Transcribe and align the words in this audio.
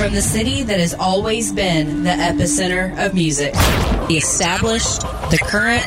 From 0.00 0.14
the 0.14 0.22
city 0.22 0.62
that 0.62 0.80
has 0.80 0.94
always 0.94 1.52
been 1.52 2.04
the 2.04 2.08
epicenter 2.08 2.98
of 3.04 3.12
music, 3.12 3.52
the 4.08 4.16
established, 4.16 5.02
the 5.30 5.38
current, 5.42 5.86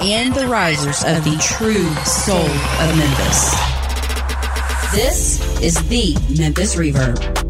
and 0.00 0.34
the 0.34 0.46
risers 0.46 1.04
of 1.04 1.22
the 1.24 1.36
true 1.42 1.94
soul 2.06 2.38
of 2.38 2.96
Memphis. 2.96 3.50
This 4.94 5.60
is 5.60 5.76
the 5.90 6.14
Memphis 6.38 6.74
Reverb. 6.74 7.49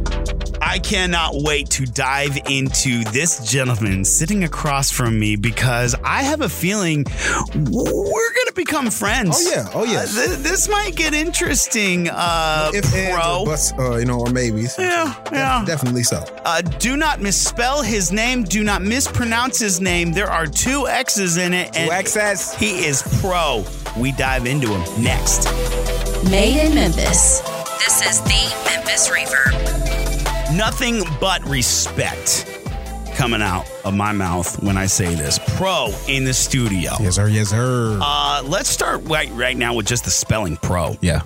I 0.71 0.79
cannot 0.79 1.33
wait 1.35 1.69
to 1.71 1.85
dive 1.85 2.39
into 2.49 3.03
this 3.11 3.51
gentleman 3.51 4.05
sitting 4.05 4.45
across 4.45 4.89
from 4.93 5.19
me 5.19 5.35
because 5.35 5.97
I 6.05 6.23
have 6.23 6.43
a 6.43 6.49
feeling 6.49 7.05
we're 7.55 8.33
going 8.35 8.47
to 8.47 8.53
become 8.55 8.89
friends. 8.93 9.37
Oh, 9.37 9.51
yeah. 9.53 9.69
Oh, 9.75 9.83
yeah. 9.83 10.01
Uh, 10.03 10.07
th- 10.07 10.39
this 10.39 10.69
might 10.69 10.95
get 10.95 11.13
interesting, 11.13 12.09
uh, 12.09 12.71
If 12.73 12.95
ands 12.95 13.17
pro. 13.21 13.41
or 13.41 13.47
buts, 13.47 13.73
uh, 13.73 13.97
you 13.97 14.05
know, 14.05 14.21
or 14.21 14.31
maybes. 14.31 14.77
Yeah, 14.79 15.13
Def- 15.25 15.33
yeah. 15.33 15.65
Definitely 15.67 16.05
so. 16.05 16.19
Uh, 16.45 16.61
do 16.63 16.97
not 16.97 17.21
misspell 17.21 17.83
his 17.83 18.13
name. 18.13 18.45
Do 18.45 18.63
not 18.63 18.81
mispronounce 18.81 19.59
his 19.59 19.81
name. 19.81 20.13
There 20.13 20.31
are 20.31 20.47
two 20.47 20.87
X's 20.87 21.37
in 21.37 21.53
it. 21.53 21.77
and 21.77 21.91
X's. 21.91 22.55
He 22.55 22.85
is 22.87 23.03
pro. 23.21 23.65
We 23.99 24.13
dive 24.13 24.47
into 24.47 24.69
him 24.69 25.03
next. 25.03 25.47
Made 26.31 26.65
in 26.65 26.77
Memphis. 26.77 27.41
This 27.81 28.03
is 28.09 28.21
the 28.23 28.55
Memphis 28.67 29.09
Reverb. 29.09 29.80
Nothing 30.61 31.05
but 31.23 31.43
respect 31.49 32.45
coming 33.15 33.41
out 33.41 33.65
of 33.87 33.95
my 33.95 34.13
mouth 34.13 34.63
when 34.63 34.77
I 34.77 34.85
say 34.85 35.15
this. 35.15 35.39
Pro 35.57 35.89
in 36.07 36.25
the 36.25 36.35
studio. 36.35 36.93
Yes, 37.01 37.15
sir. 37.15 37.29
Yes, 37.29 37.49
sir. 37.49 37.99
Uh, 37.99 38.43
let's 38.45 38.69
start 38.69 39.01
right, 39.05 39.31
right 39.31 39.57
now 39.57 39.73
with 39.73 39.87
just 39.87 40.05
the 40.05 40.11
spelling 40.11 40.59
pro. 40.59 40.99
yeah. 41.01 41.23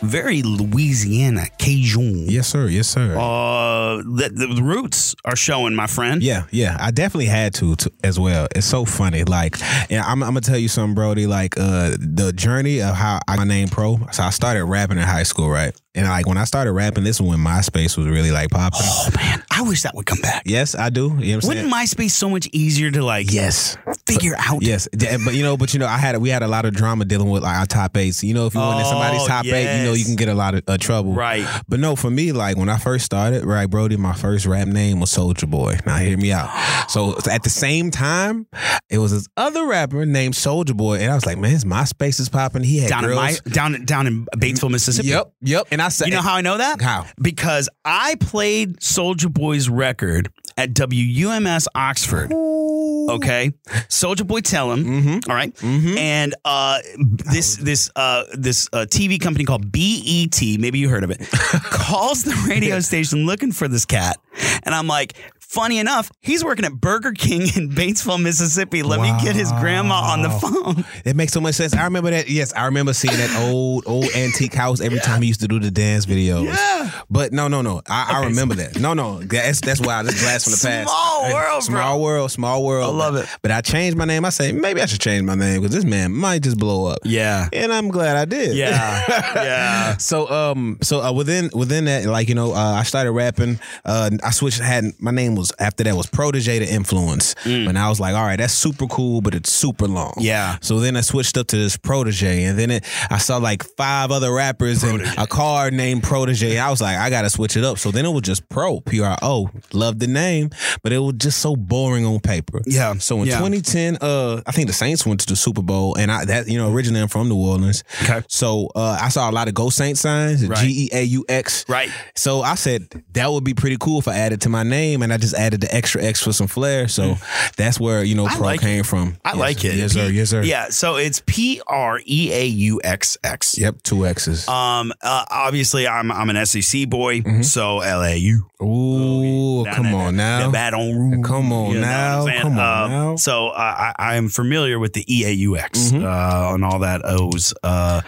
Very 0.00 0.42
Louisiana, 0.42 1.48
Cajun. 1.58 2.26
Yes, 2.28 2.46
sir. 2.46 2.68
Yes, 2.68 2.88
sir. 2.88 3.16
Uh, 3.18 3.96
the, 3.96 4.30
the 4.56 4.62
roots 4.62 5.16
are 5.24 5.34
showing, 5.34 5.74
my 5.74 5.88
friend. 5.88 6.22
Yeah, 6.22 6.44
yeah, 6.52 6.76
I 6.78 6.92
definitely 6.92 7.26
had 7.26 7.52
to, 7.54 7.74
to 7.76 7.92
as 8.04 8.18
well. 8.18 8.46
It's 8.54 8.64
so 8.64 8.84
funny. 8.84 9.24
Like, 9.24 9.60
and 9.90 10.00
I'm, 10.00 10.22
I'm 10.22 10.30
gonna 10.30 10.40
tell 10.40 10.56
you 10.56 10.68
something, 10.68 10.94
Brody. 10.94 11.26
Like, 11.26 11.58
uh, 11.58 11.96
the 11.98 12.32
journey 12.32 12.80
of 12.80 12.94
how 12.94 13.18
I 13.26 13.36
my 13.36 13.44
name 13.44 13.68
pro. 13.68 13.98
So 14.12 14.22
I 14.22 14.30
started 14.30 14.64
rapping 14.64 14.98
in 14.98 15.02
high 15.04 15.24
school, 15.24 15.50
right? 15.50 15.74
And 15.98 16.06
like 16.06 16.26
when 16.26 16.38
I 16.38 16.44
started 16.44 16.72
rapping, 16.72 17.02
this 17.02 17.16
is 17.16 17.22
when 17.22 17.40
MySpace 17.40 17.96
was 17.96 18.06
really 18.06 18.30
like 18.30 18.50
popping. 18.50 18.80
Oh 18.82 19.10
man, 19.16 19.42
I 19.50 19.62
wish 19.62 19.82
that 19.82 19.94
would 19.94 20.06
come 20.06 20.20
back. 20.20 20.44
Yes, 20.46 20.74
I 20.76 20.90
do. 20.90 21.00
You 21.00 21.08
know 21.08 21.10
what 21.12 21.20
I'm 21.20 21.40
saying? 21.40 21.42
Wouldn't 21.48 21.72
MySpace 21.72 22.12
so 22.12 22.30
much 22.30 22.48
easier 22.52 22.90
to 22.92 23.02
like 23.02 23.32
yes. 23.32 23.76
figure 24.06 24.36
out? 24.38 24.62
Yes, 24.62 24.88
but 24.92 25.34
you 25.34 25.42
know, 25.42 25.56
but 25.56 25.74
you 25.74 25.80
know, 25.80 25.86
I 25.86 25.98
had 25.98 26.16
we 26.18 26.28
had 26.28 26.42
a 26.42 26.48
lot 26.48 26.64
of 26.64 26.74
drama 26.74 27.04
dealing 27.04 27.28
with 27.30 27.42
like 27.42 27.56
our 27.56 27.66
top 27.66 27.96
eights. 27.96 28.22
You 28.22 28.34
know, 28.34 28.46
if 28.46 28.54
you 28.54 28.60
went 28.60 28.80
in 28.80 28.86
somebody's 28.86 29.22
Oh, 29.22 29.26
top 29.26 29.46
eight, 29.46 29.78
you 29.78 29.84
know, 29.84 29.92
you 29.94 30.04
can 30.04 30.14
get 30.14 30.28
a 30.28 30.34
lot 30.34 30.54
of 30.54 30.62
uh, 30.68 30.78
trouble. 30.78 31.12
Right. 31.14 31.44
But 31.68 31.80
no, 31.80 31.96
for 31.96 32.10
me, 32.10 32.30
like 32.30 32.56
when 32.56 32.68
I 32.68 32.78
first 32.78 33.04
started, 33.04 33.44
right, 33.44 33.66
Brody, 33.68 33.96
my 33.96 34.14
first 34.14 34.46
rap 34.46 34.68
name 34.68 35.00
was 35.00 35.10
Soldier 35.10 35.46
Boy. 35.46 35.78
Now 35.84 35.96
hear 35.96 36.16
me 36.16 36.30
out. 36.30 36.48
So 36.90 37.16
at 37.30 37.42
the 37.42 37.50
same 37.50 37.90
time, 37.90 38.46
it 38.88 38.98
was 38.98 39.10
this 39.10 39.26
other 39.36 39.66
rapper 39.66 40.06
named 40.06 40.36
Soldier 40.36 40.74
Boy, 40.74 40.98
and 40.98 41.10
I 41.10 41.14
was 41.14 41.26
like, 41.26 41.38
man, 41.38 41.50
his 41.50 41.64
MySpace 41.64 42.20
is 42.20 42.28
popping. 42.28 42.62
He 42.62 42.78
had 42.78 42.90
Down 42.90 43.04
in 43.04 43.14
my 43.14 43.36
down 43.50 43.84
down 43.84 44.06
in 44.06 44.26
Batesville, 44.36 44.70
Mississippi. 44.70 45.08
Yep, 45.08 45.32
yep. 45.40 45.66
And 45.70 45.82
I 45.82 45.87
said, 45.88 46.08
You 46.08 46.14
know 46.14 46.22
how 46.22 46.34
I 46.34 46.40
know 46.40 46.58
that? 46.58 46.80
How? 46.80 47.06
Because 47.20 47.68
I 47.84 48.16
played 48.16 48.82
Soldier 48.82 49.28
Boy's 49.28 49.68
record 49.68 50.30
at 50.56 50.74
WUMS 50.74 51.68
Oxford. 51.74 52.32
Okay, 52.32 53.52
Soldier 53.88 54.24
Boy, 54.24 54.40
tell 54.40 54.72
him. 54.72 54.84
Mm-hmm. 54.84 55.30
all 55.30 55.36
right? 55.36 55.64
and 55.64 56.34
uh, 56.44 56.78
this 56.98 57.56
this 57.56 57.90
uh, 57.96 58.24
this 58.34 58.68
uh, 58.72 58.84
TV 58.88 59.20
company 59.20 59.44
called 59.44 59.72
BET, 59.72 60.40
maybe 60.58 60.78
you 60.78 60.88
heard 60.88 61.04
of 61.04 61.10
it, 61.10 61.20
calls 61.30 62.22
the 62.24 62.34
radio 62.48 62.80
station 62.88 63.24
looking 63.24 63.52
for 63.52 63.68
this 63.68 63.84
cat, 63.84 64.18
and 64.64 64.74
I'm 64.74 64.86
like. 64.86 65.14
Funny 65.48 65.78
enough, 65.78 66.10
he's 66.20 66.44
working 66.44 66.66
at 66.66 66.74
Burger 66.74 67.12
King 67.12 67.40
in 67.40 67.70
Batesville, 67.70 68.22
Mississippi. 68.22 68.82
Let 68.82 69.00
me 69.00 69.10
get 69.24 69.34
his 69.34 69.50
grandma 69.52 69.94
on 70.12 70.20
the 70.20 70.28
phone. 70.28 70.84
It 71.06 71.16
makes 71.16 71.32
so 71.32 71.40
much 71.40 71.54
sense. 71.54 71.74
I 71.74 71.84
remember 71.84 72.10
that. 72.10 72.28
Yes, 72.28 72.52
I 72.52 72.66
remember 72.66 72.92
seeing 72.92 73.16
that 73.16 73.34
old, 73.50 73.84
old 73.86 74.10
antique 74.14 74.52
house 74.52 74.82
every 74.82 74.98
time 75.00 75.22
he 75.22 75.28
used 75.28 75.40
to 75.40 75.48
do 75.48 75.58
the 75.58 75.70
dance 75.70 76.04
videos. 76.04 76.44
Yeah. 76.44 76.90
But 77.08 77.32
no, 77.32 77.48
no, 77.48 77.62
no. 77.62 77.80
I, 77.88 78.18
I 78.20 78.26
remember 78.26 78.56
that. 78.56 78.78
No, 78.78 78.92
no. 78.92 79.20
That's 79.20 79.62
that's 79.62 79.80
why 79.80 80.02
this 80.02 80.20
blast 80.22 80.44
from 80.44 80.50
the 80.52 80.60
past. 80.62 80.90
Small 80.90 81.24
Hey, 81.24 81.32
world, 81.32 81.48
bro. 81.50 81.60
small 81.60 82.02
world, 82.02 82.30
small 82.30 82.64
world. 82.64 82.94
I 82.94 82.98
love 82.98 83.16
it. 83.16 83.26
But 83.40 83.50
I 83.50 83.62
changed 83.62 83.96
my 83.96 84.04
name. 84.04 84.26
I 84.26 84.28
say 84.30 84.52
maybe 84.52 84.82
I 84.82 84.86
should 84.86 85.00
change 85.00 85.24
my 85.24 85.34
name 85.34 85.62
because 85.62 85.74
this 85.74 85.84
man 85.84 86.12
might 86.12 86.42
just 86.42 86.58
blow 86.58 86.84
up. 86.86 86.98
Yeah. 87.04 87.48
And 87.54 87.72
I'm 87.72 87.88
glad 87.88 88.16
I 88.18 88.26
did. 88.26 88.54
Yeah. 88.54 89.02
Yeah. 89.38 89.96
So 89.98 90.28
um 90.30 90.78
so 90.82 91.00
uh, 91.00 91.12
within 91.12 91.48
within 91.54 91.86
that 91.86 92.04
like 92.06 92.28
you 92.28 92.34
know 92.34 92.52
uh, 92.52 92.56
I 92.78 92.82
started 92.82 93.12
rapping 93.12 93.58
uh 93.84 94.10
I 94.22 94.30
switched 94.30 94.60
had 94.60 94.84
my 94.98 95.10
name 95.10 95.36
was 95.38 95.52
after 95.58 95.84
that 95.84 95.94
was 95.96 96.06
protege 96.06 96.58
to 96.58 96.66
influence 96.66 97.34
and 97.46 97.78
I 97.78 97.88
was 97.88 97.98
like 98.00 98.14
all 98.14 98.24
right 98.24 98.36
that's 98.36 98.52
super 98.52 98.86
cool 98.86 99.20
but 99.22 99.34
it's 99.34 99.50
super 99.52 99.86
long 99.88 100.12
Mm. 100.18 100.22
Yeah. 100.24 100.56
so 100.60 100.80
then 100.80 100.96
I 100.96 101.00
switched 101.02 101.36
up 101.36 101.46
to 101.48 101.56
this 101.56 101.76
protege 101.76 102.44
and 102.44 102.58
then 102.58 102.70
it, 102.70 102.84
I 103.10 103.18
saw 103.18 103.36
like 103.38 103.62
five 103.76 104.10
other 104.10 104.32
rappers 104.32 104.82
and 104.82 105.00
a 105.18 105.26
car 105.26 105.70
named 105.70 106.02
protege 106.02 106.58
I 106.58 106.70
was 106.70 106.80
like 106.80 106.96
I 106.98 107.08
gotta 107.10 107.30
switch 107.30 107.56
it 107.56 107.64
up 107.64 107.78
so 107.78 107.90
then 107.90 108.04
it 108.04 108.10
was 108.10 108.22
just 108.22 108.48
pro 108.48 108.80
P 108.80 109.00
R 109.00 109.16
O 109.22 109.48
love 109.72 109.98
the 109.98 110.06
name 110.06 110.50
but 110.82 110.92
it 110.92 110.98
was 110.98 111.14
just 111.18 111.38
so 111.38 111.56
boring 111.56 112.04
on 112.06 112.20
paper 112.20 112.60
Yeah. 112.66 112.94
so 112.98 113.20
in 113.22 113.28
Yeah. 113.28 113.38
2010 113.38 113.98
uh 114.00 114.42
I 114.46 114.52
think 114.52 114.66
the 114.68 114.72
Saints 114.74 115.06
went 115.06 115.20
to 115.20 115.26
the 115.26 115.36
Super 115.36 115.62
Bowl 115.62 115.94
and 115.96 116.10
I 116.10 116.24
that 116.26 116.48
you 116.48 116.58
know 116.58 116.72
originally 116.72 117.00
I'm 117.00 117.08
from 117.08 117.28
New 117.28 117.36
Orleans 117.36 117.84
Okay. 118.02 118.22
so 118.28 118.68
uh, 118.74 118.98
I 119.00 119.08
saw 119.08 119.30
a 119.30 119.32
lot 119.32 119.48
of 119.48 119.54
Go 119.54 119.70
Saint 119.70 119.96
signs, 119.98 120.40
G 120.60 120.84
E 120.84 120.88
A 120.92 121.02
U 121.02 121.24
X. 121.28 121.64
Right. 121.68 121.90
So 122.14 122.42
I 122.42 122.54
said 122.54 122.88
that 123.12 123.30
would 123.30 123.44
be 123.44 123.54
pretty 123.54 123.76
cool 123.78 123.98
if 123.98 124.08
I 124.08 124.14
added 124.16 124.40
to 124.42 124.48
my 124.48 124.62
name, 124.62 125.02
and 125.02 125.12
I 125.12 125.16
just 125.16 125.27
added 125.34 125.60
the 125.60 125.74
extra 125.74 126.02
X 126.02 126.22
for 126.22 126.32
some 126.32 126.46
flair. 126.46 126.88
So 126.88 127.16
that's 127.56 127.78
where 127.80 128.02
you 128.04 128.14
know 128.14 128.26
Mm. 128.26 128.30
I 128.30 128.34
Pro 128.36 128.44
like 128.46 128.60
came 128.60 128.84
from. 128.84 129.16
I 129.24 129.30
Yes, 129.30 129.38
like 129.38 129.64
it. 129.64 129.74
Yes, 129.76 129.92
sir. 129.92 130.08
P- 130.08 130.14
Yes, 130.14 130.28
sir. 130.30 130.42
Yeah. 130.42 130.68
So 130.70 130.96
it's 130.96 131.22
P 131.26 131.60
R 131.66 132.00
E 132.04 132.30
A 132.32 132.44
U 132.46 132.80
X 132.84 133.16
X. 133.24 133.58
Yep. 133.58 133.82
Two 133.82 134.06
X's. 134.06 134.46
Um. 134.48 134.92
Uh, 135.02 135.24
obviously, 135.30 135.86
I'm 135.88 136.10
I'm 136.12 136.30
an 136.30 136.44
SEC 136.46 136.88
boy, 136.88 137.22
so 137.42 137.80
LSU. 137.80 138.40
Ooh, 138.62 139.64
Down 139.64 139.74
come 139.74 139.94
on 139.94 140.16
now. 140.16 140.50
Baton 140.50 141.10
Rouge. 141.10 141.26
Come 141.26 141.52
on 141.52 141.74
You 141.74 141.80
know 141.80 142.20
what 142.24 142.34
now. 142.34 142.42
Come 142.42 142.58
on 142.58 142.90
now. 142.90 143.16
So 143.16 143.48
I 143.48 143.92
I 143.98 144.16
am 144.16 144.28
familiar 144.28 144.78
with 144.78 144.92
the 144.94 145.04
EAUX 145.04 145.92
Mm-hmm. 145.92 146.04
uh, 146.04 146.54
and 146.54 146.64
all 146.64 146.80
that 146.80 147.02
O's. 147.04 147.54
Uh, 147.62 148.02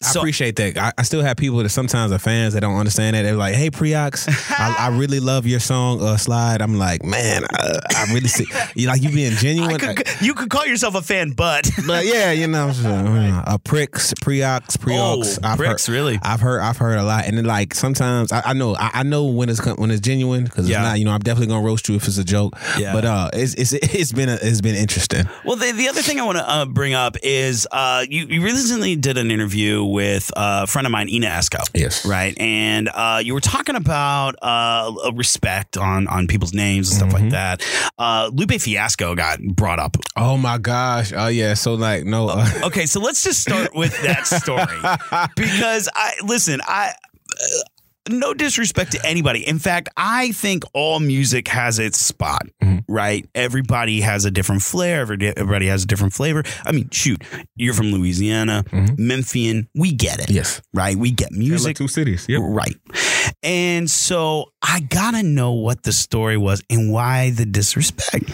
I 0.00 0.06
so- 0.12 0.20
appreciate 0.20 0.54
that. 0.56 0.78
I, 0.78 0.92
I 0.96 1.02
still 1.02 1.22
have 1.22 1.36
people 1.36 1.58
that 1.58 1.68
sometimes 1.70 2.12
are 2.12 2.18
fans 2.20 2.54
that 2.54 2.60
don't 2.60 2.76
understand 2.76 3.16
that. 3.16 3.22
They're 3.22 3.34
like, 3.34 3.54
"Hey, 3.56 3.68
Preox, 3.68 4.28
I, 4.58 4.86
I 4.86 4.88
really 4.96 5.18
love 5.18 5.44
your 5.44 5.58
song 5.58 6.00
uh, 6.00 6.16
Slide." 6.16 6.62
I'm 6.62 6.78
like, 6.78 7.02
"Man, 7.02 7.42
I, 7.52 7.78
I 7.96 8.04
really 8.14 8.28
see 8.28 8.46
you 8.76 8.86
like 8.86 9.02
you 9.02 9.10
being 9.10 9.32
genuine." 9.32 9.76
Could, 9.78 10.06
you 10.20 10.34
could 10.34 10.50
call 10.50 10.64
yourself 10.66 10.94
a 10.94 11.02
fan, 11.02 11.30
but 11.30 11.68
But 11.86 12.06
yeah, 12.06 12.30
you 12.30 12.46
know, 12.46 12.70
so, 12.70 12.88
uh, 12.88 13.42
a 13.46 13.58
pricks, 13.58 14.14
preox, 14.14 14.76
preox. 14.78 15.38
Oh, 15.42 15.56
pricks, 15.56 15.86
heard, 15.86 15.92
really? 15.92 16.18
I've 16.22 16.40
heard, 16.40 16.60
I've 16.60 16.76
heard 16.76 16.98
a 16.98 17.02
lot, 17.02 17.24
and 17.26 17.36
then 17.36 17.44
like 17.46 17.74
sometimes 17.74 18.30
I, 18.30 18.42
I 18.46 18.52
know, 18.52 18.76
I, 18.76 18.90
I 18.94 19.02
know 19.02 19.24
when 19.24 19.48
it's 19.48 19.64
when 19.78 19.90
it's 19.90 20.00
genuine 20.00 20.44
because 20.44 20.68
Yeah. 20.68 20.78
it's 20.80 20.88
not. 20.90 20.98
You 21.00 21.06
know, 21.06 21.10
I'm 21.12 21.20
definitely 21.20 21.48
gonna 21.48 21.66
roast 21.66 21.88
you 21.88 21.96
if 21.96 22.06
it's 22.06 22.18
a 22.18 22.24
joke. 22.24 22.54
Yeah. 22.78 22.92
But 22.92 23.04
uh, 23.04 23.30
it's 23.32 23.54
it's 23.54 23.72
it's 23.72 24.12
been 24.12 24.28
a, 24.28 24.38
it's 24.40 24.60
been 24.60 24.76
interesting. 24.76 25.28
Well, 25.44 25.56
the, 25.56 25.72
the 25.72 25.88
other 25.88 26.02
thing 26.02 26.20
I 26.20 26.22
want 26.24 26.38
to 26.38 26.48
uh, 26.48 26.66
bring 26.66 26.94
up 26.94 27.16
is 27.24 27.66
uh, 27.72 28.04
you, 28.08 28.26
you 28.26 28.42
recently 28.44 28.94
did 28.94 29.18
an 29.18 29.32
interview 29.32 29.87
with 29.92 30.30
a 30.36 30.66
friend 30.66 30.86
of 30.86 30.90
mine, 30.92 31.08
Ina 31.08 31.26
Esco. 31.28 31.68
Yes. 31.74 32.04
Right. 32.06 32.38
And 32.40 32.88
uh, 32.92 33.20
you 33.24 33.34
were 33.34 33.40
talking 33.40 33.74
about 33.76 34.34
uh, 34.42 34.92
respect 35.14 35.76
on, 35.76 36.06
on 36.08 36.26
people's 36.26 36.54
names 36.54 36.88
and 36.90 36.96
stuff 36.96 37.08
Mm-hmm. 37.08 37.22
like 37.24 37.32
that. 37.32 37.92
Uh, 37.98 38.30
Lupe 38.32 38.60
Fiasco 38.60 39.14
got 39.14 39.40
brought 39.42 39.78
up. 39.78 39.96
Oh 40.16 40.36
my 40.36 40.58
gosh. 40.58 41.12
Oh 41.16 41.28
yeah. 41.28 41.54
So 41.54 41.74
like 41.74 42.04
no. 42.04 42.28
Uh, 42.28 42.46
Okay, 42.64 42.86
so 42.86 43.00
let's 43.00 43.22
just 43.24 43.40
start 43.40 43.74
with 43.74 43.98
that 44.02 44.26
story 44.26 45.28
because 45.36 45.88
I 45.94 46.12
listen. 46.24 46.60
I 46.66 46.92
uh, 47.40 47.44
no 48.10 48.34
disrespect 48.34 48.92
to 48.92 49.06
anybody. 49.06 49.46
In 49.46 49.58
fact, 49.58 49.88
I 49.96 50.32
think 50.32 50.64
all 50.74 51.00
music 51.00 51.48
has 51.48 51.78
its 51.78 52.00
spot. 52.00 52.46
Mm-hmm. 52.62 52.78
Right? 52.90 53.28
Everybody 53.34 54.00
has 54.00 54.24
a 54.24 54.30
different 54.30 54.62
flair. 54.62 55.02
Everybody 55.02 55.66
has 55.66 55.84
a 55.84 55.86
different 55.86 56.14
flavor. 56.14 56.42
I 56.64 56.72
mean, 56.72 56.88
shoot, 56.90 57.22
you're 57.54 57.74
from 57.74 57.92
Louisiana, 57.92 58.64
Memphian. 58.96 59.68
We 59.74 59.92
get 59.92 60.20
it. 60.20 60.26
Mm-hmm. 60.26 60.34
Yes. 60.34 60.62
Right. 60.72 60.96
We 60.96 61.10
get 61.10 61.32
music. 61.32 61.76
two 61.76 61.88
cities. 61.88 62.26
Yep. 62.28 62.40
Right. 62.44 62.76
And 63.42 63.90
so 63.90 64.52
I 64.62 64.80
gotta 64.80 65.22
know 65.22 65.52
what 65.52 65.82
the 65.82 65.92
story 65.92 66.36
was 66.36 66.62
and 66.70 66.90
why 66.90 67.30
the 67.30 67.46
disrespect. 67.46 68.30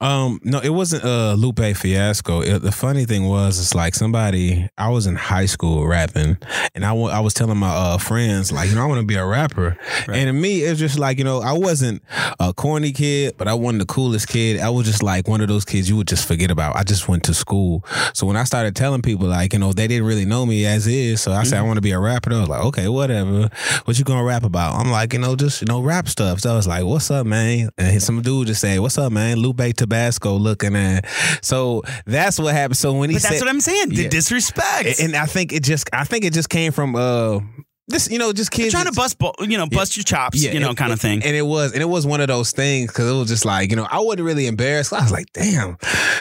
Um, 0.00 0.40
no, 0.44 0.60
it 0.60 0.70
wasn't 0.70 1.04
uh 1.04 1.34
Lupe 1.34 1.58
Fiasco. 1.76 2.40
It, 2.40 2.60
the 2.60 2.72
funny 2.72 3.04
thing 3.04 3.26
was, 3.26 3.58
it's 3.58 3.74
like 3.74 3.94
somebody. 3.94 4.68
I 4.78 4.90
was 4.90 5.06
in 5.06 5.16
high 5.16 5.46
school 5.46 5.86
rapping, 5.86 6.38
and 6.74 6.84
I 6.84 6.94
I 6.94 7.20
was 7.20 7.34
telling 7.34 7.58
my 7.58 7.68
uh 7.68 7.98
friends 7.98 8.52
like, 8.52 8.68
you 8.70 8.76
know, 8.76 8.82
I 8.82 8.86
want 8.86 9.00
to 9.00 9.06
be 9.08 9.16
a 9.16 9.26
rapper. 9.26 9.76
And 10.06 10.28
to 10.28 10.32
me, 10.32 10.60
it's 10.60 10.78
just 10.78 10.98
like, 10.98 11.18
you 11.18 11.24
know, 11.24 11.40
I 11.40 11.52
wasn't 11.52 12.02
a 12.38 12.52
corny 12.54 12.92
kid, 12.92 13.34
but 13.36 13.48
I 13.48 13.54
wasn't 13.54 13.80
the 13.80 13.86
coolest 13.86 14.28
kid. 14.28 14.60
I 14.60 14.70
was 14.70 14.86
just 14.86 15.02
like 15.02 15.26
one 15.26 15.40
of 15.40 15.48
those 15.48 15.64
kids 15.64 15.88
you 15.88 15.96
would 15.96 16.06
just 16.08 16.28
forget 16.28 16.50
about. 16.50 16.76
I 16.76 16.84
just 16.84 17.08
went 17.08 17.24
to 17.24 17.34
school, 17.34 17.84
so 18.14 18.26
when 18.26 18.36
I 18.36 18.44
started 18.44 18.76
telling 18.76 19.02
people 19.02 19.26
like, 19.26 19.52
you 19.52 19.58
know, 19.58 19.72
they 19.72 19.86
didn't 19.88 20.06
really 20.06 20.24
know 20.24 20.46
me 20.46 20.64
as 20.66 20.86
is, 20.86 21.20
so 21.20 21.32
I 21.32 21.42
said 21.44 21.58
I 21.58 21.62
want 21.62 21.76
to 21.78 21.80
be 21.82 21.90
a 21.92 21.98
rapper. 21.98 22.30
They 22.30 22.38
was 22.38 22.48
like, 22.48 22.64
okay, 22.66 22.88
whatever. 22.88 23.48
What 23.84 23.98
you 23.98 24.04
gonna 24.04 24.24
rap 24.24 24.44
about? 24.44 24.74
I'm 24.74 24.90
like, 24.90 25.12
you 25.12 25.18
know, 25.18 25.34
just 25.36 25.60
you 25.62 25.66
know, 25.66 25.80
rap 25.80 26.08
stuff. 26.08 26.40
So 26.40 26.52
I 26.52 26.56
was 26.56 26.66
like, 26.68 26.84
what's 26.84 27.10
up, 27.10 27.26
man? 27.26 27.70
And 27.78 28.02
some 28.02 28.22
dude 28.22 28.46
just 28.48 28.60
say, 28.60 28.78
what's 28.78 28.98
up, 28.98 29.12
man? 29.12 29.38
Lupe 29.38 29.74
Tabasco 29.76 30.36
looking 30.36 30.76
at. 30.76 31.06
So 31.42 31.82
that's 32.06 32.38
what 32.38 32.54
happened. 32.54 32.76
So 32.76 32.92
when 32.92 33.10
he 33.10 33.16
But 33.16 33.22
said, 33.22 33.30
that's 33.32 33.40
what 33.42 33.48
I'm 33.50 33.60
saying. 33.60 33.88
The 33.90 34.02
Yeah. 34.04 34.08
disrespect. 34.08 35.00
and 35.00 35.16
I 35.16 35.26
think 35.26 35.52
it 35.52 35.62
just, 35.62 35.88
I 35.92 36.04
think 36.04 36.24
it 36.24 36.32
just 36.32 36.48
came 36.48 36.72
from 36.72 36.94
uh, 36.96 37.40
this, 37.88 38.10
you 38.10 38.18
know, 38.18 38.32
just 38.32 38.50
kids 38.50 38.72
trying 38.72 38.86
to 38.86 38.92
bust, 38.92 39.16
you 39.40 39.58
know, 39.58 39.66
bust 39.66 39.96
your 39.96 40.04
chops, 40.04 40.42
you 40.42 40.60
know, 40.60 40.74
kind 40.74 40.92
of 40.92 41.00
thing. 41.00 41.22
And 41.24 41.34
it 41.34 41.42
was, 41.42 41.72
and 41.72 41.82
it 41.82 41.86
was 41.88 42.06
one 42.06 42.20
of 42.20 42.28
those 42.28 42.52
things 42.52 42.90
because 42.90 43.10
it 43.10 43.14
was 43.18 43.28
just 43.28 43.44
like, 43.44 43.70
you 43.70 43.76
know, 43.76 43.86
I 43.90 44.00
wasn't 44.00 44.22
really 44.26 44.46
embarrassed. 44.46 44.92
I 44.92 45.00
was 45.00 45.12
like, 45.12 45.32
damn, 45.32 45.76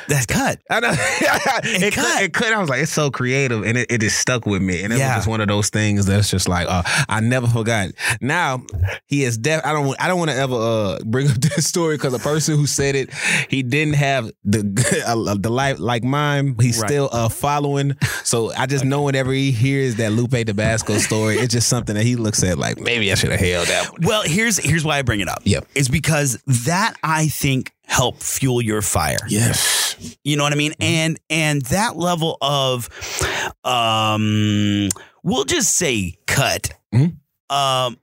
That's 0.07 0.25
cut. 0.25 0.59
I 0.69 0.79
know. 0.79 0.91
it, 0.93 1.93
cut. 1.93 2.05
could, 2.15 2.23
it 2.23 2.33
could. 2.33 2.53
I 2.53 2.59
was 2.59 2.69
like, 2.69 2.81
it's 2.81 2.91
so 2.91 3.11
creative, 3.11 3.63
and 3.63 3.77
it, 3.77 3.91
it 3.91 4.01
just 4.01 4.19
stuck 4.19 4.45
with 4.45 4.61
me. 4.61 4.81
And 4.83 4.93
it 4.93 4.99
Yeah. 4.99 5.09
was 5.09 5.17
just 5.17 5.27
one 5.27 5.41
of 5.41 5.47
those 5.47 5.69
things 5.69 6.05
that's 6.05 6.29
just 6.31 6.47
like, 6.47 6.67
uh, 6.69 6.83
I 7.09 7.19
never 7.19 7.47
forgot. 7.47 7.89
Now 8.21 8.63
he 9.07 9.23
is 9.23 9.37
deaf. 9.37 9.65
I 9.65 9.73
don't. 9.73 9.95
I 10.01 10.07
don't 10.07 10.19
want 10.19 10.31
to 10.31 10.37
ever 10.37 10.55
uh, 10.55 10.99
bring 11.05 11.27
up 11.31 11.37
this 11.37 11.67
story 11.67 11.95
because 11.97 12.13
the 12.13 12.19
person 12.19 12.55
who 12.55 12.65
said 12.67 12.95
it, 12.95 13.13
he 13.49 13.63
didn't 13.63 13.95
have 13.95 14.31
the 14.45 15.03
uh, 15.07 15.35
the 15.37 15.49
life 15.49 15.79
like 15.79 16.03
mine. 16.03 16.55
He's 16.59 16.79
Right. 16.79 16.87
still 16.89 17.09
uh, 17.11 17.27
following. 17.29 17.95
So 18.23 18.51
I 18.53 18.65
just 18.67 18.85
know 18.85 19.01
whenever 19.01 19.31
he 19.33 19.51
hears 19.51 19.95
that 19.95 20.11
Lupe 20.11 20.31
Tabasco 20.45 20.97
story, 20.99 21.35
it's 21.37 21.53
just 21.53 21.56
something 21.65 21.95
that 21.95 22.03
he 22.05 22.15
looks 22.15 22.43
at 22.43 22.57
like 22.57 22.79
maybe 22.79 23.11
I 23.11 23.15
should 23.15 23.31
have 23.31 23.39
held 23.39 23.67
that 23.67 23.91
one. 23.91 24.01
Well, 24.03 24.23
here's 24.23 24.57
here's 24.57 24.83
why 24.83 24.97
I 24.97 25.01
bring 25.01 25.19
it 25.21 25.27
up. 25.27 25.41
Yep. 25.45 25.67
Is 25.75 25.89
because 25.89 26.41
that 26.65 26.95
I 27.03 27.27
think 27.27 27.71
help 27.83 28.21
fuel 28.21 28.61
your 28.61 28.81
fire. 28.81 29.17
Yes. 29.27 30.15
You 30.23 30.37
know 30.37 30.43
what 30.43 30.53
I 30.53 30.57
mean? 30.57 30.73
And 30.79 31.19
and 31.29 31.61
that 31.63 31.95
level 31.97 32.37
of 32.41 32.89
um 33.63 34.89
we'll 35.23 35.45
just 35.45 35.75
say 35.75 36.15
cut. 36.27 36.71
Mhm. 36.93 37.17
Um 37.49 37.97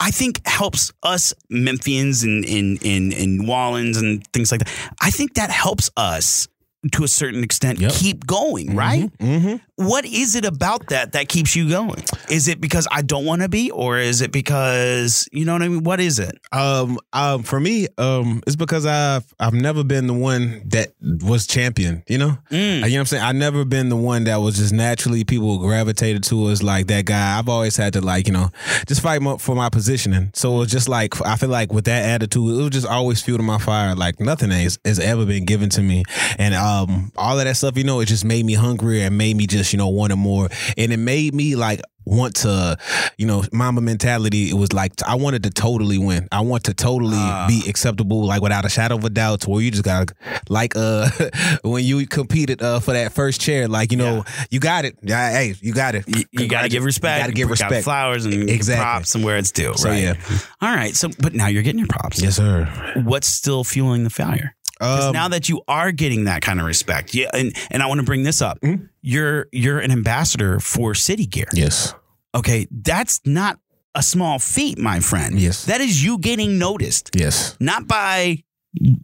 I 0.00 0.10
think 0.10 0.46
helps 0.46 0.92
us 1.02 1.32
Memphians 1.50 2.24
and 2.24 2.44
in 2.44 2.76
in 2.82 3.12
in 3.12 3.38
Wallens 3.46 3.98
and 3.98 4.26
things 4.32 4.50
like 4.52 4.60
that. 4.60 4.70
I 5.00 5.10
think 5.10 5.34
that 5.34 5.50
helps 5.50 5.90
us 5.96 6.48
to 6.92 7.02
a 7.04 7.08
certain 7.08 7.42
extent 7.42 7.80
Yep. 7.80 7.92
keep 7.92 8.26
going, 8.26 8.76
right? 8.76 9.10
Mm-hmm. 9.18 9.56
What 9.76 10.06
is 10.06 10.34
it 10.34 10.46
about 10.46 10.88
that 10.88 11.12
that 11.12 11.28
keeps 11.28 11.54
you 11.54 11.68
going? 11.68 12.02
Is 12.30 12.48
it 12.48 12.60
because 12.62 12.88
I 12.90 13.02
don't 13.02 13.26
want 13.26 13.42
to 13.42 13.48
be 13.48 13.70
or 13.70 13.98
is 13.98 14.22
it 14.22 14.32
because 14.32 15.28
you 15.32 15.44
know 15.44 15.52
what 15.52 15.60
I 15.62 15.68
mean? 15.68 15.84
What 15.84 16.00
is 16.00 16.18
it? 16.18 16.38
Um, 16.50 16.98
um, 17.12 17.42
for 17.42 17.60
me, 17.60 17.86
um, 17.98 18.42
it's 18.46 18.56
because 18.56 18.86
I've 18.86 19.24
I've 19.38 19.52
never 19.52 19.84
been 19.84 20.06
the 20.06 20.14
one 20.14 20.62
that 20.68 20.92
was 21.02 21.46
champion. 21.46 22.02
You 22.08 22.16
know, 22.18 22.38
Mm. 22.50 22.76
you 22.76 22.80
know 22.80 22.88
what 22.88 22.98
I'm 23.00 23.06
saying. 23.06 23.22
I've 23.22 23.36
never 23.36 23.66
been 23.66 23.90
the 23.90 23.96
one 23.96 24.24
that 24.24 24.36
was 24.36 24.56
just 24.56 24.72
naturally 24.72 25.24
people 25.24 25.58
gravitated 25.58 26.24
to 26.24 26.48
as 26.48 26.62
like 26.62 26.86
that 26.86 27.04
guy. 27.04 27.38
I've 27.38 27.48
always 27.50 27.76
had 27.76 27.92
to 27.92 28.00
like 28.00 28.26
you 28.28 28.32
know 28.32 28.48
just 28.88 29.02
fight 29.02 29.20
for 29.42 29.54
my 29.54 29.68
positioning. 29.68 30.30
So 30.32 30.54
it 30.56 30.58
was 30.60 30.70
just 30.72 30.88
like 30.88 31.20
I 31.20 31.36
feel 31.36 31.50
like 31.50 31.70
with 31.70 31.84
that 31.84 32.02
attitude, 32.02 32.58
it 32.58 32.62
was 32.62 32.70
just 32.70 32.86
always 32.86 33.20
fueled 33.20 33.42
my 33.42 33.58
fire. 33.58 33.94
Like 33.94 34.20
nothing 34.20 34.50
has, 34.52 34.78
has 34.86 34.98
ever 34.98 35.26
been 35.26 35.44
given 35.44 35.68
to 35.70 35.82
me, 35.82 36.04
and 36.38 36.54
um, 36.54 37.12
all 37.16 37.38
of 37.38 37.44
that 37.44 37.56
stuff. 37.58 37.76
You 37.76 37.84
know, 37.84 38.00
it 38.00 38.06
just 38.06 38.24
made 38.24 38.46
me 38.46 38.54
hungrier 38.54 39.06
and 39.08 39.18
made 39.18 39.36
me 39.36 39.46
just 39.46 39.65
you 39.72 39.78
know 39.78 39.88
wanting 39.88 40.18
more, 40.18 40.48
and 40.76 40.92
it 40.92 40.98
made 40.98 41.34
me 41.34 41.56
like 41.56 41.80
want 42.08 42.36
to, 42.36 42.78
you 43.18 43.26
know, 43.26 43.42
mama 43.52 43.80
mentality. 43.80 44.48
It 44.48 44.54
was 44.54 44.72
like 44.72 44.92
I 45.04 45.16
wanted 45.16 45.42
to 45.42 45.50
totally 45.50 45.98
win. 45.98 46.28
I 46.30 46.40
want 46.42 46.62
to 46.64 46.74
totally 46.74 47.16
Ah. 47.18 47.46
be 47.48 47.64
acceptable, 47.68 48.24
like 48.24 48.40
without 48.42 48.64
a 48.64 48.68
shadow 48.68 48.94
of 48.96 49.04
a 49.04 49.10
doubt. 49.10 49.40
To 49.40 49.50
where 49.50 49.60
you 49.60 49.72
just 49.72 49.82
got 49.82 50.12
like 50.48 50.74
uh 50.76 51.08
when 51.64 51.82
you 51.84 52.06
competed 52.06 52.62
uh 52.62 52.78
for 52.78 52.92
that 52.92 53.12
first 53.12 53.40
chair, 53.40 53.66
like 53.66 53.90
you 53.90 53.98
know 53.98 54.24
you 54.50 54.60
got 54.60 54.84
it. 54.84 54.96
Yeah, 55.02 55.32
hey, 55.32 55.54
you 55.60 55.72
got 55.74 55.96
it. 55.96 56.04
You, 56.06 56.22
you 56.30 56.48
got 56.48 56.62
to 56.62 56.68
give 56.68 56.84
respect. 56.84 57.16
You 57.18 57.22
got 57.24 57.26
to 57.26 57.32
give 57.34 57.50
respect. 57.50 57.82
flowers 57.84 58.24
and 58.24 58.48
Exactly. 58.48 58.82
props 58.82 59.14
and 59.16 59.24
where 59.24 59.36
it's 59.36 59.50
due. 59.50 59.74
So, 59.74 59.88
right? 59.88 60.00
yeah. 60.02 60.14
All 60.60 60.74
right. 60.74 60.94
So, 60.94 61.08
but 61.18 61.34
now 61.34 61.48
you're 61.48 61.62
getting 61.64 61.80
your 61.80 61.88
props. 61.88 62.22
Yes, 62.22 62.36
sir. 62.36 62.66
What's 63.04 63.26
still 63.26 63.64
fueling 63.64 64.04
the 64.04 64.10
fire? 64.10 64.54
Um, 64.80 65.12
now 65.12 65.28
that 65.28 65.48
you 65.48 65.62
are 65.68 65.90
getting 65.92 66.24
that 66.24 66.42
kind 66.42 66.60
of 66.60 66.66
respect, 66.66 67.14
yeah, 67.14 67.30
and 67.32 67.56
and 67.70 67.82
I 67.82 67.86
want 67.86 68.00
to 68.00 68.04
bring 68.04 68.22
this 68.24 68.42
up. 68.42 68.60
Mm-hmm. 68.60 68.84
You're 69.02 69.46
you're 69.52 69.78
an 69.78 69.90
ambassador 69.90 70.60
for 70.60 70.94
City 70.94 71.26
Gear. 71.26 71.46
yes. 71.54 71.94
Okay, 72.34 72.66
that's 72.70 73.20
not 73.24 73.58
a 73.94 74.02
small 74.02 74.38
feat, 74.38 74.76
my 74.78 75.00
friend. 75.00 75.38
Yes. 75.40 75.64
that 75.64 75.80
is 75.80 76.04
you 76.04 76.18
getting 76.18 76.58
noticed, 76.58 77.10
Yes. 77.14 77.56
not 77.60 77.88
by 77.88 78.42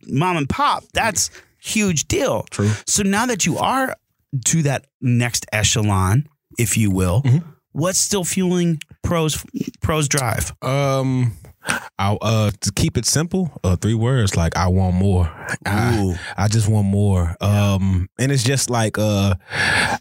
mom 0.06 0.36
and 0.36 0.46
pop. 0.48 0.84
That's 0.92 1.30
huge 1.58 2.08
deal. 2.08 2.42
True. 2.50 2.70
So 2.86 3.02
now 3.02 3.24
that 3.24 3.46
you 3.46 3.56
are 3.56 3.96
to 4.46 4.62
that 4.64 4.84
next 5.00 5.46
echelon, 5.50 6.26
if 6.58 6.76
you 6.76 6.90
will, 6.90 7.22
Mhm. 7.22 7.42
what's 7.72 7.98
still 7.98 8.24
fueling 8.24 8.80
pros 9.02 9.42
pros 9.80 10.08
drive? 10.08 10.52
Um, 10.60 11.32
I 11.98 12.16
uh 12.20 12.50
to 12.60 12.72
keep 12.72 12.96
it 12.96 13.04
simple, 13.06 13.50
uh 13.64 13.76
three 13.76 13.94
words 13.94 14.36
like 14.36 14.56
I 14.56 14.68
want 14.68 14.94
more. 14.96 15.30
I, 15.66 16.18
I 16.36 16.48
just 16.48 16.68
want 16.68 16.86
more. 16.86 17.36
Um, 17.40 18.08
and 18.18 18.32
it's 18.32 18.42
just 18.42 18.70
like 18.70 18.98
uh, 18.98 19.34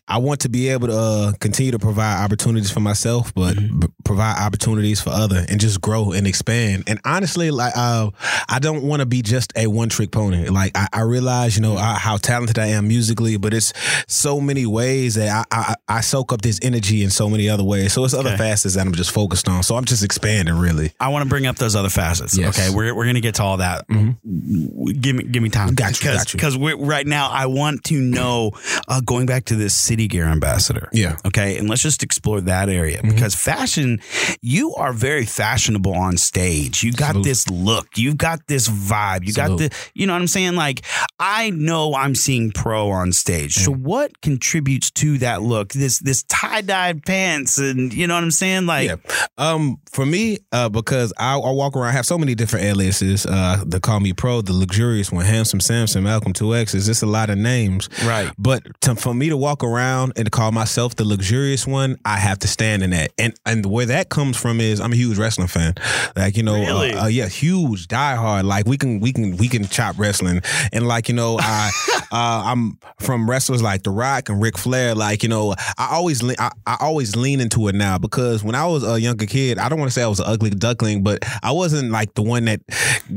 I 0.08 0.18
want 0.18 0.42
to 0.42 0.50
be 0.50 0.69
able 0.69 0.88
to 0.88 0.98
uh, 0.98 1.31
continue 1.40 1.72
to 1.72 1.80
provide 1.80 2.24
opportunities 2.24 2.72
for 2.72 2.80
myself, 2.80 3.34
but 3.34 3.56
b- 3.56 3.88
provide 4.06 4.38
opportunities 4.40 5.02
for 5.02 5.10
other, 5.10 5.46
and 5.50 5.60
just 5.60 5.81
grow 5.81 6.12
and 6.13 6.25
expand. 6.28 6.84
And 6.88 7.00
honestly, 7.06 7.52
like 7.52 7.74
uh, 7.75 8.12
I 8.50 8.60
don't 8.60 8.84
want 8.84 9.02
to 9.02 9.06
be 9.06 9.22
just 9.22 9.52
a 9.58 9.68
one 9.68 9.90
trick 9.90 10.12
pony. 10.12 10.48
Like 10.50 10.72
I, 10.75 10.88
I 10.94 11.02
realize, 11.02 11.56
you 11.56 11.62
know, 11.62 11.75
I, 11.78 11.96
how 11.96 12.18
talented 12.18 12.58
I 12.60 12.68
am 12.68 12.88
musically, 12.88 13.38
but 13.38 13.54
it's 13.54 13.74
so 14.08 14.40
many 14.40 14.66
ways 14.66 15.16
that 15.16 15.46
I, 15.52 15.75
I 15.90 15.98
I 15.98 16.02
soak 16.02 16.31
up 16.34 16.42
this 16.42 16.60
energy 16.62 17.04
in 17.04 17.10
so 17.10 17.30
many 17.30 17.50
other 17.50 17.63
ways. 17.63 17.94
So 17.94 18.06
it's 18.06 18.13
other 18.13 18.30
Okay. 18.31 18.38
facets 18.38 18.75
that 18.75 18.86
I'm 18.86 18.94
just 18.94 19.12
focused 19.12 19.50
on. 19.50 19.63
So 19.63 19.75
I'm 19.75 19.86
just 19.86 20.04
expanding, 20.04 20.56
really. 20.56 20.94
I 21.00 21.10
want 21.10 21.24
to 21.24 21.30
bring 21.30 21.46
up 21.46 21.50
those 21.57 21.75
other 21.75 21.89
facets. 21.89 22.38
Yes. 22.38 22.57
Okay, 22.57 22.75
we're 22.75 22.94
we're 22.95 23.06
gonna 23.06 23.21
get 23.21 23.36
to 23.36 23.44
all 23.44 23.57
that. 23.57 23.86
Give 23.88 25.15
me 25.15 25.24
give 25.24 25.42
me 25.44 25.50
time. 25.50 25.74
Got 25.75 26.00
you, 26.03 26.12
got 26.12 26.33
you. 26.33 26.38
Because 26.38 26.57
right 26.57 27.06
now 27.07 27.30
I 27.30 27.45
want 27.48 27.83
to 27.86 28.00
know. 28.00 28.51
Uh, 28.88 29.01
going 29.01 29.25
back 29.25 29.45
to 29.45 29.56
this 29.56 29.74
City 29.74 30.07
Gear 30.07 30.25
ambassador. 30.25 30.89
Yeah. 30.92 31.18
Okay, 31.25 31.57
and 31.57 31.69
let's 31.69 31.81
just 31.81 32.03
explore 32.03 32.42
that 32.42 32.69
area 32.69 32.92
Mm-hmm. 33.01 33.09
because 33.15 33.36
fashion, 33.36 34.00
you 34.42 34.74
are 34.75 34.92
very 34.94 35.25
fashionable 35.25 35.94
on 35.94 36.18
stage. 36.18 36.83
You 36.83 36.92
got 36.92 37.12
Salute. 37.12 37.24
this 37.24 37.50
look. 37.50 37.88
You've 37.98 38.18
got 38.18 38.45
this 38.48 38.68
vibe. 38.68 39.25
You 39.25 39.33
got 39.33 39.57
the. 39.57 39.71
You 39.94 40.07
know 40.07 40.13
what 40.13 40.21
I'm 40.21 40.27
saying? 40.27 40.56
Like 40.56 40.81
I 41.19 41.50
know 41.51 41.95
I'm 41.95 42.15
seeing 42.15 42.51
pro 42.51 42.89
on 42.89 43.12
stage. 43.13 43.53
So 43.53 43.71
what 43.74 44.21
contributes 44.21 44.92
to 44.92 45.18
that 45.19 45.42
look? 45.42 45.69
This 45.74 46.00
this 46.00 46.24
tie 46.24 46.62
dyed 46.62 47.06
pants 47.06 47.57
and 47.57 47.94
you 47.94 48.07
know 48.07 48.15
what 48.15 48.24
I'm 48.24 48.31
saying? 48.31 48.65
Like 48.65 48.89
yeah. 48.89 48.95
Um, 49.38 49.77
for 49.92 50.06
me, 50.06 50.38
uh, 50.51 50.69
because 50.69 51.13
I, 51.18 51.38
I 51.43 51.51
walk 51.51 51.75
around, 51.75 51.88
I 51.89 51.91
have 51.91 52.05
so 52.05 52.17
many 52.17 52.35
different 52.35 52.65
aliases. 52.65 53.25
Uh, 53.25 53.63
they 53.65 53.79
call 53.79 54.00
me 54.00 54.13
Pro, 54.13 54.41
the 54.41 54.53
luxurious 54.53 55.12
one, 55.12 55.25
Handsome 55.25 55.60
Samson, 55.60 56.03
Malcolm 56.03 56.33
Two 56.33 56.55
X's. 56.55 56.75
It's 56.75 56.88
just 56.88 57.03
a 57.03 57.05
lot 57.05 57.29
of 57.29 57.38
names, 57.38 57.89
Right. 58.03 58.31
But 58.38 58.63
to, 58.81 58.95
for 58.95 59.13
me 59.13 59.29
to 59.29 59.38
walk 59.38 59.63
around 59.63 60.13
and 60.15 60.25
to 60.25 60.31
call 60.31 60.51
myself 60.51 60.95
the 60.95 61.03
luxurious 61.05 61.65
one, 61.67 61.98
I 62.05 62.17
have 62.17 62.39
to 62.39 62.48
stand 62.48 62.83
in 62.83 62.89
that. 62.91 63.12
And 63.17 63.33
and 63.45 63.65
where 63.65 63.86
that 63.88 64.10
comes 64.10 64.38
from 64.38 64.60
is 64.60 64.79
I'm 64.79 64.93
a 64.93 64.95
huge 64.95 65.17
wrestling 65.17 65.48
fan. 65.48 65.74
Like 66.15 66.38
you 66.38 66.43
know, 66.43 66.55
Really? 66.60 66.93
uh, 66.93 67.03
uh, 67.05 67.07
yeah, 67.07 67.27
huge, 67.27 67.88
diehard. 67.88 68.43
Like 68.43 68.65
we 68.65 68.77
can 68.77 69.00
we 69.00 69.13
can 69.13 69.38
we 69.38 69.48
can 69.48 69.65
chop 69.67 69.98
wrestling, 69.98 70.41
and 70.74 70.88
like 70.88 71.07
you 71.10 71.15
know, 71.15 71.38
I 71.39 71.69
uh, 72.12 72.44
I'm 72.46 72.77
from 73.00 73.30
wrestlers 73.30 73.62
like 73.62 73.84
The 73.84 73.91
Rock 73.91 74.30
and 74.30 74.41
Ric 74.41 74.58
Flair. 74.58 74.96
Like 74.96 75.24
you 75.24 75.30
know, 75.30 75.53
I 75.77 75.88
always 75.91 76.22
le- 76.22 76.36
I, 76.39 76.51
I 76.65 76.77
always 76.82 77.15
lean 77.15 77.39
into 77.39 77.68
it 77.68 77.75
now 77.75 77.98
because 77.98 78.44
when 78.44 78.56
I 78.56 78.65
was 78.68 78.84
a 78.84 79.00
younger 79.00 79.25
kid, 79.25 79.58
I 79.58 79.70
don't 79.70 79.80
want 79.80 79.89
to 79.89 79.94
say 79.94 80.03
I 80.03 80.08
was 80.08 80.20
an 80.20 80.25
ugly 80.27 80.50
duckling, 80.50 81.03
but 81.03 81.20
I 81.44 81.51
wasn't 81.51 81.91
like 81.91 82.13
the 82.15 82.22
one 82.24 82.46
that 82.46 82.62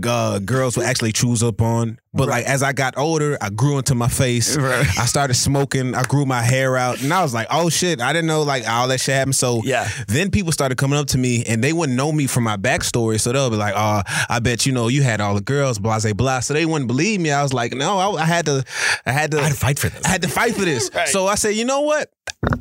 uh, 0.07 0.39
girls 0.41 0.77
would 0.77 0.87
actually 0.87 1.13
choose 1.13 1.43
up 1.43 1.61
on. 1.61 1.99
But 2.17 2.29
like 2.29 2.45
as 2.47 2.63
I 2.63 2.73
got 2.73 2.97
older, 2.97 3.37
I 3.41 3.51
grew 3.51 3.77
into 3.79 3.97
my 3.97 4.07
face. 4.07 4.57
Right. 4.57 4.87
I 4.99 5.07
started 5.07 5.35
smoking. 5.35 5.97
I 5.97 6.05
grew 6.05 6.25
my 6.25 6.43
hair 6.43 6.77
out, 6.77 7.03
and 7.03 7.13
I 7.13 7.23
was 7.23 7.35
like, 7.35 7.49
"Oh 7.51 7.69
shit!" 7.71 8.01
I 8.01 8.13
didn't 8.13 8.29
know 8.29 8.43
like 8.43 8.69
all 8.69 8.87
that 8.89 9.01
shit 9.01 9.17
happened. 9.17 9.35
So 9.35 9.63
Yeah. 9.65 9.89
then 10.07 10.31
people 10.31 10.53
started 10.53 10.79
coming 10.79 10.97
up 10.99 11.09
to 11.09 11.19
me, 11.19 11.43
and 11.45 11.63
they 11.63 11.73
wouldn't 11.73 11.97
know 11.99 12.13
me 12.13 12.29
from 12.29 12.45
my 12.45 12.57
backstory. 12.57 13.21
So 13.21 13.33
they'll 13.33 13.51
be 13.51 13.57
like, 13.57 13.75
"Oh, 13.77 14.03
I 14.29 14.39
bet 14.39 14.65
you 14.65 14.73
know 14.73 14.87
you 14.87 15.03
had 15.03 15.21
all 15.21 15.35
the 15.35 15.41
girls, 15.41 15.81
blah 15.81 15.99
blah 15.99 16.13
blah." 16.13 16.39
So 16.41 16.55
they 16.55 16.65
wouldn't 16.67 16.87
believe 16.87 17.21
me. 17.21 17.33
I 17.33 17.43
was 17.43 17.53
like, 17.53 17.73
"No, 17.75 17.99
I, 17.99 18.23
I 18.23 18.25
had 18.27 18.47
to, 18.47 18.65
I 19.07 19.13
had 19.13 19.31
to, 19.33 19.39
I 19.39 19.43
had 19.45 19.53
to 19.53 19.59
fight 19.59 19.79
for 19.79 19.89
this. 19.89 20.05
I 20.05 20.09
had 20.09 20.23
to 20.23 20.29
fight 20.29 20.55
for 20.55 20.65
this." 20.65 20.91
Right. 20.95 21.09
So 21.09 21.27
I 21.27 21.35
said, 21.37 21.51
"You 21.51 21.65
know 21.65 21.81
what?" 21.83 22.11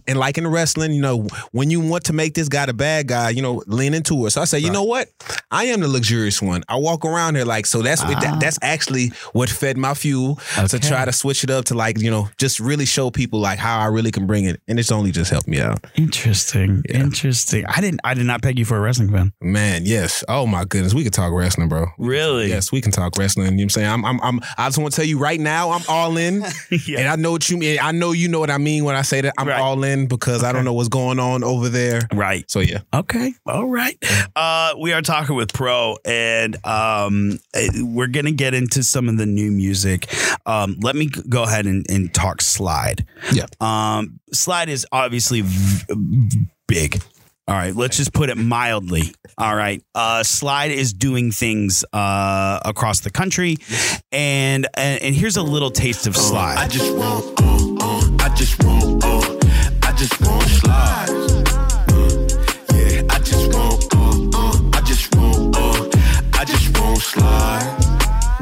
And 0.08 0.20
like 0.20 0.38
in 0.38 0.48
wrestling, 0.48 0.92
you 0.94 1.02
know, 1.02 1.28
when 1.52 1.70
you 1.70 1.80
want 1.80 2.04
to 2.06 2.14
make 2.14 2.34
this 2.34 2.50
guy 2.50 2.66
the 2.66 2.74
bad 2.74 3.08
guy, 3.08 3.30
you 3.30 3.42
know, 3.42 3.64
lean 3.68 3.94
into 3.94 4.26
it. 4.26 4.32
So 4.32 4.42
I 4.42 4.46
say, 4.46 4.60
you 4.60 4.72
know 4.72 4.84
what? 4.84 5.08
I 5.52 5.66
am 5.66 5.80
the 5.82 5.88
luxurious 5.88 6.42
one. 6.42 6.64
I 6.68 6.76
walk 6.78 7.06
around 7.06 7.36
here 7.36 7.46
like 7.46 7.66
so. 7.66 7.82
That's 7.82 8.02
that, 8.04 8.24
ah. 8.26 8.38
that's 8.40 8.58
actually 8.62 9.10
what 9.34 9.50
fed 9.50 9.78
my 9.78 9.94
fuel 9.94 10.40
to 10.68 10.80
try 10.80 11.06
to 11.06 11.12
switch 11.12 11.44
it 11.44 11.50
up 11.50 11.66
to 11.66 11.74
like 11.76 12.00
you 12.00 12.10
know 12.12 12.30
just 12.38 12.60
really 12.60 12.86
show 12.86 13.12
people 13.12 13.40
like 13.40 13.60
how 13.60 13.80
I 13.80 13.86
really 13.86 14.12
can 14.12 14.28
bring 14.28 14.46
it, 14.46 14.62
and 14.68 14.80
it's 14.80 14.92
only 14.92 15.12
just 15.12 15.32
helped 15.32 15.48
me 15.48 15.60
out. 15.62 15.86
Interesting. 15.96 16.84
Interesting. 16.90 17.66
I 17.68 17.82
didn't 17.82 18.00
I 18.04 18.14
did 18.14 18.26
not 18.26 18.42
peg 18.42 18.58
you 18.60 18.66
for 18.66 18.78
a 18.78 18.80
wrestling 18.82 19.12
fan. 19.12 19.34
Man, 19.42 19.84
yes. 19.86 20.24
Oh 20.28 20.46
my 20.48 20.66
goodness, 20.66 20.94
we 20.94 21.04
could 21.04 21.14
talk 21.14 21.32
wrestling, 21.34 21.70
bro. 21.70 21.88
Really? 21.98 22.48
Yes, 22.50 22.72
we 22.72 22.82
can 22.82 22.92
talk 22.92 23.18
wrestling. 23.18 23.46
You 23.48 23.52
know 23.52 23.56
what 23.58 23.64
I'm 23.64 23.70
saying? 23.70 23.90
I'm, 23.90 24.06
I'm, 24.06 24.22
I'm 24.22 24.40
I 24.58 24.68
just 24.68 24.78
want 24.78 24.94
to 24.94 24.96
tell 24.96 25.06
you 25.08 25.18
right 25.20 25.40
now, 25.40 25.72
I'm 25.72 25.82
all 25.88 26.18
in, 26.18 26.44
Yeah. 26.86 27.00
and 27.00 27.08
I 27.10 27.16
know 27.16 27.32
what 27.32 27.50
you 27.50 27.58
mean. 27.58 27.78
I 27.82 27.92
know 27.92 28.12
you 28.12 28.28
know 28.28 28.40
what 28.40 28.50
I 28.52 28.58
mean 28.58 28.84
when 28.84 28.96
I 28.96 29.02
say 29.02 29.22
that 29.22 29.34
I'm 29.38 29.48
Right. 29.48 29.60
all 29.60 29.73
all 29.74 29.84
in 29.84 30.08
because 30.08 30.44
I 30.44 30.52
don't 30.52 30.66
know 30.66 30.74
what's 30.74 30.90
going 30.90 31.20
on 31.20 31.44
over 31.44 31.70
there. 31.70 32.02
Right. 32.14 32.50
So 32.50 32.60
yeah. 32.60 32.80
Okay. 32.94 33.34
All 33.46 33.68
right. 33.68 33.98
Uh, 34.36 34.74
we 34.80 34.94
are 34.94 35.02
talking 35.02 35.36
with 35.36 35.52
Pro, 35.54 35.98
and 36.06 36.56
um, 36.66 37.40
eh, 37.54 37.70
we're 37.82 38.08
going 38.08 38.26
to 38.26 38.32
get 38.32 38.54
into 38.54 38.84
some 38.84 39.10
of 39.10 39.18
the 39.18 39.26
new 39.26 39.52
music. 39.52 40.08
Um, 40.46 40.78
let 40.82 40.96
me 40.96 41.08
go 41.08 41.44
ahead 41.44 41.66
and, 41.66 41.86
and 41.90 42.14
talk 42.14 42.42
Slide. 42.42 43.06
Yeah. 43.32 43.46
Um, 43.60 44.20
Slide 44.32 44.70
is 44.70 44.86
obviously 44.92 45.42
v- 45.42 46.46
big. 46.68 47.02
All 47.46 47.56
right, 47.56 47.76
let's 47.76 47.98
just 47.98 48.14
put 48.14 48.30
it 48.30 48.38
mildly. 48.38 49.14
All 49.38 49.54
right, 49.54 49.84
uh, 49.94 50.24
Slide 50.24 50.72
is 50.72 50.94
doing 50.94 51.30
things 51.30 51.84
uh, 51.92 52.62
across 52.64 53.02
the 53.02 53.12
country, 53.12 53.58
and, 54.14 54.66
and 54.76 55.02
and 55.02 55.14
here's 55.14 55.36
a 55.36 55.44
little 55.44 55.70
taste 55.70 56.08
of 56.08 56.16
I 56.16 56.68
Slide. 56.68 57.53
Uh, 57.84 58.00
uh, 58.00 58.02
I 58.20 58.30
just 58.36 58.64
want, 58.64 59.04
uh, 59.04 59.38
I 59.84 59.92
just 59.98 60.22
want 60.22 60.44
slide. 60.44 61.10
Uh, 61.90 62.10
yeah, 62.74 63.02
I 63.10 63.20
just 63.20 63.54
want, 63.54 63.94
uh, 63.94 64.40
uh, 64.40 64.78
I 64.78 64.82
just 64.86 65.16
want, 65.16 65.56
uh, 65.58 65.90
I 66.40 66.46
just 66.46 66.78
want 66.80 67.02
slide. 67.02 67.76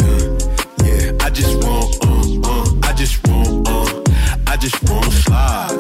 Uh, 0.02 0.38
yeah, 0.86 1.26
I 1.26 1.30
just 1.30 1.56
want, 1.64 1.90
uh, 2.06 2.50
uh, 2.50 2.90
I 2.90 2.94
just 2.94 3.28
want, 3.28 3.68
uh, 3.68 4.02
I 4.48 4.58
just 4.58 4.84
want 4.90 5.12
slide. 5.12 5.72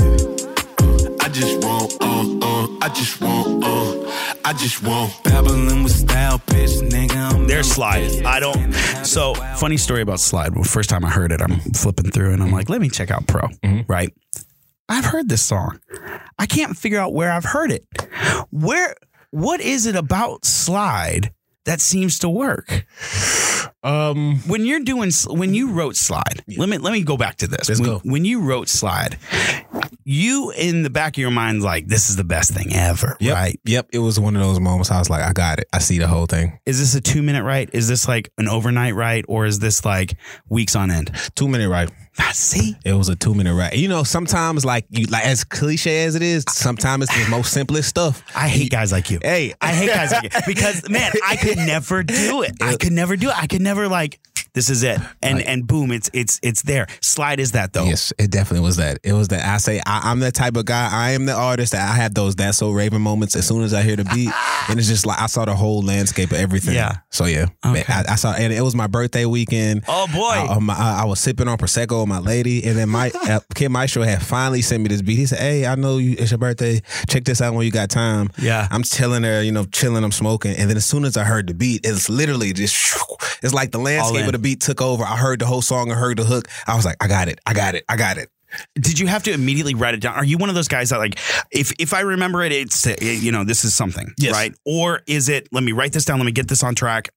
Uh, 0.00 1.16
I 1.20 1.28
just 1.28 1.62
want, 1.62 1.92
uh, 2.00 2.46
uh, 2.46 2.66
I 2.82 2.88
just 2.94 3.20
want, 3.20 3.64
uh, 3.64 3.92
I 4.48 4.54
just 4.54 4.82
want. 4.82 5.12
Babbling 5.24 5.82
with 5.82 5.92
style, 5.92 6.38
bitch, 6.38 6.80
nigga. 6.88 7.34
I'm 7.34 7.46
There's 7.46 7.70
Slide. 7.70 8.24
I 8.24 8.40
don't. 8.40 8.72
So 9.04 9.34
funny 9.34 9.76
story 9.76 10.00
about 10.00 10.20
Slide. 10.20 10.54
Well, 10.54 10.64
first 10.64 10.88
time 10.88 11.04
I 11.04 11.10
heard 11.10 11.32
it, 11.32 11.42
I'm 11.42 11.60
flipping 11.74 12.10
through 12.10 12.32
and 12.32 12.42
I'm 12.42 12.50
like, 12.50 12.70
let 12.70 12.80
me 12.80 12.88
check 12.88 13.10
out 13.10 13.26
Pro. 13.26 13.42
Mm-hmm. 13.42 13.92
Right. 13.92 14.10
I've 14.88 15.04
heard 15.04 15.28
this 15.28 15.42
song. 15.42 15.78
I 16.38 16.46
can't 16.46 16.78
figure 16.78 16.98
out 16.98 17.12
where 17.12 17.30
I've 17.30 17.44
heard 17.44 17.70
it. 17.70 17.84
Where? 18.48 18.94
What 19.32 19.60
is 19.60 19.84
it 19.84 19.96
about 19.96 20.46
Slide 20.46 21.30
that 21.68 21.80
seems 21.80 22.18
to 22.20 22.28
work? 22.28 22.86
Um. 23.82 24.38
When 24.46 24.64
you're 24.66 24.80
doing, 24.80 25.10
when 25.28 25.54
you 25.54 25.70
wrote 25.72 25.94
Slide, 25.96 26.42
let 26.56 26.68
me 26.68 26.78
let 26.78 26.92
me 26.92 27.02
go 27.02 27.16
back 27.16 27.36
to 27.36 27.46
this. 27.46 27.68
Let's 27.68 27.80
when, 27.80 27.90
go. 27.90 28.00
when 28.04 28.24
you 28.24 28.40
wrote 28.40 28.68
Slide, 28.68 29.16
you 30.04 30.50
in 30.56 30.82
the 30.82 30.90
back 30.90 31.16
of 31.16 31.18
your 31.20 31.30
mind 31.30 31.62
like 31.62 31.86
this 31.86 32.08
is 32.10 32.16
the 32.16 32.24
best 32.24 32.52
thing 32.52 32.74
ever, 32.74 33.16
Yep. 33.20 33.34
right? 33.34 33.60
Yep. 33.64 33.88
It 33.92 33.98
was 34.00 34.18
one 34.18 34.34
of 34.36 34.42
those 34.42 34.58
moments. 34.60 34.90
I 34.90 34.98
was 34.98 35.10
like, 35.10 35.22
I 35.22 35.32
got 35.32 35.60
it. 35.60 35.68
I 35.72 35.78
see 35.78 35.98
the 35.98 36.08
whole 36.08 36.26
thing. 36.26 36.58
Is 36.66 36.78
this 36.80 36.94
a 36.94 37.00
two 37.00 37.22
minute 37.22 37.44
write? 37.44 37.70
Is 37.72 37.86
this 37.88 38.08
like 38.08 38.30
an 38.38 38.48
overnight 38.48 38.94
write, 38.94 39.24
or 39.28 39.46
is 39.46 39.58
this 39.60 39.84
like 39.84 40.14
weeks 40.48 40.74
on 40.74 40.90
end? 40.90 41.10
Two 41.36 41.48
minute 41.48 41.68
right. 41.68 41.90
Ah, 42.20 42.32
See, 42.32 42.76
It 42.84 42.92
was 42.92 43.08
a 43.08 43.16
two 43.16 43.34
minute 43.34 43.54
rap. 43.54 43.74
You 43.74 43.88
know, 43.88 44.02
sometimes 44.02 44.64
like 44.64 44.84
you 44.90 45.06
like 45.06 45.24
as 45.24 45.44
cliche 45.44 46.04
as 46.04 46.14
it 46.14 46.22
is, 46.22 46.44
sometimes 46.48 47.04
it's 47.04 47.24
the 47.24 47.30
most 47.30 47.52
simplest 47.52 47.88
stuff. 47.88 48.22
I 48.34 48.48
hate 48.48 48.70
guys 48.70 48.92
like 48.92 49.10
you. 49.10 49.18
Hey, 49.22 49.54
I 49.60 49.72
hate 49.72 49.88
guys 49.88 50.12
like 50.12 50.24
you 50.24 50.30
because 50.46 50.88
man, 50.88 51.12
I 51.26 51.36
could 51.36 51.56
never 51.58 52.02
do 52.02 52.42
it. 52.42 52.52
I 52.60 52.76
could 52.76 52.92
never 52.92 53.16
do 53.16 53.28
it. 53.30 53.36
I 53.36 53.46
could 53.46 53.62
never 53.62 53.88
like 53.88 54.18
this 54.58 54.70
is 54.70 54.82
it, 54.82 55.00
and 55.22 55.40
and 55.40 55.68
boom, 55.68 55.92
it's 55.92 56.10
it's 56.12 56.40
it's 56.42 56.62
there. 56.62 56.88
Slide 57.00 57.38
is 57.38 57.52
that 57.52 57.72
though. 57.72 57.84
Yes, 57.84 58.12
it 58.18 58.32
definitely 58.32 58.64
was 58.66 58.74
that. 58.78 58.98
It 59.04 59.12
was 59.12 59.28
that. 59.28 59.44
I 59.46 59.58
say 59.58 59.80
I, 59.86 60.10
I'm 60.10 60.18
the 60.18 60.32
type 60.32 60.56
of 60.56 60.64
guy. 60.64 60.88
I 60.92 61.12
am 61.12 61.26
the 61.26 61.32
artist 61.32 61.70
that 61.72 61.88
I 61.88 61.94
have 61.94 62.12
those 62.12 62.34
that 62.36 62.56
so 62.56 62.72
Raven 62.72 63.00
moments 63.00 63.36
as 63.36 63.46
soon 63.46 63.62
as 63.62 63.72
I 63.72 63.82
hear 63.82 63.94
the 63.94 64.04
beat, 64.04 64.32
and 64.68 64.76
it's 64.80 64.88
just 64.88 65.06
like 65.06 65.20
I 65.20 65.26
saw 65.26 65.44
the 65.44 65.54
whole 65.54 65.80
landscape 65.82 66.32
of 66.32 66.38
everything. 66.38 66.74
Yeah. 66.74 66.96
So 67.10 67.26
yeah, 67.26 67.46
Okay. 67.64 67.84
I, 67.86 68.04
I 68.08 68.14
saw, 68.16 68.32
and 68.34 68.52
it 68.52 68.62
was 68.62 68.74
my 68.74 68.88
birthday 68.88 69.26
weekend. 69.26 69.84
Oh 69.86 70.08
boy. 70.12 70.18
I, 70.22 70.46
um, 70.48 70.68
I, 70.70 71.02
I 71.02 71.04
was 71.04 71.20
sipping 71.20 71.46
on 71.46 71.56
prosecco 71.56 72.00
with 72.00 72.08
my 72.08 72.18
lady, 72.18 72.64
and 72.64 72.76
then 72.76 72.88
my 72.88 73.12
uh, 73.28 73.38
Kid 73.54 73.68
Maestro 73.68 74.02
had 74.02 74.22
finally 74.22 74.62
sent 74.62 74.82
me 74.82 74.88
this 74.88 75.02
beat. 75.02 75.16
He 75.18 75.26
said, 75.26 75.38
"Hey, 75.38 75.66
I 75.66 75.76
know 75.76 75.98
you. 75.98 76.16
It's 76.18 76.32
your 76.32 76.38
birthday. 76.38 76.80
Check 77.08 77.24
this 77.24 77.40
out 77.40 77.54
when 77.54 77.64
you 77.64 77.70
got 77.70 77.90
time." 77.90 78.30
Yeah. 78.42 78.66
I'm 78.72 78.82
chilling 78.82 79.22
there, 79.22 79.44
you 79.44 79.52
know, 79.52 79.66
chilling. 79.66 80.02
I'm 80.02 80.10
smoking, 80.10 80.56
and 80.56 80.68
then 80.68 80.76
as 80.76 80.84
soon 80.84 81.04
as 81.04 81.16
I 81.16 81.22
heard 81.22 81.46
the 81.46 81.54
beat, 81.54 81.82
it's 81.84 82.08
literally 82.08 82.52
just. 82.52 82.98
It's 83.40 83.54
like 83.54 83.70
the 83.70 83.78
landscape 83.78 84.26
of 84.26 84.32
the 84.32 84.38
beat 84.38 84.47
took 84.56 84.80
over. 84.82 85.04
I 85.04 85.16
heard 85.16 85.40
the 85.40 85.46
whole 85.46 85.62
song. 85.62 85.90
I 85.90 85.94
heard 85.94 86.18
the 86.18 86.24
hook. 86.24 86.48
I 86.66 86.74
was 86.76 86.84
like, 86.84 86.96
I 87.00 87.08
got 87.08 87.28
it. 87.28 87.40
I 87.46 87.54
got 87.54 87.74
it. 87.74 87.84
I 87.88 87.96
got 87.96 88.18
it. 88.18 88.28
Did 88.80 88.98
you 88.98 89.06
have 89.08 89.22
to 89.24 89.32
immediately 89.32 89.74
write 89.74 89.92
it 89.94 90.00
down? 90.00 90.14
Are 90.14 90.24
you 90.24 90.38
one 90.38 90.48
of 90.48 90.54
those 90.54 90.68
guys 90.68 90.88
that 90.88 90.96
like, 90.98 91.18
if 91.50 91.70
if 91.78 91.92
I 91.92 92.00
remember 92.00 92.42
it, 92.42 92.50
it's 92.52 92.86
you 93.02 93.30
know 93.30 93.44
this 93.44 93.62
is 93.62 93.74
something, 93.76 94.14
Yes. 94.18 94.32
right? 94.32 94.54
Or 94.64 95.02
is 95.06 95.28
it? 95.28 95.48
Let 95.52 95.62
me 95.64 95.72
write 95.72 95.92
this 95.92 96.06
down. 96.06 96.18
Let 96.18 96.24
me 96.24 96.32
get 96.32 96.48
this 96.48 96.62
on 96.62 96.74
track, 96.74 97.10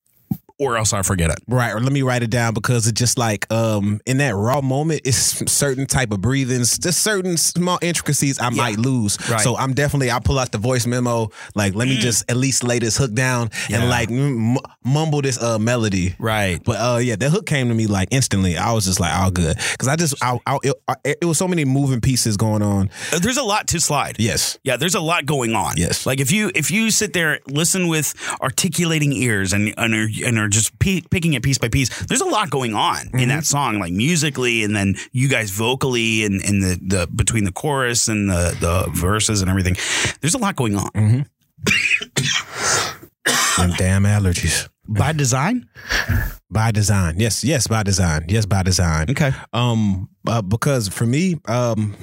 or 0.61 0.77
else 0.77 0.93
I 0.93 1.01
forget 1.01 1.29
it. 1.31 1.37
Right, 1.47 1.73
or 1.73 1.79
let 1.79 1.91
me 1.91 2.01
write 2.03 2.23
it 2.23 2.29
down 2.29 2.53
because 2.53 2.87
it's 2.87 2.99
just 2.99 3.17
like 3.17 3.51
um 3.51 3.99
in 4.05 4.17
that 4.17 4.35
raw 4.35 4.61
moment, 4.61 5.01
it's 5.05 5.51
certain 5.51 5.85
type 5.87 6.11
of 6.11 6.21
breathings, 6.21 6.77
just 6.77 7.01
certain 7.03 7.37
small 7.37 7.79
intricacies 7.81 8.39
I 8.39 8.49
might 8.49 8.77
lose. 8.77 9.17
Right. 9.29 9.39
Mm. 9.39 9.43
So 9.43 9.57
I'm 9.57 9.73
definitely 9.73 10.11
I 10.11 10.19
pull 10.19 10.37
out 10.39 10.51
the 10.51 10.57
voice 10.57 10.85
memo, 10.85 11.29
like 11.55 11.73
let 11.75 11.87
me 11.87 11.97
just 11.97 12.29
at 12.29 12.37
least 12.37 12.63
lay 12.63 12.79
this 12.79 12.97
hook 12.97 13.13
down 13.13 13.49
Yeah. 13.69 13.79
and 13.81 13.89
like 13.89 14.11
m- 14.11 14.57
mumble 14.83 15.21
this 15.21 15.41
uh 15.41 15.57
melody. 15.59 16.15
Right. 16.19 16.61
But 16.63 16.77
uh 16.77 16.97
yeah, 16.99 17.15
that 17.15 17.29
hook 17.29 17.45
came 17.45 17.67
to 17.69 17.73
me 17.73 17.87
like 17.87 18.09
instantly. 18.11 18.57
I 18.57 18.71
was 18.73 18.85
just 18.85 18.99
like, 18.99 19.13
all 19.13 19.31
good 19.31 19.57
because 19.71 19.87
I 19.87 19.95
just 19.95 20.15
I, 20.23 20.39
I, 20.45 20.57
it, 20.63 21.17
it 21.21 21.25
was 21.25 21.37
so 21.37 21.47
many 21.47 21.65
moving 21.65 22.01
pieces 22.01 22.37
going 22.37 22.61
on. 22.61 22.89
Uh, 23.11 23.19
There's 23.19 23.37
a 23.37 23.43
lot 23.43 23.67
to 23.69 23.79
slide. 23.81 24.17
Yes. 24.19 24.57
Yeah, 24.63 24.77
there's 24.77 24.95
a 24.95 25.01
lot 25.01 25.25
going 25.25 25.53
on. 25.55 25.73
Yes. 25.77 26.05
Like 26.05 26.19
if 26.19 26.31
you 26.31 26.51
if 26.55 26.69
you 26.71 26.91
sit 26.91 27.13
there 27.13 27.39
listen 27.47 27.87
with 27.87 28.13
articulating 28.41 29.11
ears 29.13 29.53
and 29.53 29.73
and 29.77 29.93
are, 29.93 30.07
and 30.25 30.37
are 30.37 30.47
just 30.51 30.77
pe- 30.79 31.01
picking 31.09 31.33
it 31.33 31.41
piece 31.43 31.57
by 31.57 31.69
piece, 31.69 31.89
there's 32.05 32.21
a 32.21 32.25
lot 32.25 32.49
going 32.49 32.73
on 32.75 32.97
Mm-hmm. 33.07 33.19
in 33.19 33.29
that 33.29 33.45
song, 33.45 33.79
like 33.79 33.93
musically, 33.93 34.63
and 34.63 34.75
then 34.75 34.95
you 35.11 35.27
guys 35.27 35.49
vocally, 35.51 36.23
and 36.25 36.41
and 36.43 36.61
the 36.61 36.79
the 36.81 37.07
between 37.15 37.43
the 37.45 37.51
chorus 37.51 38.07
and 38.07 38.29
the 38.29 38.55
the 38.59 38.89
verses 38.93 39.41
and 39.41 39.49
everything. 39.49 39.75
There's 40.21 40.35
a 40.35 40.37
lot 40.39 40.55
going 40.55 40.75
on 40.75 40.89
Mm-hmm. 40.91 41.21
Damn 43.77 44.03
allergies. 44.03 44.67
By 44.87 45.13
design. 45.13 45.67
By 46.49 46.71
design. 46.71 47.15
Yes, 47.17 47.43
yes, 47.43 47.67
by 47.67 47.83
design. 47.83 48.25
Yes, 48.27 48.45
by 48.45 48.63
design. 48.63 49.09
Okay. 49.09 49.31
Um, 49.53 50.09
uh, 50.27 50.41
because 50.41 50.89
for 50.89 51.05
me, 51.05 51.37
um, 51.47 51.95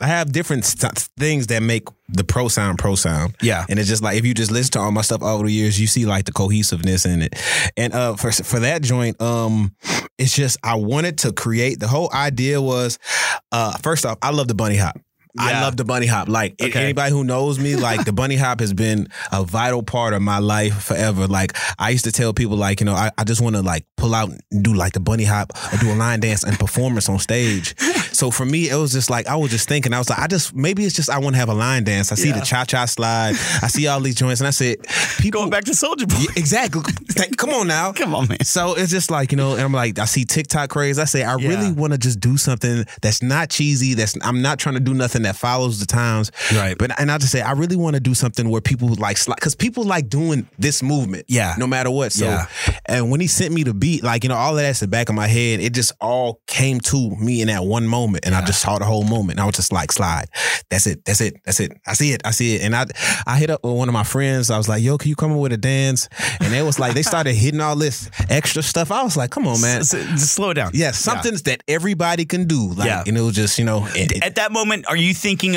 I 0.00 0.06
have 0.06 0.32
different 0.32 0.64
st- 0.64 1.08
things 1.18 1.46
that 1.46 1.62
make 1.62 1.88
the 2.08 2.22
pro 2.24 2.48
sound 2.48 2.78
pro 2.78 2.94
sound. 2.94 3.34
Yeah. 3.40 3.64
and 3.68 3.78
it's 3.78 3.88
just 3.88 4.02
like 4.02 4.18
if 4.18 4.26
you 4.26 4.34
just 4.34 4.50
listen 4.50 4.72
to 4.72 4.80
all 4.80 4.92
my 4.92 5.00
stuff 5.00 5.22
over 5.22 5.44
the 5.46 5.52
years, 5.52 5.80
you 5.80 5.86
see 5.86 6.04
like 6.04 6.26
the 6.26 6.32
cohesiveness 6.32 7.06
in 7.06 7.22
it. 7.22 7.34
And 7.76 7.94
uh, 7.94 8.16
for 8.16 8.30
for 8.32 8.60
that 8.60 8.82
joint, 8.82 9.20
um, 9.22 9.74
it's 10.18 10.34
just 10.34 10.58
I 10.62 10.74
wanted 10.74 11.18
to 11.18 11.32
create. 11.32 11.80
The 11.80 11.88
whole 11.88 12.12
idea 12.12 12.60
was, 12.60 12.98
uh, 13.50 13.76
first 13.78 14.04
off, 14.04 14.18
I 14.20 14.30
love 14.30 14.48
the 14.48 14.54
bunny 14.54 14.76
hop. 14.76 14.98
I 15.38 15.60
love 15.62 15.76
the 15.76 15.84
bunny 15.84 16.06
hop. 16.06 16.28
Like 16.28 16.54
Okay. 16.60 16.82
anybody 16.82 17.10
who 17.12 17.24
knows 17.24 17.58
me, 17.58 17.76
like 17.76 18.04
the 18.04 18.12
bunny 18.12 18.36
hop 18.36 18.60
has 18.60 18.72
been 18.72 19.08
a 19.32 19.44
vital 19.44 19.82
part 19.82 20.14
of 20.14 20.22
my 20.22 20.38
life 20.38 20.82
forever. 20.82 21.26
Like 21.26 21.56
I 21.78 21.90
used 21.90 22.04
to 22.04 22.12
tell 22.12 22.32
people, 22.32 22.56
like 22.56 22.80
you 22.80 22.86
know, 22.86 22.94
I, 22.94 23.10
I 23.18 23.24
just 23.24 23.40
want 23.40 23.56
to 23.56 23.62
like 23.62 23.84
pull 23.96 24.14
out 24.14 24.30
and 24.30 24.62
do 24.62 24.74
like 24.74 24.92
the 24.92 25.00
bunny 25.00 25.24
hop 25.24 25.52
or 25.72 25.76
do 25.78 25.92
a 25.92 25.94
line 25.96 26.20
dance 26.20 26.42
and 26.44 26.58
performance 26.58 27.08
on 27.08 27.18
stage. 27.18 27.74
So 28.16 28.30
for 28.30 28.44
me, 28.46 28.68
it 28.70 28.76
was 28.76 28.92
just 28.92 29.10
like 29.10 29.26
I 29.26 29.36
was 29.36 29.50
just 29.50 29.68
thinking. 29.68 29.92
I 29.92 29.98
was 29.98 30.08
like, 30.10 30.18
I 30.18 30.26
just 30.26 30.54
maybe 30.54 30.84
it's 30.84 30.94
just 30.96 31.10
I 31.10 31.18
want 31.18 31.34
to 31.34 31.38
have 31.38 31.48
a 31.48 31.54
line 31.54 31.84
dance. 31.84 32.12
I 32.12 32.14
see 32.14 32.28
Yeah. 32.28 32.38
the 32.40 32.44
cha 32.44 32.64
cha 32.64 32.86
slide. 32.86 33.34
I 33.62 33.68
see 33.68 33.86
all 33.86 34.00
these 34.00 34.14
joints, 34.14 34.40
and 34.40 34.48
I 34.48 34.50
said, 34.50 34.76
people 35.18 35.36
Going 35.40 35.50
back 35.50 35.64
to 35.64 35.74
Soldier 35.74 36.06
Boy. 36.06 36.16
Yeah, 36.20 36.26
exactly. 36.36 36.82
Come 37.36 37.50
on 37.50 37.66
now. 37.68 37.92
Come 37.92 38.14
on, 38.14 38.26
man. 38.28 38.42
So 38.44 38.74
it's 38.74 38.90
just 38.90 39.10
like, 39.10 39.32
you 39.32 39.36
know, 39.36 39.52
and 39.52 39.60
I'm 39.60 39.72
like, 39.72 39.98
I 39.98 40.06
see 40.06 40.24
TikTok 40.24 40.70
craze. 40.70 40.98
I 40.98 41.04
say, 41.04 41.22
I 41.24 41.36
Yeah. 41.36 41.48
really 41.48 41.72
want 41.72 41.92
to 41.92 41.98
just 41.98 42.20
do 42.20 42.38
something 42.38 42.84
that's 43.02 43.22
not 43.22 43.50
cheesy. 43.50 43.92
That's 43.94 44.14
I'm 44.22 44.40
not 44.40 44.58
trying 44.58 44.76
to 44.76 44.80
do 44.80 44.94
nothing 44.94 45.22
that 45.22 45.36
follows 45.36 45.78
the 45.78 45.84
times. 45.86 46.30
Right. 46.54 46.76
But 46.78 46.98
and 46.98 47.10
I 47.10 47.18
just 47.18 47.32
say, 47.32 47.42
I 47.42 47.52
really 47.52 47.76
want 47.76 47.94
to 47.94 48.00
do 48.00 48.14
something 48.14 48.48
where 48.48 48.62
people 48.62 48.88
like 48.94 49.18
slide 49.18 49.34
because 49.36 49.54
people 49.54 49.84
like 49.84 50.08
doing 50.08 50.48
this 50.58 50.82
movement. 50.82 51.26
Yeah. 51.28 51.54
No 51.58 51.66
matter 51.66 51.90
what. 51.90 52.12
So 52.12 52.24
Yeah. 52.24 52.46
and 52.86 53.10
when 53.10 53.20
he 53.20 53.26
sent 53.26 53.52
me 53.52 53.62
the 53.62 53.74
beat, 53.74 54.02
like, 54.02 54.22
you 54.24 54.28
know, 54.30 54.36
all 54.36 54.56
of 54.56 54.62
that's 54.64 54.80
the 54.80 54.88
back 54.88 55.10
of 55.10 55.14
my 55.14 55.26
head, 55.28 55.60
it 55.60 55.74
just 55.74 55.92
all 56.00 56.40
came 56.46 56.80
to 56.80 57.10
me 57.16 57.42
in 57.42 57.48
that 57.48 57.64
one 57.64 57.86
moment. 57.86 58.05
And 58.14 58.34
I 58.34 58.44
just 58.44 58.60
saw 58.60 58.78
the 58.78 58.84
whole 58.84 59.04
moment. 59.04 59.32
And 59.32 59.40
I 59.40 59.46
was 59.46 59.56
just 59.56 59.72
like, 59.72 59.90
slide. 59.92 60.26
That's 60.70 60.86
it. 60.86 61.04
That's 61.04 61.20
it. 61.20 61.34
That's 61.44 61.60
it. 61.60 61.72
I 61.86 61.94
see 61.94 62.12
it. 62.12 62.22
I 62.24 62.30
see 62.30 62.54
it. 62.56 62.62
And 62.62 62.74
I 62.76 62.86
I 63.26 63.38
hit 63.38 63.50
up 63.50 63.64
with 63.64 63.74
one 63.74 63.88
of 63.88 63.92
my 63.92 64.04
friends. 64.04 64.50
I 64.50 64.58
was 64.58 64.68
like, 64.68 64.82
yo, 64.82 64.98
can 64.98 65.08
you 65.08 65.16
come 65.16 65.32
up 65.32 65.38
with 65.38 65.52
a 65.52 65.56
dance? 65.56 66.08
And 66.40 66.52
they 66.52 66.62
was 66.62 66.78
like, 66.78 66.94
they 66.94 67.02
started 67.02 67.34
hitting 67.34 67.60
all 67.60 67.76
this 67.76 68.10
extra 68.30 68.62
stuff. 68.62 68.90
I 68.90 69.02
was 69.02 69.16
like, 69.16 69.30
come 69.30 69.46
on, 69.46 69.60
man. 69.60 69.82
Just 69.82 70.34
slow 70.34 70.50
it 70.50 70.54
down. 70.54 70.70
Yeah, 70.74 70.90
something 70.92 71.34
that 71.44 71.62
everybody 71.68 72.24
can 72.24 72.46
do. 72.46 72.70
Like, 72.72 72.86
Yeah. 72.86 73.04
and 73.06 73.16
it 73.16 73.20
was 73.22 73.34
just, 73.34 73.58
you 73.58 73.64
know, 73.64 73.86
and- 73.96 74.12
and- 74.12 74.24
At 74.24 74.34
that 74.36 74.52
moment, 74.52 74.86
are 74.88 74.96
you 74.96 75.14
thinking 75.14 75.56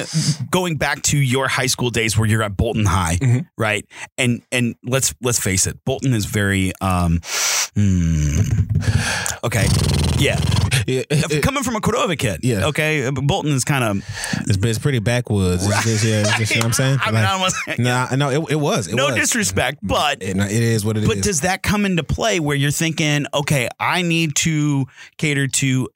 going 0.52 0.78
back 0.78 1.02
to 1.04 1.18
your 1.18 1.48
high 1.48 1.68
school 1.68 1.90
days 1.90 2.18
where 2.18 2.28
you're 2.28 2.44
at 2.44 2.56
Bolton 2.58 2.86
High, 2.86 3.18
Mm-hmm. 3.22 3.40
right? 3.58 3.86
And 4.18 4.42
and 4.52 4.76
let's 4.84 5.14
let's 5.22 5.40
face 5.40 5.68
it, 5.68 5.84
Bolton 5.86 6.14
is 6.14 6.26
very 6.26 6.72
um 6.82 7.20
hmm, 7.76 8.40
okay. 9.44 9.66
Yeah. 10.18 10.40
it- 10.88 11.08
it- 11.10 11.44
Coming 11.44 11.64
from 11.64 11.76
a 11.76 11.82
Cordova 11.82 12.16
kid. 12.16 12.39
Yeah. 12.42 12.68
Okay. 12.68 13.10
Bolton 13.12 13.52
is 13.52 13.64
kind 13.64 13.84
of 13.84 13.98
it's, 14.48 14.58
it's 14.58 14.80
pretty 14.80 15.00
backwoods. 15.00 15.66
It's 15.66 15.84
just, 15.84 16.04
yeah, 16.06 16.22
it's 16.22 16.38
just, 16.38 16.52
you 16.56 16.62
know 16.62 16.66
what 16.68 16.68
I'm 16.68 16.74
saying? 16.74 17.00
I 17.04 17.12
mean, 17.12 17.24
Like, 17.24 17.54
I 17.68 17.76
Nah, 17.80 18.16
no, 18.16 18.30
it, 18.30 18.52
it 18.52 18.56
was. 18.60 18.88
It 18.88 18.96
no 18.96 19.08
was. 19.08 19.16
disrespect, 19.16 19.80
but 19.82 20.22
It, 20.22 20.38
it 20.38 20.52
is 20.52 20.86
what 20.86 20.98
it 20.98 21.04
is. 21.04 21.10
But 21.10 21.22
does 21.22 21.42
that 21.42 21.64
come 21.64 21.86
into 21.86 22.04
play 22.04 22.40
where 22.40 22.56
you're 22.56 22.72
thinking, 22.72 23.26
okay, 23.34 23.70
I 23.80 24.02
need 24.02 24.36
to 24.38 24.86
cater 25.18 25.48
to 25.48 25.90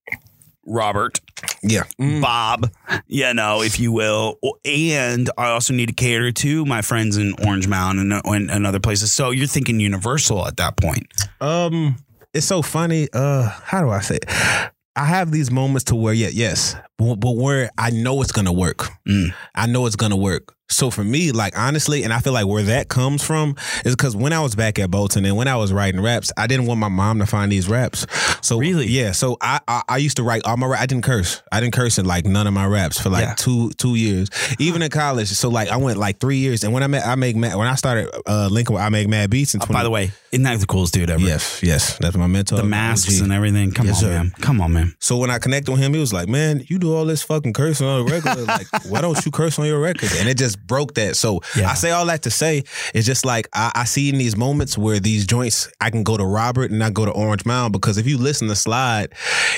Robert 0.65 1.19
Yeah. 1.62 1.83
Bob, 2.00 2.71
you 3.07 3.33
know, 3.33 3.62
if 3.62 3.79
you 3.79 3.91
will. 3.91 4.39
And 4.63 5.29
I 5.38 5.50
also 5.50 5.73
need 5.73 5.88
to 5.88 5.93
cater 5.93 6.31
to 6.31 6.65
my 6.65 6.81
friends 6.81 7.17
in 7.17 7.33
Orange 7.45 7.67
Mound 7.67 8.00
and, 8.00 8.13
and, 8.25 8.50
and 8.50 8.65
other 8.65 8.79
places. 8.79 9.12
So 9.12 9.31
you're 9.31 9.47
thinking 9.47 9.79
Universal 9.81 10.47
at 10.47 10.55
that 10.57 10.77
point. 10.77 11.07
Um, 11.41 11.97
it's 12.33 12.45
so 12.45 12.62
funny. 12.62 13.09
Uh, 13.13 13.50
how 13.63 13.81
do 13.81 13.89
I 13.89 14.00
say? 14.00 14.15
It? 14.21 14.71
I 14.95 15.05
have 15.05 15.31
these 15.31 15.50
moments 15.50 15.85
to 15.85 15.95
where, 15.95 16.13
yeah, 16.13 16.29
yes, 16.31 16.75
but, 16.97 17.15
but 17.15 17.31
where 17.35 17.71
I 17.77 17.89
know 17.89 18.21
it's 18.21 18.31
gonna 18.31 18.53
work. 18.53 18.89
Mm. 19.07 19.33
I 19.55 19.65
know 19.65 19.88
it's 19.88 19.95
gonna 19.95 20.15
work. 20.15 20.55
So 20.74 20.89
for 20.89 21.03
me, 21.03 21.32
like 21.32 21.58
honestly, 21.58 22.03
and 22.03 22.12
I 22.12 22.20
feel 22.20 22.34
like 22.34 22.48
where 22.48 22.63
that 22.63 22.89
comes 22.89 23.24
from 23.24 23.56
is 23.86 23.96
because 23.96 24.15
when 24.15 24.34
I 24.34 24.39
was 24.42 24.56
back 24.56 24.80
at 24.80 24.89
Bolton 24.92 25.25
and 25.25 25.38
when 25.38 25.48
I 25.48 25.56
was 25.56 25.72
writing 25.72 26.01
raps, 26.01 26.32
I 26.38 26.48
didn't 26.48 26.65
want 26.65 26.80
my 26.80 26.89
mom 26.89 27.20
to 27.20 27.25
find 27.25 27.51
these 27.51 27.68
raps. 27.70 28.06
So 28.42 28.58
Really? 28.60 28.88
yeah. 28.88 29.12
So 29.12 29.38
I 29.42 29.60
I, 29.68 29.82
I 29.88 29.98
used 29.98 30.18
to 30.18 30.24
write 30.24 30.44
all 30.46 30.58
my. 30.58 30.68
ra- 30.68 30.80
I 30.80 30.86
didn't 30.86 31.03
curse. 31.03 31.42
I 31.51 31.60
didn't 31.60 31.74
curse 31.74 31.98
in 31.98 32.06
like 32.06 32.25
none 32.25 32.48
of 32.48 32.53
my 32.53 32.65
raps 32.65 33.00
for 33.00 33.10
like 33.10 33.24
Yeah. 33.24 33.34
two 33.36 33.72
two 33.77 33.96
years, 33.96 34.30
even 34.60 34.82
in 34.82 34.89
college. 34.89 35.30
So 35.30 35.50
like 35.50 35.70
I 35.70 35.77
went 35.77 35.98
like 35.98 36.20
three 36.20 36.38
years, 36.38 36.63
and 36.63 36.74
when 36.74 36.84
I 36.84 36.88
met 36.88 37.06
I 37.06 37.15
make 37.15 37.36
mad, 37.36 37.56
when 37.56 37.68
I 37.68 37.75
started 37.75 38.10
uh, 38.25 38.48
linking 38.51 38.74
with 38.75 38.84
I 38.84 38.89
make 38.89 39.08
mad 39.08 39.30
beats 39.30 39.53
in 39.53 39.60
20, 39.60 39.74
Uh, 39.74 39.77
By 39.80 39.84
the 39.84 39.89
way, 39.89 40.12
isn't 40.32 40.44
that 40.44 40.60
the 40.60 40.65
coolest 40.65 40.94
dude 40.94 41.10
ever? 41.10 41.22
Yes, 41.22 41.62
yes, 41.63 41.98
that's 42.00 42.18
my 42.18 42.27
mentor. 42.27 42.58
The 42.58 42.63
masks 42.63 43.18
OG. 43.20 43.24
and 43.24 43.32
everything. 43.34 43.72
Come 43.72 43.88
Yes, 43.88 43.98
on, 43.98 44.01
sir. 44.01 44.10
man. 44.10 44.34
Come 44.42 44.62
on, 44.62 44.74
man. 44.74 44.96
So 45.00 45.18
when 45.18 45.30
I 45.30 45.38
connected 45.39 45.72
with 45.72 45.80
him, 45.82 45.94
he 45.94 46.00
was 46.00 46.12
like, 46.13 46.27
"Man, 46.27 46.63
you 46.68 46.80
do 46.80 46.94
all 46.96 47.06
this 47.06 47.22
fucking 47.24 47.53
cursing 47.53 47.88
on 47.88 48.06
the 48.06 48.12
regular. 48.12 48.44
like, 48.44 48.68
why 48.89 49.01
don't 49.01 49.24
you 49.25 49.32
curse 49.32 49.58
on 49.60 49.65
your 49.65 49.80
records?" 49.80 50.18
And 50.20 50.27
it 50.27 50.38
just 50.38 50.62
broke 50.65 50.93
that. 50.96 51.15
So 51.15 51.41
Yeah. 51.55 51.70
I 51.70 51.74
say 51.75 51.91
all 51.91 52.05
that 52.08 52.24
to 52.24 52.32
say 52.32 52.63
it's 52.93 53.05
just 53.05 53.25
like 53.25 53.48
I, 53.53 53.72
I 53.75 53.84
see 53.86 54.10
in 54.10 54.17
these 54.17 54.36
moments 54.38 54.77
where 54.77 55.00
these 55.00 55.25
joints, 55.25 55.70
I 55.82 55.89
can 55.89 56.03
go 56.03 56.17
to 56.17 56.25
Robert 56.25 56.70
and 56.72 56.79
not 56.79 56.93
go 56.93 57.05
to 57.05 57.12
Orange 57.12 57.46
Mound 57.46 57.74
because 57.74 57.98
if 57.98 58.08
you 58.08 58.17
listen 58.17 58.48
to 58.48 58.55
Slide, 58.55 59.13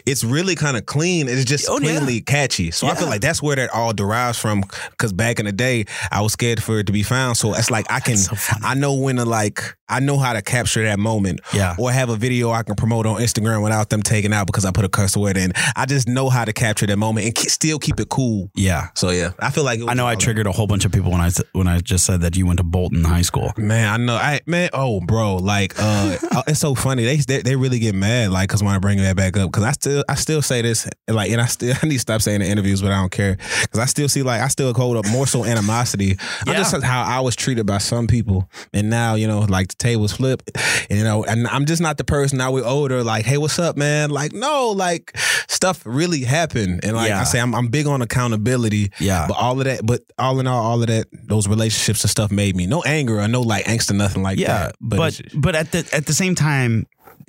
it's 0.05 0.23
really 0.23 0.55
kind 0.55 0.77
of 0.77 0.85
clean. 0.85 1.27
It's 1.27 1.45
just 1.45 1.67
Oh, 1.69 1.79
yeah. 1.79 2.19
catchy. 2.25 2.71
So 2.71 2.87
I 2.87 2.95
feel 2.95 3.07
like 3.07 3.21
that's 3.21 3.41
where 3.41 3.55
that 3.55 3.69
all 3.71 3.93
derives 3.93 4.37
from. 4.37 4.63
Because 4.91 5.13
back 5.13 5.39
in 5.39 5.45
the 5.45 5.51
day, 5.51 5.85
I 6.11 6.21
was 6.21 6.33
scared 6.33 6.61
for 6.61 6.79
it 6.79 6.87
to 6.87 6.93
be 6.93 7.03
found. 7.03 7.37
So 7.37 7.53
it's 7.53 7.69
like 7.71 7.85
I 7.91 7.99
can, 7.99 8.17
so. 8.17 8.35
I 8.63 8.73
know 8.75 8.93
when 8.93 9.15
to 9.17 9.25
like, 9.25 9.61
I 9.87 9.99
know 9.99 10.17
how 10.17 10.33
to 10.33 10.41
capture 10.41 10.83
that 10.83 10.97
moment. 10.99 11.41
Yeah. 11.53 11.75
Or 11.77 11.91
have 11.91 12.09
a 12.09 12.15
video 12.15 12.49
I 12.51 12.63
can 12.63 12.75
promote 12.75 13.05
on 13.05 13.21
Instagram 13.21 13.61
without 13.63 13.89
them 13.89 14.01
taking 14.01 14.33
out 14.33 14.47
because 14.47 14.65
I 14.65 14.71
put 14.71 14.85
a 14.85 14.89
curse 14.89 15.15
word 15.15 15.37
in. 15.37 15.53
I 15.75 15.85
just 15.85 16.07
know 16.07 16.29
how 16.29 16.45
to 16.45 16.53
capture 16.53 16.87
that 16.87 16.97
moment 16.97 17.27
and 17.27 17.37
still 17.37 17.77
keep 17.79 17.99
it 17.99 18.09
cool. 18.09 18.49
Yeah. 18.55 18.87
So 18.95 19.09
yeah, 19.11 19.31
I 19.39 19.51
feel 19.51 19.63
like 19.63 19.79
it 19.79 19.83
was 19.83 19.91
I 19.91 19.93
know 19.93 20.07
I 20.07 20.15
triggered 20.15 20.47
a 20.47 20.51
whole 20.51 20.67
bunch 20.67 20.85
of 20.85 20.91
people 20.95 21.11
when 21.11 21.21
I 21.21 21.29
when 21.51 21.67
I 21.67 21.79
just 21.79 22.05
said 22.05 22.21
that 22.21 22.35
you 22.35 22.45
went 22.45 22.57
to 22.57 22.63
Bolton 22.63 23.03
High 23.03 23.21
School. 23.21 23.51
Man, 23.57 23.87
I 23.87 23.97
know. 24.03 24.15
I 24.15 24.39
man, 24.45 24.69
oh, 24.73 25.01
bro, 25.01 25.35
like, 25.35 25.73
uh, 25.77 26.17
it's 26.47 26.59
so 26.59 26.73
funny. 26.75 27.03
They, 27.03 27.17
they 27.17 27.41
they 27.41 27.55
really 27.55 27.79
get 27.79 27.93
mad, 27.95 28.31
like, 28.31 28.49
cause 28.49 28.63
when 28.63 28.73
I 28.73 28.79
bring 28.79 28.97
that 28.99 29.15
back 29.15 29.37
up, 29.37 29.51
cause 29.51 29.63
I 29.63 29.71
still 29.73 30.03
I 30.09 30.15
still 30.15 30.41
say 30.41 30.61
this, 30.61 30.87
like, 31.07 31.31
and 31.31 31.41
I 31.41 31.45
still 31.45 31.75
I 31.83 31.85
need 31.85 31.93
to 31.95 31.99
stop 31.99 32.21
saying 32.21 32.41
in 32.41 32.47
interviews, 32.47 32.81
but 32.81 32.91
I 32.91 32.99
don't 32.99 33.11
care, 33.11 33.35
cause 33.35 33.79
I 33.79 33.85
still 33.85 34.09
see 34.09 34.23
like 34.23 34.41
I 34.41 34.47
still 34.47 34.73
hold 34.73 34.97
up 34.97 35.05
more 35.11 35.27
so 35.27 35.45
animosity. 35.45 36.17
I 36.47 36.53
just 36.53 36.75
how 36.83 37.03
I 37.03 37.19
was 37.19 37.35
treated 37.35 37.65
by 37.65 37.77
some 37.79 38.07
people, 38.07 38.49
and 38.73 38.89
now 38.89 39.15
you 39.15 39.27
know, 39.27 39.39
like 39.41 39.67
the 39.67 39.75
tables 39.75 40.13
flip, 40.13 40.41
and 40.89 40.97
you 40.99 41.03
know, 41.03 41.23
and 41.25 41.47
I'm 41.47 41.65
just 41.65 41.81
not 41.81 41.97
the 41.97 42.03
person 42.03 42.37
now 42.37 42.51
we're 42.51 42.65
older, 42.65 43.03
like, 43.03 43.25
hey, 43.25 43.37
what's 43.37 43.59
up, 43.59 43.75
man? 43.77 44.09
Like, 44.09 44.33
no, 44.33 44.69
like 44.71 45.11
stuff 45.47 45.81
really 45.85 46.21
happened, 46.23 46.83
and 46.83 46.95
like 46.95 47.09
Yeah. 47.09 47.21
I 47.21 47.23
say, 47.25 47.39
I'm 47.39 47.53
I'm 47.53 47.67
big 47.67 47.85
on 47.87 48.01
accountability, 48.01 48.91
Yeah. 48.99 49.25
but 49.27 49.35
all 49.37 49.59
of 49.59 49.65
that, 49.65 49.85
but 49.85 50.01
all 50.17 50.39
in 50.39 50.47
all, 50.47 50.63
all 50.63 50.74
of 50.81 50.87
that, 50.87 51.07
those 51.27 51.47
relationships 51.47 52.03
and 52.03 52.09
stuff 52.11 52.31
made 52.31 52.55
me 52.55 52.65
no 52.67 52.81
anger 52.83 53.19
or 53.19 53.27
no 53.27 53.41
like 53.41 53.65
angst 53.65 53.89
or 53.91 53.93
nothing 53.95 54.23
like 54.23 54.37
Yeah, 54.39 54.47
that. 54.67 54.75
but 54.81 54.97
but, 54.97 55.13
just- 55.13 55.55
at 55.55 55.71
the 55.71 55.95
at 55.95 56.05
the 56.05 56.13
same 56.13 56.35
time, 56.35 56.85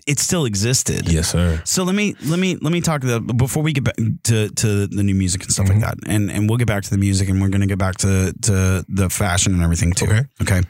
it 0.06 0.18
still 0.20 0.44
existed. 0.44 1.08
yes, 1.10 1.28
sir. 1.30 1.60
So 1.64 1.82
let 1.84 1.94
me 1.96 2.14
let 2.26 2.38
me 2.38 2.56
let 2.56 2.72
me 2.72 2.80
talk 2.80 3.00
to 3.00 3.06
the 3.06 3.20
before 3.20 3.62
we 3.62 3.72
get 3.72 3.84
back 3.84 3.96
to 4.24 4.48
to 4.48 4.86
the 4.86 5.02
new 5.02 5.14
music 5.14 5.42
and 5.42 5.50
stuff 5.52 5.68
like 5.68 5.80
that, 5.80 5.96
and 6.06 6.30
and 6.30 6.48
we'll 6.48 6.58
get 6.58 6.68
back 6.68 6.84
to 6.84 6.90
the 6.90 6.98
music, 6.98 7.28
and 7.28 7.40
we're 7.40 7.48
gonna 7.48 7.66
get 7.66 7.78
back 7.78 7.96
to 7.98 8.32
to 8.42 8.84
the 8.88 9.08
fashion 9.10 9.54
and 9.54 9.62
everything 9.62 9.92
too. 9.92 10.06
Okay. 10.06 10.22
Okay. 10.42 10.62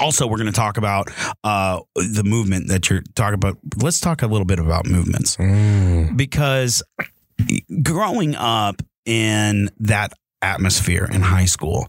Also, 0.00 0.28
we're 0.28 0.36
going 0.36 0.46
to 0.46 0.52
talk 0.52 0.76
about 0.76 1.08
uh, 1.42 1.80
the 1.96 2.22
movement 2.24 2.68
that 2.68 2.88
you're 2.88 3.02
talking 3.16 3.34
about. 3.34 3.58
Let's 3.82 3.98
talk 3.98 4.22
a 4.22 4.28
little 4.28 4.44
bit 4.44 4.60
about 4.60 4.86
movements 4.86 5.36
because 6.14 6.84
growing 7.82 8.34
up 8.36 8.82
in 9.06 9.70
that 9.80 10.12
atmosphere 10.42 11.08
in 11.12 11.20
high 11.22 11.44
school, 11.46 11.88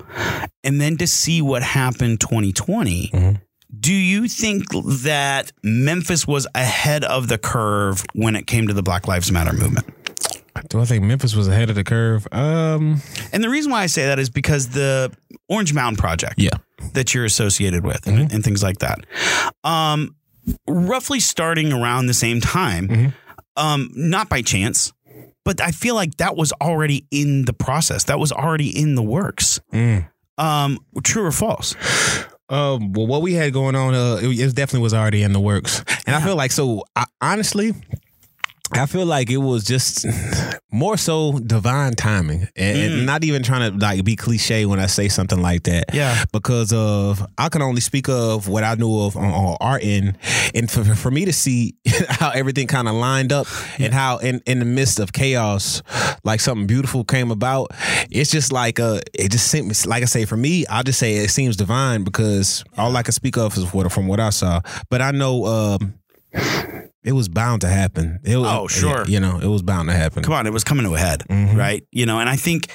and 0.63 0.79
then 0.81 0.97
to 0.97 1.07
see 1.07 1.41
what 1.41 1.61
happened 1.63 2.19
2020. 2.19 3.09
Mhm. 3.13 3.41
Do 3.79 3.93
you 3.93 4.27
think 4.27 4.63
that 5.03 5.51
Memphis 5.63 6.25
was 6.27 6.47
ahead 6.55 7.03
of 7.03 7.27
the 7.27 7.37
curve 7.37 8.03
when 8.13 8.35
it 8.35 8.47
came 8.47 8.67
to 8.67 8.73
the 8.73 8.81
Black 8.81 9.07
Lives 9.07 9.31
Matter 9.31 9.53
movement? 9.53 9.85
Do 10.69 10.81
I 10.81 10.85
think 10.85 11.03
Memphis 11.03 11.35
was 11.35 11.47
ahead 11.47 11.69
of 11.69 11.75
the 11.75 11.83
curve? 11.83 12.27
Um, 12.31 13.01
And 13.31 13.43
the 13.43 13.49
reason 13.49 13.71
why 13.71 13.83
I 13.83 13.85
say 13.85 14.07
that 14.07 14.17
is 14.19 14.29
because 14.29 14.69
the 14.69 15.11
Orange 15.47 15.73
Mound 15.73 15.97
Project 15.99 16.35
yeah. 16.37 16.49
that 16.93 17.13
you're 17.13 17.25
associated 17.25 17.85
with 17.85 18.07
and, 18.07 18.31
and 18.31 18.43
things 18.43 18.61
like 18.63 18.79
that, 18.79 18.99
um, 19.63 20.15
roughly 20.67 21.19
starting 21.19 21.71
around 21.71 22.07
the 22.07 22.13
same 22.13 22.41
time, 22.41 22.87
Mhm. 22.87 23.13
um, 23.55 23.89
not 23.95 24.29
by 24.29 24.41
chance, 24.41 24.91
but 25.45 25.61
I 25.61 25.71
feel 25.71 25.95
like 25.95 26.17
that 26.17 26.35
was 26.35 26.51
already 26.61 27.07
in 27.11 27.45
the 27.45 27.53
process. 27.53 28.05
That 28.05 28.19
was 28.19 28.31
already 28.31 28.69
in 28.69 28.95
the 28.95 29.03
works. 29.03 29.59
Mm. 29.73 30.09
Um, 30.37 30.79
true 31.03 31.25
or 31.25 31.31
false? 31.31 31.75
Um, 32.49 32.93
well, 32.93 33.05
what 33.05 33.21
we 33.21 33.33
had 33.33 33.53
going 33.53 33.75
on, 33.75 33.93
uh, 33.93 34.19
it, 34.21 34.39
it 34.39 34.55
definitely 34.55 34.83
was 34.83 34.93
already 34.93 35.21
in 35.21 35.33
the 35.33 35.39
works, 35.39 35.83
and 36.07 36.15
I 36.15 36.21
feel 36.21 36.35
like 36.35 36.51
so. 36.51 36.83
I, 36.95 37.05
honestly, 37.21 37.73
I 38.71 38.85
feel 38.85 39.05
like 39.05 39.29
it 39.29 39.37
was 39.37 39.63
just 39.63 40.05
more 40.71 40.97
so 40.97 41.39
divine 41.39 41.93
timing, 41.93 42.47
and, 42.55 42.77
and 42.77 43.05
not 43.05 43.23
even 43.23 43.43
trying 43.43 43.71
to 43.71 43.77
like 43.77 44.03
be 44.03 44.15
cliche 44.15 44.65
when 44.65 44.79
I 44.79 44.85
say 44.85 45.07
something 45.09 45.41
like 45.41 45.63
that. 45.63 45.85
Yeah. 45.93 46.23
because 46.31 46.71
of 46.73 47.25
I 47.37 47.49
can 47.49 47.61
only 47.61 47.81
speak 47.81 48.07
of 48.09 48.47
what 48.47 48.63
I 48.63 48.75
knew 48.75 49.01
of 49.01 49.17
on, 49.17 49.25
on 49.25 49.57
our 49.59 49.79
end, 49.81 50.17
and 50.53 50.69
for, 50.69 50.83
for 50.83 51.11
me 51.11 51.25
to 51.25 51.33
see 51.33 51.75
how 52.09 52.29
everything 52.29 52.67
kind 52.67 52.87
of 52.87 52.95
lined 52.95 53.31
up 53.31 53.47
and 53.79 53.93
how 53.93 54.17
in, 54.17 54.41
in 54.45 54.59
the 54.59 54.65
midst 54.65 54.99
of 54.99 55.13
chaos, 55.13 55.81
like 56.23 56.39
something 56.39 56.67
beautiful 56.67 57.03
came 57.03 57.31
about. 57.31 57.71
It's 58.11 58.31
just 58.31 58.51
like 58.51 58.79
uh, 58.79 58.99
it 59.13 59.31
just 59.31 59.47
seems 59.47 59.85
like 59.85 60.03
I 60.03 60.05
say 60.05 60.25
for 60.25 60.37
me, 60.37 60.65
I'll 60.67 60.83
just 60.83 60.99
say 60.99 61.15
it 61.15 61.29
seems 61.29 61.55
divine 61.55 62.03
because 62.03 62.63
all 62.77 62.95
I 62.95 63.03
can 63.03 63.13
speak 63.13 63.37
of 63.37 63.57
is 63.57 63.73
what 63.73 63.91
from 63.91 64.07
what 64.07 64.19
I 64.19 64.29
saw, 64.29 64.61
but 64.89 65.01
I 65.01 65.11
know. 65.11 65.45
Um, 65.45 65.95
it 67.03 67.13
was 67.13 67.29
bound 67.29 67.61
to 67.61 67.67
happen. 67.69 68.19
It, 68.23 68.35
Oh, 68.35 68.67
sure. 68.67 69.05
You 69.07 69.19
know, 69.19 69.39
it 69.39 69.47
was 69.47 69.61
bound 69.61 69.89
to 69.89 69.95
happen. 69.95 70.23
come 70.23 70.33
on, 70.33 70.45
it 70.47 70.53
was 70.53 70.63
coming 70.63 70.85
to 70.85 70.93
a 70.95 70.99
head, 70.99 71.23
Mhm. 71.29 71.55
right? 71.55 71.83
You 71.91 72.05
know, 72.05 72.19
and 72.19 72.27
I 72.29 72.35
think, 72.35 72.67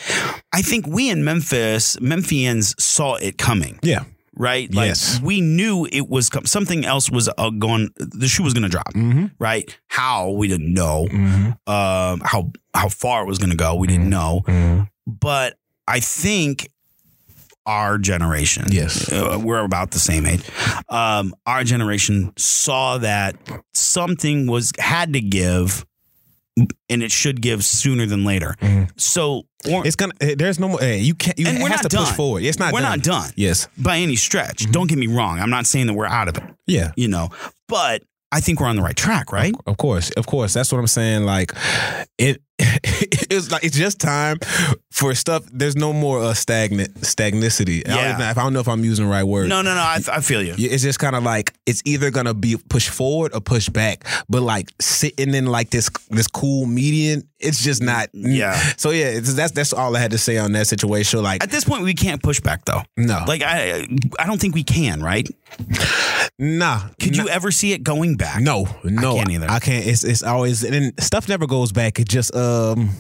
I 0.52 0.62
think 0.62 0.86
we 0.86 1.10
in 1.10 1.24
Memphis, 1.24 1.96
Memphians 2.00 2.74
saw 2.80 3.16
it 3.16 3.36
coming, 3.38 3.78
Yeah. 3.82 4.04
right? 4.36 4.72
Like 4.74 4.88
Yes. 4.88 5.20
we 5.22 5.40
knew 5.40 5.86
it 5.92 6.08
was 6.08 6.30
com- 6.30 6.46
something 6.46 6.84
else 6.86 7.10
was 7.10 7.28
uh, 7.36 7.50
going. 7.50 7.90
The 7.98 8.28
shoe 8.28 8.42
was 8.42 8.54
going 8.54 8.62
to 8.64 8.68
drop, 8.68 8.94
Mm-hmm. 8.94 9.26
right? 9.38 9.68
How 9.88 10.30
we 10.30 10.48
didn't 10.48 10.72
know. 10.72 11.06
Mm-hmm. 11.10 11.70
Um, 11.70 12.20
how 12.24 12.50
how 12.74 12.88
far 12.88 13.22
it 13.22 13.26
was 13.26 13.38
going 13.38 13.50
to 13.50 13.56
go, 13.56 13.74
we 13.76 13.86
didn't 13.86 14.08
know. 14.10 14.42
Mm-hmm. 14.48 14.84
But 15.06 15.58
I 15.86 16.00
think 16.00 16.68
our 17.66 17.98
generation, 17.98 18.66
Yes. 18.70 19.10
uh, 19.12 19.38
we're 19.42 19.64
about 19.64 19.90
the 19.92 19.98
same 19.98 20.26
age. 20.26 20.42
Um, 20.88 21.34
our 21.46 21.64
generation 21.64 22.32
saw 22.36 22.98
that 22.98 23.36
something 23.72 24.46
was 24.46 24.72
had 24.78 25.12
to 25.14 25.20
give, 25.20 25.84
and 26.88 27.02
it 27.02 27.10
should 27.10 27.40
give 27.40 27.64
sooner 27.64 28.06
than 28.06 28.24
later. 28.24 28.54
Mhm. 28.60 28.90
So, 28.96 29.46
or, 29.68 29.86
It's 29.86 29.96
gonna. 29.96 30.12
eh, 30.20 30.34
There's 30.38 30.58
no 30.60 30.68
more. 30.68 30.82
eh, 30.82 30.96
You 30.96 31.14
can't. 31.14 31.38
You 31.38 31.46
And 31.48 31.58
we're 31.62 31.68
have 31.70 31.82
not 31.82 31.90
to 31.90 31.96
push 31.96 32.06
done. 32.08 32.14
forward. 32.16 32.42
It's 32.44 32.58
not. 32.58 32.72
we're 32.72 32.80
done. 32.80 32.98
not 32.98 33.02
done 33.02 33.30
Yes. 33.36 33.66
by 33.78 33.98
any 33.98 34.16
stretch. 34.16 34.70
Don't 34.70 34.86
get 34.88 34.98
me 34.98 35.06
wrong. 35.06 35.40
I'm 35.40 35.50
not 35.50 35.66
saying 35.66 35.86
that 35.86 35.94
we're 35.94 36.06
out 36.06 36.28
of 36.28 36.36
it, 36.36 36.44
Yeah. 36.66 36.92
you 36.96 37.08
know, 37.08 37.30
but 37.68 38.02
I 38.30 38.40
think 38.40 38.60
we're 38.60 38.66
on 38.66 38.76
the 38.76 38.82
right 38.82 38.96
track, 38.96 39.32
right? 39.32 39.54
Of 39.66 39.76
course. 39.78 40.10
Of 40.10 40.26
course. 40.26 40.52
That's 40.52 40.70
what 40.72 40.78
I'm 40.78 40.86
saying. 40.88 41.24
Like 41.24 41.52
it. 42.18 42.40
It's 43.30 43.50
like 43.50 43.64
it's 43.64 43.76
just 43.76 44.00
time 44.00 44.38
for 44.92 45.14
stuff. 45.14 45.44
There's 45.52 45.74
no 45.76 45.92
more 45.92 46.20
uh, 46.20 46.34
stagnant 46.34 46.94
stagnicity. 47.00 47.82
I, 47.86 47.88
don't 47.90 47.98
Yeah. 47.98 48.14
even, 48.14 48.22
I 48.22 48.32
don't 48.34 48.52
know 48.52 48.60
if 48.60 48.68
I'm 48.68 48.84
using 48.84 49.06
the 49.06 49.10
right 49.10 49.24
word. 49.24 49.48
No, 49.48 49.62
no, 49.62 49.74
no. 49.74 49.80
I, 49.80 49.98
I 50.12 50.20
feel 50.20 50.42
you. 50.42 50.54
It's 50.56 50.82
just 50.82 50.98
kind 50.98 51.16
of 51.16 51.24
like 51.24 51.52
it's 51.66 51.82
either 51.84 52.10
gonna 52.10 52.34
be 52.34 52.56
pushed 52.68 52.90
forward 52.90 53.34
or 53.34 53.40
pushed 53.40 53.72
back, 53.72 54.04
but 54.28 54.42
like 54.42 54.70
sitting 54.80 55.34
in 55.34 55.46
like 55.46 55.70
this 55.70 55.90
this 56.10 56.28
cool 56.28 56.66
median, 56.66 57.26
it's 57.40 57.62
just 57.62 57.82
not. 57.82 58.08
Yeah. 58.12 58.54
So 58.76 58.90
yeah, 58.90 59.06
it's, 59.06 59.34
that's 59.34 59.52
that's 59.52 59.72
all 59.72 59.96
I 59.96 60.00
had 60.00 60.12
to 60.12 60.18
say 60.18 60.38
on 60.38 60.52
that 60.52 60.66
situation. 60.68 61.22
Like 61.22 61.42
At 61.42 61.50
this 61.50 61.64
point, 61.64 61.82
we 61.82 61.94
can't 61.94 62.22
push 62.22 62.40
back 62.40 62.64
though. 62.66 62.82
no, 62.96 63.24
Like 63.26 63.42
I, 63.42 63.88
I 64.18 64.26
don't 64.26 64.40
think 64.40 64.54
we 64.54 64.62
can. 64.62 65.02
Right? 65.02 65.28
nah. 66.38 66.88
Could 67.00 67.16
nah. 67.16 67.24
you 67.24 67.28
ever 67.30 67.50
see 67.50 67.72
it 67.72 67.82
going 67.82 68.16
back? 68.16 68.40
No, 68.42 68.66
no, 68.84 69.16
can't 69.16 69.30
either. 69.30 69.50
I 69.50 69.58
can't. 69.58 69.86
It's 69.86 70.04
it's 70.04 70.22
always 70.22 70.62
and 70.62 70.74
then 70.74 70.92
stuff 70.98 71.28
never 71.28 71.46
goes 71.46 71.72
back. 71.72 71.98
It 71.98 72.08
just 72.08 72.34
um, 72.44 72.90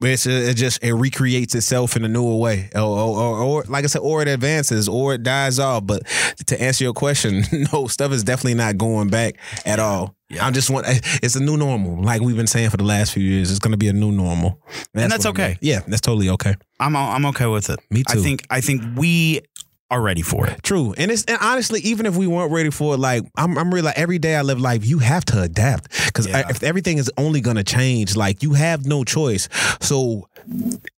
it's 0.00 0.26
it 0.26 0.54
just 0.54 0.82
it 0.82 0.94
recreates 0.94 1.54
itself 1.54 1.96
in 1.96 2.04
a 2.04 2.08
newer 2.08 2.36
way, 2.36 2.70
or, 2.74 2.80
or, 2.80 3.42
or, 3.42 3.64
like 3.64 3.84
I 3.84 3.88
said, 3.88 4.00
or 4.00 4.22
it 4.22 4.28
advances, 4.28 4.88
or 4.88 5.14
it 5.14 5.22
dies 5.22 5.58
off. 5.58 5.86
But 5.86 6.06
to 6.46 6.60
answer 6.60 6.84
your 6.84 6.92
question, 6.92 7.44
no, 7.72 7.88
stuff 7.88 8.12
is 8.12 8.22
definitely 8.22 8.54
not 8.54 8.78
going 8.78 9.08
back 9.08 9.36
at 9.64 9.80
all. 9.80 10.14
I 10.40 10.50
just 10.50 10.68
want 10.68 10.86
it's 10.88 11.36
a 11.36 11.42
new 11.42 11.56
normal, 11.56 12.02
like 12.02 12.20
we've 12.20 12.36
been 12.36 12.46
saying 12.46 12.70
for 12.70 12.76
the 12.76 12.84
last 12.84 13.12
few 13.12 13.22
years. 13.22 13.50
It's 13.50 13.60
going 13.60 13.72
to 13.72 13.78
be 13.78 13.88
a 13.88 13.92
new 13.92 14.12
normal, 14.12 14.60
And 14.94 15.10
that's 15.10 15.24
what 15.24 15.38
I'm 15.38 15.44
okay. 15.44 15.52
at. 15.52 15.62
Yeah, 15.62 15.80
that's 15.86 16.02
totally 16.02 16.28
okay. 16.30 16.54
I'm 16.78 16.94
I'm 16.94 17.26
okay 17.26 17.46
with 17.46 17.70
it. 17.70 17.80
Me 17.90 18.04
too. 18.04 18.20
I 18.20 18.22
think 18.22 18.46
I 18.50 18.60
think 18.60 18.82
we 18.96 19.40
are 19.90 20.02
ready 20.02 20.22
for 20.22 20.46
it. 20.46 20.62
True, 20.62 20.94
and 20.98 21.10
it's 21.10 21.24
and 21.24 21.38
honestly, 21.40 21.80
even 21.80 22.04
if 22.06 22.16
we 22.16 22.26
weren't 22.26 22.52
ready 22.52 22.70
for 22.70 22.94
it, 22.94 22.98
like 22.98 23.24
I'm, 23.36 23.56
I'm 23.56 23.68
really 23.72 23.86
like 23.86 23.98
every 23.98 24.18
day 24.18 24.36
I 24.36 24.42
live 24.42 24.60
life, 24.60 24.84
you 24.84 24.98
have 24.98 25.24
to 25.26 25.40
adapt 25.42 25.90
because 26.06 26.26
Yeah. 26.26 26.46
if 26.50 26.62
everything 26.62 26.98
is 26.98 27.10
only 27.16 27.40
gonna 27.40 27.64
change, 27.64 28.14
like 28.16 28.42
you 28.42 28.52
have 28.52 28.86
no 28.86 29.02
choice. 29.04 29.48
So, 29.80 30.28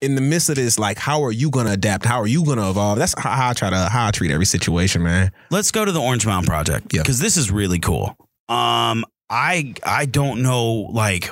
in 0.02 0.15
the 0.15 0.21
midst 0.21 0.49
of 0.49 0.56
this, 0.56 0.80
like, 0.80 0.97
how 0.97 1.23
are 1.23 1.32
you 1.32 1.49
gonna 1.52 1.71
adapt? 1.73 2.06
How 2.06 2.19
are 2.19 2.28
you 2.28 2.43
gonna 2.43 2.69
evolve? 2.69 2.97
That's 2.97 3.13
how, 3.19 3.30
how 3.32 3.49
I 3.49 3.54
try 3.54 3.69
to 3.69 3.78
how 3.89 4.08
I 4.08 4.12
treat 4.12 4.32
every 4.32 4.45
situation, 4.47 5.04
man. 5.04 5.32
Let's 5.52 5.71
go 5.71 5.86
to 5.86 5.91
the 5.91 6.02
Orange 6.02 6.25
Mound 6.25 6.47
Project 6.47 6.91
Yeah. 6.93 7.02
because 7.04 7.19
this 7.19 7.38
is 7.38 7.52
really 7.52 7.80
cool. 7.80 8.17
Um, 8.47 9.06
I 9.30 9.75
I 9.84 10.06
don't 10.06 10.41
know 10.41 10.89
like 10.91 11.30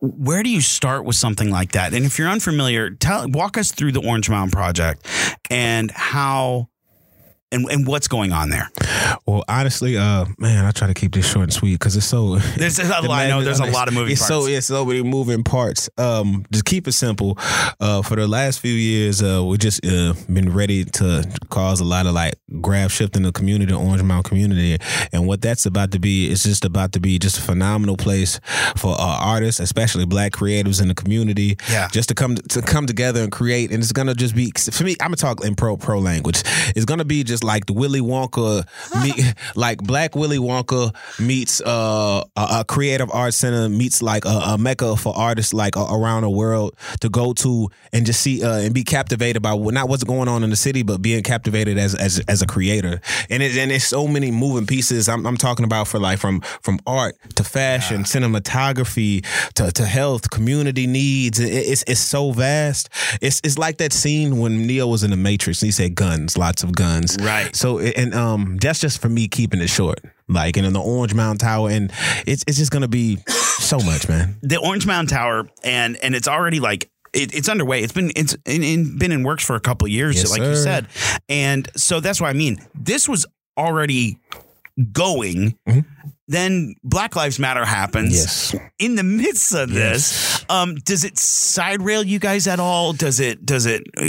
where 0.00 0.42
do 0.42 0.50
you 0.50 0.60
start 0.60 1.04
with 1.04 1.16
something 1.16 1.50
like 1.50 1.72
that? 1.72 1.92
And 1.94 2.04
if 2.04 2.18
you're 2.18 2.28
unfamiliar, 2.28 2.90
tell 2.90 3.26
walk 3.28 3.58
us 3.58 3.72
through 3.72 3.92
the 3.92 4.00
Orange 4.06 4.30
Mound 4.30 4.52
Project 4.52 5.04
and 5.50 5.90
how 5.90 6.68
and 7.52 7.66
and 7.70 7.86
what's 7.86 8.08
going 8.08 8.32
on 8.32 8.50
there. 8.50 8.70
Well, 9.26 9.44
honestly, 9.48 9.96
uh, 9.96 10.26
man, 10.38 10.64
I 10.64 10.70
try 10.70 10.88
to 10.88 10.94
keep 10.94 11.14
this 11.14 11.30
short 11.30 11.44
and 11.44 11.52
sweet 11.52 11.74
because 11.74 11.96
it's 11.96 12.06
so. 12.06 12.36
There's 12.56 12.78
a 12.78 12.84
lot. 12.84 13.10
I 13.10 13.28
know 13.28 13.42
there's 13.42 13.60
a 13.60 13.66
lot 13.66 13.88
of 13.88 13.94
moving 13.94 14.12
it's 14.12 14.20
parts. 14.20 14.44
so 14.44 14.46
it's 14.46 14.66
so 14.66 14.84
many 14.84 15.02
moving 15.02 15.44
parts. 15.44 15.88
Um, 15.98 16.44
just 16.50 16.64
keep 16.64 16.86
it 16.88 16.92
simple. 16.92 17.38
Uh, 17.80 18.02
for 18.02 18.16
the 18.16 18.26
last 18.26 18.60
few 18.60 18.72
years, 18.72 19.22
uh, 19.22 19.42
we 19.44 19.56
just 19.58 19.84
uh 19.86 20.14
been 20.28 20.52
ready 20.52 20.84
to 20.84 21.24
cause 21.50 21.80
a 21.80 21.84
lot 21.84 22.06
of 22.06 22.14
like 22.14 22.34
grab 22.60 22.90
shift 22.90 23.16
in 23.16 23.22
the 23.22 23.32
community, 23.32 23.72
the 23.72 23.78
Orange 23.78 24.02
Mound 24.02 24.24
community, 24.24 24.78
and 25.12 25.26
what 25.26 25.40
that's 25.40 25.66
about 25.66 25.92
to 25.92 25.98
be 25.98 26.30
is 26.30 26.42
just 26.42 26.64
about 26.64 26.92
to 26.92 27.00
be 27.00 27.18
just 27.18 27.38
a 27.38 27.40
phenomenal 27.40 27.96
place 27.96 28.40
for 28.76 28.94
uh, 28.94 29.18
artists, 29.20 29.60
especially 29.60 30.04
Black 30.06 30.32
creatives 30.32 30.80
in 30.80 30.88
the 30.88 30.94
community. 30.94 31.56
Yeah. 31.70 31.88
just 31.88 32.08
to 32.08 32.14
come 32.14 32.36
to 32.36 32.62
come 32.62 32.86
together 32.86 33.22
and 33.22 33.32
create, 33.32 33.70
and 33.70 33.82
it's 33.82 33.92
gonna 33.92 34.14
just 34.14 34.34
be 34.34 34.52
for 34.72 34.84
me. 34.84 34.96
I'm 35.00 35.08
gonna 35.08 35.16
talk 35.16 35.44
in 35.44 35.54
pro 35.54 35.76
pro 35.76 35.98
language. 35.98 36.42
It's 36.76 36.84
gonna 36.84 37.04
be 37.04 37.24
just 37.24 37.33
like 37.42 37.66
the 37.66 37.72
Willy 37.72 38.00
Wonka, 38.00 38.66
meet, 39.02 39.34
like 39.56 39.78
Black 39.82 40.14
Willy 40.14 40.38
Wonka 40.38 40.94
meets 41.18 41.60
uh, 41.62 42.22
a, 42.36 42.46
a 42.60 42.64
creative 42.66 43.10
arts 43.10 43.36
center 43.38 43.68
meets 43.68 44.02
like 44.02 44.24
a, 44.24 44.28
a 44.28 44.58
mecca 44.58 44.94
for 44.96 45.16
artists 45.16 45.52
like 45.54 45.76
uh, 45.76 45.86
around 45.90 46.22
the 46.22 46.30
world 46.30 46.76
to 47.00 47.08
go 47.08 47.32
to 47.32 47.68
and 47.92 48.06
just 48.06 48.20
see 48.20 48.44
uh, 48.44 48.58
and 48.58 48.74
be 48.74 48.84
captivated 48.84 49.42
by 49.42 49.54
what, 49.54 49.74
not 49.74 49.88
what's 49.88 50.04
going 50.04 50.28
on 50.28 50.44
in 50.44 50.50
the 50.50 50.56
city, 50.56 50.82
but 50.82 51.00
being 51.02 51.22
captivated 51.22 51.78
as 51.78 51.94
as, 51.94 52.20
as 52.28 52.42
a 52.42 52.46
creator. 52.46 53.00
And 53.30 53.42
it, 53.42 53.56
and 53.56 53.72
it's 53.72 53.86
so 53.86 54.06
many 54.06 54.30
moving 54.30 54.66
pieces. 54.66 55.08
I'm, 55.08 55.26
I'm 55.26 55.36
talking 55.36 55.64
about 55.64 55.88
for 55.88 55.98
like 55.98 56.18
from 56.18 56.40
from 56.60 56.78
art 56.86 57.16
to 57.36 57.44
fashion, 57.44 58.04
cinematography 58.04 59.24
to, 59.54 59.70
to 59.72 59.84
health, 59.84 60.30
community 60.30 60.86
needs. 60.86 61.38
It- 61.40 61.64
it's 61.64 61.84
it's 61.86 62.00
so 62.00 62.32
vast. 62.32 62.88
It's 63.22 63.40
it's 63.44 63.56
like 63.58 63.78
that 63.78 63.92
scene 63.92 64.38
when 64.38 64.66
Neo 64.66 64.86
was 64.86 65.02
in 65.02 65.10
the 65.10 65.16
Matrix. 65.16 65.62
And 65.62 65.68
he 65.68 65.72
said 65.72 65.94
guns, 65.94 66.36
lots 66.36 66.62
of 66.62 66.72
guns. 66.72 67.18
Right. 67.24 67.54
So 67.54 67.78
and 67.78 68.14
um, 68.14 68.58
that's 68.58 68.80
just 68.80 69.00
for 69.00 69.08
me 69.08 69.28
keeping 69.28 69.60
it 69.60 69.68
short. 69.68 70.00
Like 70.28 70.56
and 70.56 70.66
in 70.66 70.72
the 70.72 70.80
Orange 70.80 71.14
Mound 71.14 71.40
Tower, 71.40 71.70
and 71.70 71.92
it's 72.26 72.44
it's 72.46 72.58
just 72.58 72.70
gonna 72.70 72.88
be 72.88 73.18
so 73.28 73.78
much, 73.78 74.08
man. 74.08 74.36
the 74.42 74.58
Orange 74.58 74.86
Mound 74.86 75.08
Tower, 75.08 75.48
and 75.62 75.96
and 76.02 76.14
it's 76.14 76.28
already 76.28 76.60
like 76.60 76.90
it, 77.12 77.34
it's 77.34 77.48
underway. 77.48 77.82
It's 77.82 77.92
been 77.92 78.10
it's 78.16 78.34
in, 78.46 78.62
in, 78.62 78.98
been 78.98 79.12
in 79.12 79.22
works 79.22 79.44
for 79.44 79.56
a 79.56 79.60
couple 79.60 79.86
of 79.86 79.92
years, 79.92 80.16
Yes, 80.16 80.30
like 80.30 80.42
you 80.42 80.56
said, 80.56 80.86
and 81.28 81.68
so 81.76 82.00
that's 82.00 82.20
what 82.20 82.28
I 82.28 82.32
mean. 82.32 82.58
This 82.74 83.08
was 83.08 83.26
already 83.56 84.18
going. 84.92 85.58
Then 86.26 86.74
Black 86.82 87.16
Lives 87.16 87.38
Matter 87.38 87.64
happens. 87.66 88.14
Yes. 88.14 88.56
In 88.78 88.94
the 88.94 89.02
midst 89.02 89.54
of 89.54 89.70
this, 89.70 90.33
um, 90.48 90.76
does 90.76 91.04
it 91.04 91.18
side 91.18 91.82
rail 91.82 92.02
you 92.02 92.18
guys 92.18 92.46
at 92.46 92.60
all? 92.60 92.92
Does 92.92 93.20
it 93.20 93.44
does 93.44 93.66
it 93.66 93.82
uh, 93.96 94.02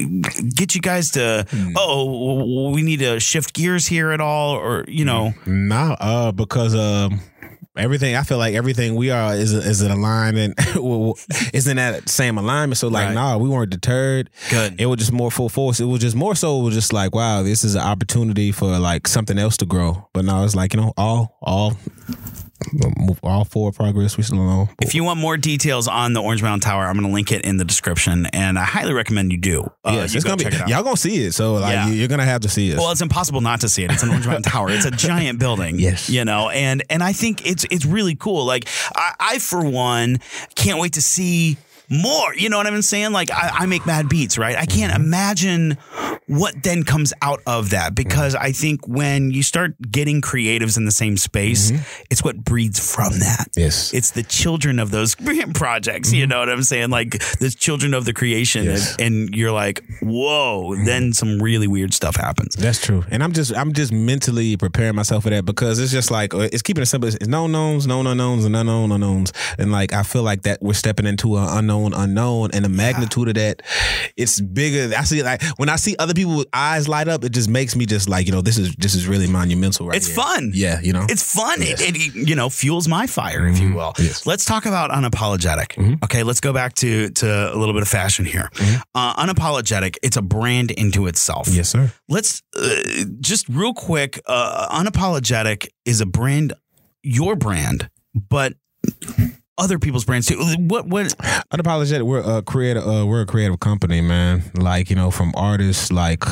get 0.55 0.75
you 0.75 0.81
guys 0.81 1.11
to 1.11 1.45
oh 1.75 2.69
we 2.71 2.81
need 2.81 2.99
to 2.99 3.19
shift 3.19 3.53
gears 3.53 3.87
here 3.87 4.11
at 4.11 4.21
all, 4.21 4.55
or 4.55 4.85
you 4.87 5.05
know? 5.05 5.33
Nah, 5.45 5.95
uh, 5.99 6.31
because 6.31 6.75
um, 6.75 7.19
everything 7.77 8.15
I 8.15 8.23
feel 8.23 8.37
like 8.37 8.55
everything 8.55 8.95
we 8.95 9.11
are 9.11 9.33
is 9.35 9.53
is 9.53 9.81
an 9.81 9.91
alignment, 9.91 10.55
is 11.53 11.67
in 11.67 11.77
that 11.77 12.07
same 12.09 12.37
alignment. 12.37 12.77
So 12.77 12.87
like, 12.87 13.05
Right. 13.07 13.13
nah, 13.13 13.37
we 13.37 13.49
weren't 13.49 13.69
deterred. 13.71 14.29
Good. 14.49 14.79
It 14.79 14.85
was 14.87 14.99
just 14.99 15.11
more 15.11 15.31
full 15.31 15.49
force. 15.49 15.79
It 15.79 15.85
was 15.85 16.01
just 16.01 16.15
more 16.15 16.35
so. 16.35 16.61
It 16.61 16.63
was 16.63 16.73
just 16.75 16.93
like, 16.93 17.13
wow, 17.15 17.43
this 17.43 17.63
is 17.63 17.75
an 17.75 17.81
opportunity 17.81 18.51
for 18.51 18.77
like 18.79 19.07
something 19.07 19.37
else 19.37 19.57
to 19.57 19.65
grow. 19.65 20.07
But 20.13 20.25
now 20.25 20.43
it's 20.43 20.55
like 20.55 20.73
you 20.73 20.81
know, 20.81 20.93
all 20.97 21.37
all 21.41 21.73
move 22.97 23.19
all 23.23 23.43
forward 23.45 23.75
progress. 23.75 24.17
We 24.17 24.23
still 24.23 24.39
alone. 24.39 24.69
If 24.81 24.95
you 24.95 25.03
want 25.03 25.19
more 25.19 25.37
details 25.37 25.87
on 25.87 26.13
the 26.13 26.21
Orange 26.21 26.41
Mound 26.41 26.61
Tower, 26.61 26.85
I'm 26.85 26.93
going 26.95 27.07
to 27.07 27.13
link 27.13 27.31
it 27.31 27.43
in 27.45 27.57
the 27.57 27.65
description, 27.65 28.25
and 28.27 28.57
I 28.57 28.63
highly 28.63 28.93
recommend 28.93 29.31
you 29.31 29.37
do. 29.37 29.63
Uh, 29.83 29.91
yes, 29.93 30.13
you 30.13 30.17
it's 30.17 30.23
go 30.25 30.35
gonna 30.35 30.49
be 30.49 30.55
it 30.55 30.67
y'all 30.69 30.83
gonna 30.83 30.97
see 30.97 31.25
it. 31.25 31.33
So 31.33 31.55
like, 31.55 31.73
Yeah. 31.73 31.87
you- 31.87 31.93
you're 31.95 32.07
gonna 32.07 32.25
have 32.25 32.41
to 32.41 32.49
see 32.49 32.71
it. 32.71 32.77
Well, 32.77 32.91
it's 32.91 33.01
impossible 33.01 33.41
not 33.41 33.61
to 33.61 33.69
see 33.69 33.83
it. 33.83 33.91
It's 33.91 34.03
an 34.03 34.09
Orange 34.09 34.27
Mound 34.27 34.43
Tower. 34.45 34.69
It's 34.71 34.85
a 34.85 34.91
giant 34.91 35.39
building. 35.39 35.79
Yes. 35.85 36.09
you 36.09 36.25
know, 36.25 36.49
and 36.49 36.83
and 36.89 37.03
I 37.03 37.11
think 37.13 37.45
it's 37.45 37.65
it's 37.69 37.85
really 37.85 38.15
cool. 38.15 38.45
Like 38.45 38.67
I, 38.95 39.13
I 39.19 39.39
for 39.39 39.63
one 39.63 40.17
can't 40.55 40.79
wait 40.79 40.93
to 40.93 41.01
see 41.01 41.57
more. 41.89 42.33
You 42.35 42.49
know 42.49 42.57
what 42.57 42.67
I'm 42.67 42.81
saying? 42.81 43.11
Like 43.11 43.31
I, 43.31 43.49
I 43.59 43.65
make 43.65 43.85
mad 43.85 44.09
beats, 44.09 44.37
right? 44.37 44.55
I 44.55 44.65
can't 44.65 44.95
imagine 44.95 45.77
what 46.27 46.63
then 46.63 46.83
comes 46.83 47.13
out 47.21 47.41
of 47.45 47.69
that 47.69 47.93
because 47.93 48.33
I 48.33 48.51
think 48.51 48.87
when 48.87 49.31
you 49.31 49.43
start 49.43 49.75
getting 49.91 50.21
creatives 50.21 50.75
in 50.77 50.85
the 50.85 50.91
same 50.91 51.17
space, 51.17 51.71
mm-hmm. 51.71 51.83
it's 52.09 52.23
what 52.23 52.37
breeds 52.37 52.79
from 52.79 53.19
that. 53.19 53.49
Yes. 53.55 53.93
It's 53.93 54.11
the 54.11 54.23
children 54.23 54.79
of 54.79 54.91
those 54.91 55.15
projects. 55.53 56.11
You 56.11 56.23
mm-hmm. 56.23 56.29
know 56.29 56.39
what 56.39 56.49
I'm 56.49 56.63
saying? 56.63 56.89
Like 56.89 57.11
the 57.39 57.53
children 57.55 57.93
of 57.93 58.05
the 58.05 58.13
creation, 58.13 58.65
Yes. 58.65 58.95
and, 58.97 59.29
and 59.29 59.35
you're 59.35 59.51
like, 59.51 59.83
whoa. 60.01 60.71
Mm-hmm. 60.71 60.85
Then 60.85 61.13
some 61.13 61.41
really 61.41 61.67
weird 61.67 61.93
stuff 61.93 62.15
happens. 62.15 62.55
That's 62.55 62.83
true, 62.83 63.03
and 63.09 63.23
I'm 63.23 63.33
just 63.33 63.55
I'm 63.55 63.73
just 63.73 63.91
mentally 63.91 64.57
preparing 64.57 64.95
myself 64.95 65.23
for 65.23 65.29
that 65.29 65.45
because 65.45 65.79
it's 65.79 65.91
just 65.91 66.11
like 66.11 66.33
uh, 66.33 66.49
it's 66.51 66.61
keeping 66.61 66.81
it 66.81 66.87
simple. 66.87 67.09
It's 67.09 67.27
known 67.27 67.51
knowns, 67.51 67.85
known 67.85 68.07
unknowns, 68.07 68.45
and 68.45 68.55
unknown 68.55 68.91
unknowns, 68.91 69.31
and 69.57 69.71
like 69.71 69.93
I 69.93 70.03
feel 70.03 70.23
like 70.23 70.43
that 70.43 70.61
we're 70.61 70.73
stepping 70.73 71.05
into 71.05 71.37
an 71.37 71.47
unknown 71.49 71.74
unknown, 71.75 71.93
unknown, 71.93 72.49
and 72.53 72.63
the 72.63 72.69
magnitude 72.69 73.27
of 73.27 73.33
that, 73.35 73.61
it's 74.17 74.39
bigger. 74.39 74.95
I 74.95 75.03
see 75.03 75.23
like 75.23 75.41
when 75.57 75.69
I 75.69 75.75
see 75.75 75.95
other 75.99 76.13
people 76.13 76.37
with 76.37 76.47
eyes 76.53 76.87
light 76.87 77.07
up, 77.07 77.23
it 77.23 77.31
just 77.31 77.49
makes 77.49 77.75
me 77.75 77.85
just 77.85 78.07
like 78.09 78.25
you 78.25 78.31
know 78.31 78.41
this 78.41 78.57
is 78.57 78.75
this 78.75 78.95
is 78.95 79.07
really 79.07 79.27
monumental 79.27 79.87
right 79.87 79.97
It's 79.97 80.07
here. 80.07 80.15
fun. 80.15 80.51
Yeah, 80.53 80.79
you 80.81 80.93
know, 80.93 81.05
It's 81.09 81.23
fun. 81.33 81.61
It, 81.61 81.81
it, 81.81 82.27
you 82.27 82.35
know, 82.35 82.49
fuels 82.49 82.87
my 82.87 83.07
fire, 83.07 83.47
if 83.47 83.59
you 83.59 83.73
will. 83.73 83.93
Yes. 83.99 84.25
Let's 84.25 84.45
talk 84.45 84.65
about 84.65 84.91
unapologetic. 84.91 86.01
Okay, 86.03 86.23
let's 86.23 86.41
go 86.41 86.53
back 86.53 86.73
to 86.75 87.09
to 87.09 87.53
a 87.53 87.55
little 87.57 87.73
bit 87.73 87.81
of 87.81 87.87
fashion 87.87 88.25
here. 88.25 88.49
Uh, 88.93 89.15
unapologetic. 89.25 89.97
It's 90.03 90.17
a 90.17 90.21
brand 90.21 90.71
into 90.71 91.07
itself. 91.07 91.47
yes, 91.49 91.69
sir. 91.69 91.91
Let's 92.09 92.41
uh, 92.57 92.75
just 93.19 93.47
real 93.49 93.73
quick. 93.73 94.19
Uh, 94.25 94.67
unapologetic 94.83 95.67
is 95.85 96.01
a 96.01 96.05
brand, 96.05 96.53
your 97.03 97.35
brand, 97.35 97.89
but 98.13 98.53
other 99.57 99.79
people's 99.79 100.03
brands 100.05 100.27
too. 100.27 100.37
What 100.59 100.85
what? 100.87 101.07
Unapologetic. 101.53 102.03
We're 102.03 102.37
a 102.37 102.41
creative. 102.41 102.83
Uh, 102.87 103.05
we're 103.05 103.21
a 103.21 103.25
creative 103.25 103.59
company, 103.59 104.01
man. 104.01 104.43
Like 104.55 104.89
you 104.89 104.95
know, 104.95 105.11
from 105.11 105.31
artists, 105.35 105.91
like 105.91 106.23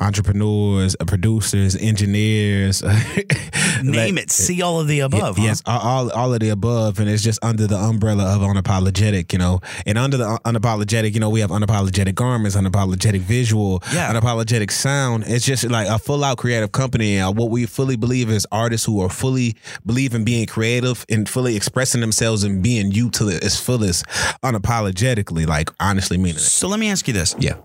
entrepreneurs, 0.00 0.96
uh, 1.00 1.04
producers, 1.04 1.76
engineers. 1.76 2.82
Name 3.82 4.14
Like- 4.14 4.24
it. 4.24 4.30
See 4.30 4.62
all 4.62 4.80
of 4.80 4.88
the 4.88 5.00
above. 5.00 5.36
huh? 5.36 5.42
Yes, 5.42 5.62
all, 5.66 6.10
all 6.12 6.32
of 6.34 6.40
the 6.40 6.50
above, 6.50 6.98
and 6.98 7.08
it's 7.08 7.22
just 7.22 7.38
under 7.42 7.66
the 7.66 7.76
umbrella 7.76 8.24
of 8.34 8.42
unapologetic, 8.42 9.32
you 9.32 9.38
know. 9.38 9.60
And 9.86 9.98
under 9.98 10.16
the 10.16 10.38
unapologetic, 10.44 11.14
you 11.14 11.20
know, 11.20 11.30
we 11.30 11.40
have 11.40 11.50
unapologetic 11.50 12.14
garments, 12.14 12.56
unapologetic 12.56 13.20
visual, 13.20 13.82
Yeah. 13.92 14.12
unapologetic 14.12 14.70
sound. 14.70 15.24
It's 15.26 15.44
just 15.44 15.64
like 15.64 15.88
a 15.88 15.98
full 15.98 16.24
out 16.24 16.38
creative 16.38 16.72
company. 16.72 17.16
And 17.16 17.36
what 17.36 17.50
we 17.50 17.66
fully 17.66 17.96
believe 17.96 18.30
is 18.30 18.46
artists 18.52 18.86
who 18.86 19.00
are 19.00 19.08
fully 19.08 19.56
believe 19.86 20.14
in 20.14 20.24
being 20.24 20.46
creative 20.46 21.04
and 21.08 21.28
fully 21.28 21.56
expressing 21.56 22.00
themselves 22.00 22.44
and 22.44 22.61
being 22.62 22.90
you 22.92 23.10
to 23.10 23.28
its 23.28 23.58
fullest, 23.60 24.06
unapologetically, 24.44 25.46
like 25.46 25.70
honestly 25.80 26.16
meaning 26.16 26.36
it. 26.36 26.40
So 26.40 26.68
let 26.68 26.78
me 26.80 26.90
ask 26.90 27.06
you 27.08 27.14
this. 27.14 27.34
Yeah. 27.38 27.56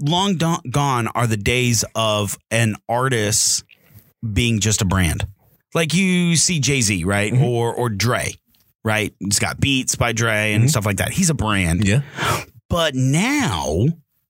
long 0.00 0.36
do- 0.36 0.56
gone 0.70 1.08
are 1.08 1.26
the 1.26 1.36
days 1.36 1.84
of 1.94 2.36
an 2.50 2.76
artist 2.88 3.64
being 4.32 4.60
just 4.60 4.82
a 4.82 4.84
brand. 4.84 5.26
Like 5.74 5.92
you 5.94 6.36
see 6.36 6.60
Jay 6.60 6.80
Z, 6.80 7.04
right, 7.04 7.32
Mm-hmm. 7.32 7.42
or 7.44 7.74
or 7.74 7.88
Dre, 7.90 8.32
right? 8.84 9.12
He's 9.18 9.38
got 9.40 9.58
beats 9.60 9.96
by 9.96 10.12
Dre 10.12 10.52
and 10.52 10.70
stuff 10.70 10.86
like 10.86 10.98
that. 10.98 11.10
He's 11.10 11.30
a 11.30 11.34
brand. 11.34 11.80
Mm-hmm. 11.80 12.34
Yeah. 12.38 12.44
But 12.70 12.94
now 12.94 13.86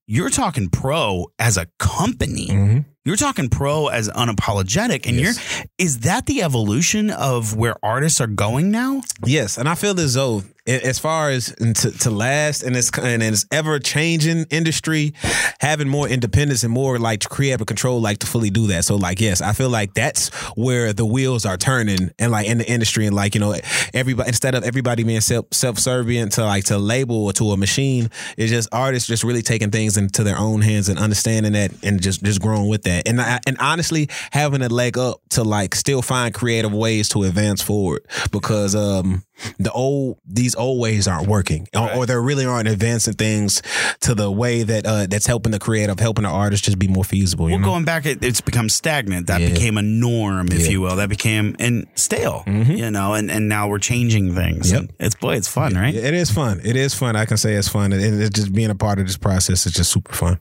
you're 0.07 0.29
talking 0.29 0.69
pro 0.69 1.27
as 1.39 1.57
a 1.57 1.67
company. 1.79 2.47
Mm-hmm. 2.47 2.79
You're 3.05 3.17
talking 3.17 3.49
pro 3.49 3.85
as 3.87 4.09
unapologetic, 4.09 5.05
and 5.05 5.15
Yes. 5.19 5.37
you're 5.59 5.65
is 5.77 5.99
that 5.99 6.25
the 6.25 6.41
evolution 6.41 7.11
of 7.11 7.55
where 7.55 7.75
artists 7.85 8.19
are 8.19 8.25
going 8.25 8.71
now? 8.71 9.03
Yes, 9.23 9.59
and 9.59 9.69
I 9.69 9.75
feel 9.75 9.99
as 9.99 10.15
though 10.15 10.41
as 10.67 10.99
far 10.99 11.29
as 11.29 11.53
to, 11.55 11.91
to 11.91 12.11
last 12.11 12.63
and 12.63 12.75
it's 12.75 12.91
and 12.97 13.23
it's 13.23 13.45
ever 13.51 13.79
changing 13.79 14.45
industry, 14.49 15.13
having 15.59 15.87
more 15.87 16.07
independence 16.07 16.63
and 16.63 16.73
more 16.73 16.99
like 16.99 17.21
to 17.21 17.29
create 17.29 17.45
creative 17.45 17.67
control, 17.67 18.01
like 18.01 18.19
to 18.19 18.27
fully 18.27 18.49
do 18.49 18.67
that. 18.67 18.85
So 18.85 18.95
like, 18.95 19.19
yes, 19.21 19.41
I 19.41 19.53
feel 19.53 19.69
like 19.69 19.93
that's 19.93 20.29
where 20.55 20.93
the 20.93 21.05
wheels 21.05 21.45
are 21.45 21.57
turning 21.57 22.11
and 22.17 22.31
like 22.31 22.47
in 22.47 22.57
the 22.57 22.69
industry 22.69 23.05
and 23.05 23.15
like 23.15 23.35
you 23.35 23.41
know 23.41 23.55
everybody 23.93 24.27
instead 24.27 24.55
of 24.55 24.63
everybody 24.63 25.03
being 25.03 25.21
self 25.21 25.45
self 25.51 25.77
servient 25.77 26.33
to 26.35 26.43
like 26.43 26.65
to 26.65 26.77
label 26.77 27.25
or 27.25 27.33
to 27.33 27.51
a 27.51 27.57
machine, 27.57 28.09
it's 28.37 28.51
just 28.51 28.69
artists 28.71 29.07
just 29.07 29.23
really 29.23 29.41
taking 29.41 29.71
things 29.71 29.97
into 29.97 30.23
their 30.23 30.37
own 30.37 30.61
hands 30.61 30.89
and 30.89 30.97
understanding 30.99 31.53
that 31.53 31.71
and 31.83 32.01
just 32.01 32.23
just 32.23 32.41
growing 32.41 32.67
with 32.67 32.83
that. 32.83 33.07
And 33.07 33.21
I, 33.21 33.39
and 33.45 33.57
honestly, 33.59 34.09
having 34.31 34.61
a 34.61 34.69
leg 34.69 34.97
up 34.97 35.21
to 35.31 35.43
like 35.43 35.75
still 35.75 36.01
find 36.01 36.33
creative 36.33 36.73
ways 36.73 37.09
to 37.09 37.23
advance 37.23 37.61
forward 37.61 38.05
because 38.31 38.75
um 38.75 39.23
the 39.59 39.71
old 39.71 40.17
these 40.25 40.54
old 40.55 40.79
ways 40.81 41.07
aren't 41.07 41.27
working 41.27 41.67
or, 41.75 41.91
or 41.93 42.05
they 42.05 42.15
really 42.15 42.45
aren't 42.45 42.67
advancing 42.67 43.13
things 43.13 43.61
to 44.01 44.15
the 44.15 44.29
way 44.31 44.63
that 44.63 44.85
uh 44.85 45.05
that's 45.07 45.25
helping 45.27 45.51
the 45.51 45.59
creative 45.59 45.99
helping 45.99 46.23
the 46.23 46.29
artist 46.29 46.63
just 46.65 46.79
be 46.79 46.87
more 46.87 47.03
feasible 47.03 47.47
you 47.49 47.55
Well, 47.55 47.59
know 47.61 47.65
going 47.67 47.85
back, 47.85 48.05
it, 48.05 48.23
it's 48.23 48.41
become 48.41 48.69
stagnant. 48.69 49.27
That 49.27 49.41
Yeah. 49.41 49.49
became 49.53 49.77
a 49.77 49.81
norm, 49.81 50.47
if 50.47 50.53
Yeah. 50.53 50.59
Mm-hmm. 50.59 50.71
you 50.71 50.81
will. 50.81 50.95
That 50.97 51.09
became 51.09 51.55
and 51.59 51.85
stale, 51.95 52.43
you 52.47 52.89
know. 52.91 53.13
And, 53.13 53.29
and 53.31 53.47
now 53.49 53.67
we're 53.67 53.79
changing 53.79 54.33
things. 54.35 54.71
Yep. 54.71 54.81
And 54.81 54.93
it's 54.99 55.15
boy, 55.15 55.35
it's 55.35 55.47
fun, 55.47 55.73
right? 55.75 55.93
it 55.93 56.13
is 56.13 56.31
fun 56.31 56.61
it 56.63 56.75
is 56.75 56.93
fun 56.93 57.15
i 57.15 57.25
can 57.25 57.37
say 57.37 57.53
it's 57.53 57.67
fun 57.67 57.91
and 57.93 58.01
it's 58.01 58.29
just 58.29 58.51
being 58.53 58.69
a 58.69 58.75
part 58.75 58.99
of 58.99 59.05
this 59.07 59.17
process 59.17 59.65
is 59.65 59.73
just 59.73 59.91
super 59.91 60.13
fun 60.13 60.39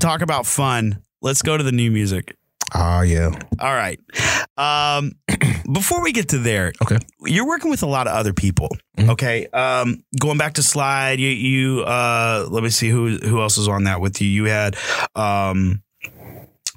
Talk 0.00 0.22
about 0.22 0.44
fun. 0.46 1.02
Let's 1.22 1.40
go 1.42 1.56
to 1.56 1.62
the 1.64 1.72
new 1.72 1.90
music. 1.90 2.36
Oh 2.76 3.02
yeah 3.02 3.30
All 3.60 3.74
right. 3.74 4.00
Um, 4.56 5.12
before 5.72 6.02
we 6.02 6.12
get 6.12 6.28
to 6.30 6.38
there, 6.38 6.72
okay 6.82 6.98
you're 7.20 7.46
working 7.46 7.70
with 7.70 7.82
a 7.82 7.86
lot 7.86 8.06
of 8.06 8.14
other 8.14 8.32
people. 8.32 8.68
Mhm. 8.98 9.10
Okay. 9.10 9.46
Um, 9.48 10.04
going 10.20 10.38
back 10.38 10.54
to 10.54 10.62
slide, 10.62 11.18
you, 11.20 11.28
you 11.28 11.80
uh, 11.82 12.46
let 12.50 12.62
me 12.62 12.70
see 12.70 12.88
who 12.90 13.16
who 13.18 13.40
else 13.40 13.56
was 13.56 13.68
on 13.68 13.84
that 13.84 14.00
with 14.00 14.20
you. 14.20 14.28
You 14.28 14.44
had 14.44 14.76
um, 15.16 15.82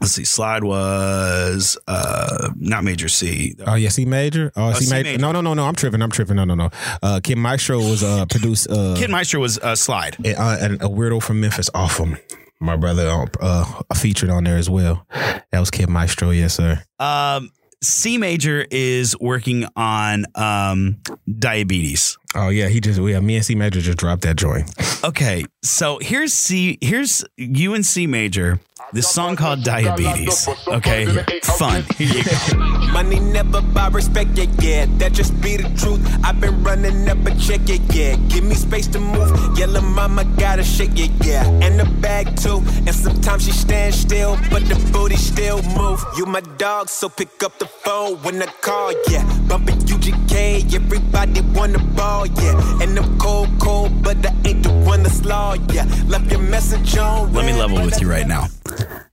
let's 0.02 0.14
see, 0.14 0.24
slide 0.24 0.64
was 0.64 1.78
uh, 1.88 2.50
not 2.56 2.84
major 2.84 3.08
C. 3.10 3.56
Oh 3.66 3.76
yeah, 3.76 3.90
C 3.90 4.06
major. 4.06 4.52
Oh, 4.56 4.72
C, 4.74 4.86
C 4.86 4.92
major. 4.94 5.10
major. 5.10 5.22
No, 5.22 5.32
no, 5.32 5.42
no, 5.42 5.54
no. 5.54 5.66
I'm 5.66 5.76
tripping. 5.76 6.02
I'm 6.02 6.12
tripping. 6.12 6.36
No, 6.36 6.46
no, 6.46 6.56
no. 6.56 6.70
Uh, 7.02 7.20
Kid 7.24 7.38
Maestro 7.38 7.78
was 7.80 8.04
uh 8.04 8.26
produced. 8.28 8.70
Uh, 8.70 8.96
Kid 8.98 9.10
Maestro 9.10 9.40
was 9.42 9.58
uh, 9.60 9.76
slide. 9.76 10.16
and, 10.24 10.38
uh, 10.38 10.58
and 10.62 10.74
a 10.82 10.88
weirdo 10.88 11.22
from 11.22 11.42
Memphis 11.42 11.70
him. 11.98 12.18
My 12.60 12.76
brother 12.76 13.08
uh, 13.08 13.26
uh, 13.40 13.96
featured 13.96 14.30
on 14.30 14.44
there 14.44 14.58
as 14.58 14.70
well. 14.70 15.06
That 15.52 15.60
was 15.60 15.70
Kid 15.70 15.90
Maestro. 15.90 16.32
Yes, 16.32 16.56
sir. 16.56 16.84
Um, 17.00 17.52
C 17.84 18.18
major 18.18 18.66
is 18.72 19.16
working 19.20 19.66
on 19.76 20.26
um, 20.34 20.98
diabetes. 21.38 22.18
Oh 22.36 22.50
yeah, 22.50 22.68
he 22.68 22.80
just 22.80 23.00
yeah. 23.02 23.20
Me 23.20 23.36
and 23.36 23.46
C 23.46 23.56
major 23.56 23.82
just 23.82 23.98
dropped 23.98 24.24
that 24.24 24.36
joint. 24.36 24.70
Okay, 25.04 25.46
so 25.64 26.00
here's 26.02 26.34
C. 26.34 26.78
Here's 26.82 27.24
you 27.38 27.74
and 27.74 27.86
C 27.86 28.08
major. 28.08 28.60
This 28.94 29.10
song 29.10 29.36
called 29.36 29.64
Diabetes. 29.64 30.48
Okay, 30.66 31.06
fun. 31.44 31.84
Here 31.98 32.08
you 32.08 32.24
go. 32.24 32.58
Money 32.94 33.20
never 33.20 33.62
buy 33.62 33.90
respect, 33.90 34.30
yeah, 34.36 34.46
yeah. 34.60 34.86
That 34.98 35.12
just 35.12 35.40
be 35.42 35.58
the 35.58 35.68
truth. 35.78 36.00
I've 36.24 36.40
been 36.40 36.64
running 36.64 37.10
up 37.10 37.18
a 37.26 37.36
check, 37.36 37.62
yeah, 37.66 37.84
yeah. 37.92 38.16
Give 38.30 38.46
me 38.46 38.56
space 38.56 38.88
to 38.88 39.00
move. 39.00 39.58
Yellow 39.58 39.82
mama 39.82 40.24
gotta 40.38 40.64
shake, 40.64 40.92
yeah, 40.96 41.12
yeah. 41.22 41.66
And 41.66 41.78
the 41.78 41.86
bag 42.00 42.38
too. 42.38 42.64
And 42.86 42.96
sometimes 42.96 43.44
she 43.44 43.52
stand 43.52 43.94
still, 43.94 44.38
but 44.50 44.64
the 44.70 44.76
booty 44.94 45.18
still 45.18 45.62
move. 45.76 46.02
You 46.16 46.26
my 46.26 46.42
dog, 46.58 46.88
so 46.88 47.10
pick 47.10 47.44
up 47.44 47.60
the 47.60 47.66
phone 47.66 48.16
when 48.24 48.42
I 48.42 48.46
call, 48.62 48.94
yeah. 49.10 49.26
Bumping 49.50 49.80
UGK, 49.80 50.74
everybody 50.74 51.42
wanna 51.54 51.80
ball, 51.80 52.17
yeah. 52.26 52.82
And 52.82 52.98
I'm 52.98 53.18
cold, 53.18 53.50
cold, 53.60 54.04
but 54.04 54.18
I 54.26 54.34
ain't 54.46 54.64
the 54.64 54.72
one 54.86 55.04
to 55.04 55.10
slaw, 55.10 55.54
yeah. 55.72 55.86
Left 56.08 56.32
your 56.32 56.42
message 56.42 56.98
on. 56.98 57.34
Let 57.34 57.46
me 57.46 57.54
level 57.54 57.84
with 57.84 58.02
you 58.02 58.10
right 58.10 58.28
now. 58.28 58.48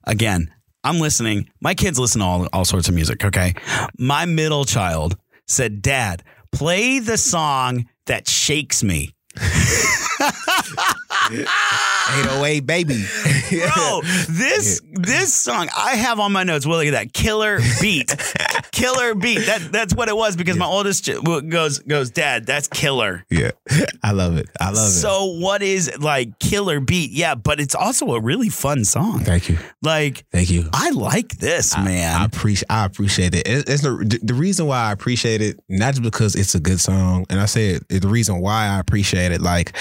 Again, 0.05 0.53
I'm 0.83 0.99
listening. 0.99 1.49
My 1.61 1.75
kids 1.75 1.99
listen 1.99 2.21
to 2.21 2.27
all, 2.27 2.49
all 2.53 2.65
sorts 2.65 2.89
of 2.89 2.95
music, 2.95 3.25
okay? 3.25 3.55
My 3.99 4.27
middle 4.27 4.65
child 4.65 5.17
said, 5.47 5.83
Dad, 5.83 6.23
play 6.53 6.99
the 6.99 7.17
song 7.17 7.87
that 8.07 8.29
shakes 8.29 8.83
me. 8.83 9.15
808 11.31 12.61
baby. 12.67 13.05
Bro, 13.51 14.01
this 14.29 14.81
this 14.93 15.33
song 15.35 15.69
I 15.77 15.97
have 15.97 16.21
on 16.21 16.33
my 16.33 16.45
notes. 16.45 16.67
Well, 16.67 16.79
look 16.79 16.87
at 16.87 16.93
that 16.93 17.13
killer 17.13 17.59
beat, 17.81 18.15
killer 18.73 19.15
beat. 19.15 19.47
That 19.47 19.69
that's 19.73 19.95
what 19.95 20.09
it 20.09 20.17
was 20.17 20.37
because 20.37 20.57
my 20.57 20.67
oldest 20.67 21.09
goes 21.25 21.79
goes, 21.81 22.11
Dad, 22.11 22.47
that's 22.47 22.69
killer. 22.69 23.25
yeah, 23.31 23.53
I 24.03 24.13
love 24.13 24.37
it. 24.37 24.49
I 24.61 24.67
love 24.67 24.89
it. 24.89 24.91
So 24.91 25.25
what 25.39 25.63
is 25.63 25.91
like 25.99 26.39
killer 26.39 26.81
beat? 26.81 27.11
Yeah, 27.11 27.35
but 27.35 27.59
it's 27.61 27.75
also 27.75 28.15
a 28.15 28.21
really 28.21 28.49
fun 28.51 28.85
song. 28.85 29.21
Thank 29.21 29.49
you. 29.49 29.59
Like 29.83 30.27
Thank 30.31 30.51
you. 30.51 30.69
I 30.73 30.91
like 30.91 31.37
this 31.39 31.77
man. 31.79 32.21
I 32.21 32.25
appreciate. 32.25 32.67
I 32.71 32.85
appreciate 32.85 33.35
it. 33.35 33.47
It- 33.49 33.69
It's 33.69 33.83
the 33.83 34.19
the 34.23 34.35
reason 34.35 34.67
why 34.67 34.79
I 34.89 34.93
appreciate 34.93 35.41
it, 35.41 35.59
not 35.69 35.93
just 35.95 36.03
because 36.03 36.35
it's 36.35 36.55
a 36.55 36.61
good 36.61 36.81
song, 36.81 37.25
and 37.31 37.41
I 37.41 37.47
say 37.47 37.71
it, 37.71 37.83
it- 37.89 38.03
the 38.03 38.09
reason 38.09 38.41
why 38.41 38.67
I 38.67 38.79
appreciate 38.79 39.33
it. 39.33 39.41
Like, 39.41 39.75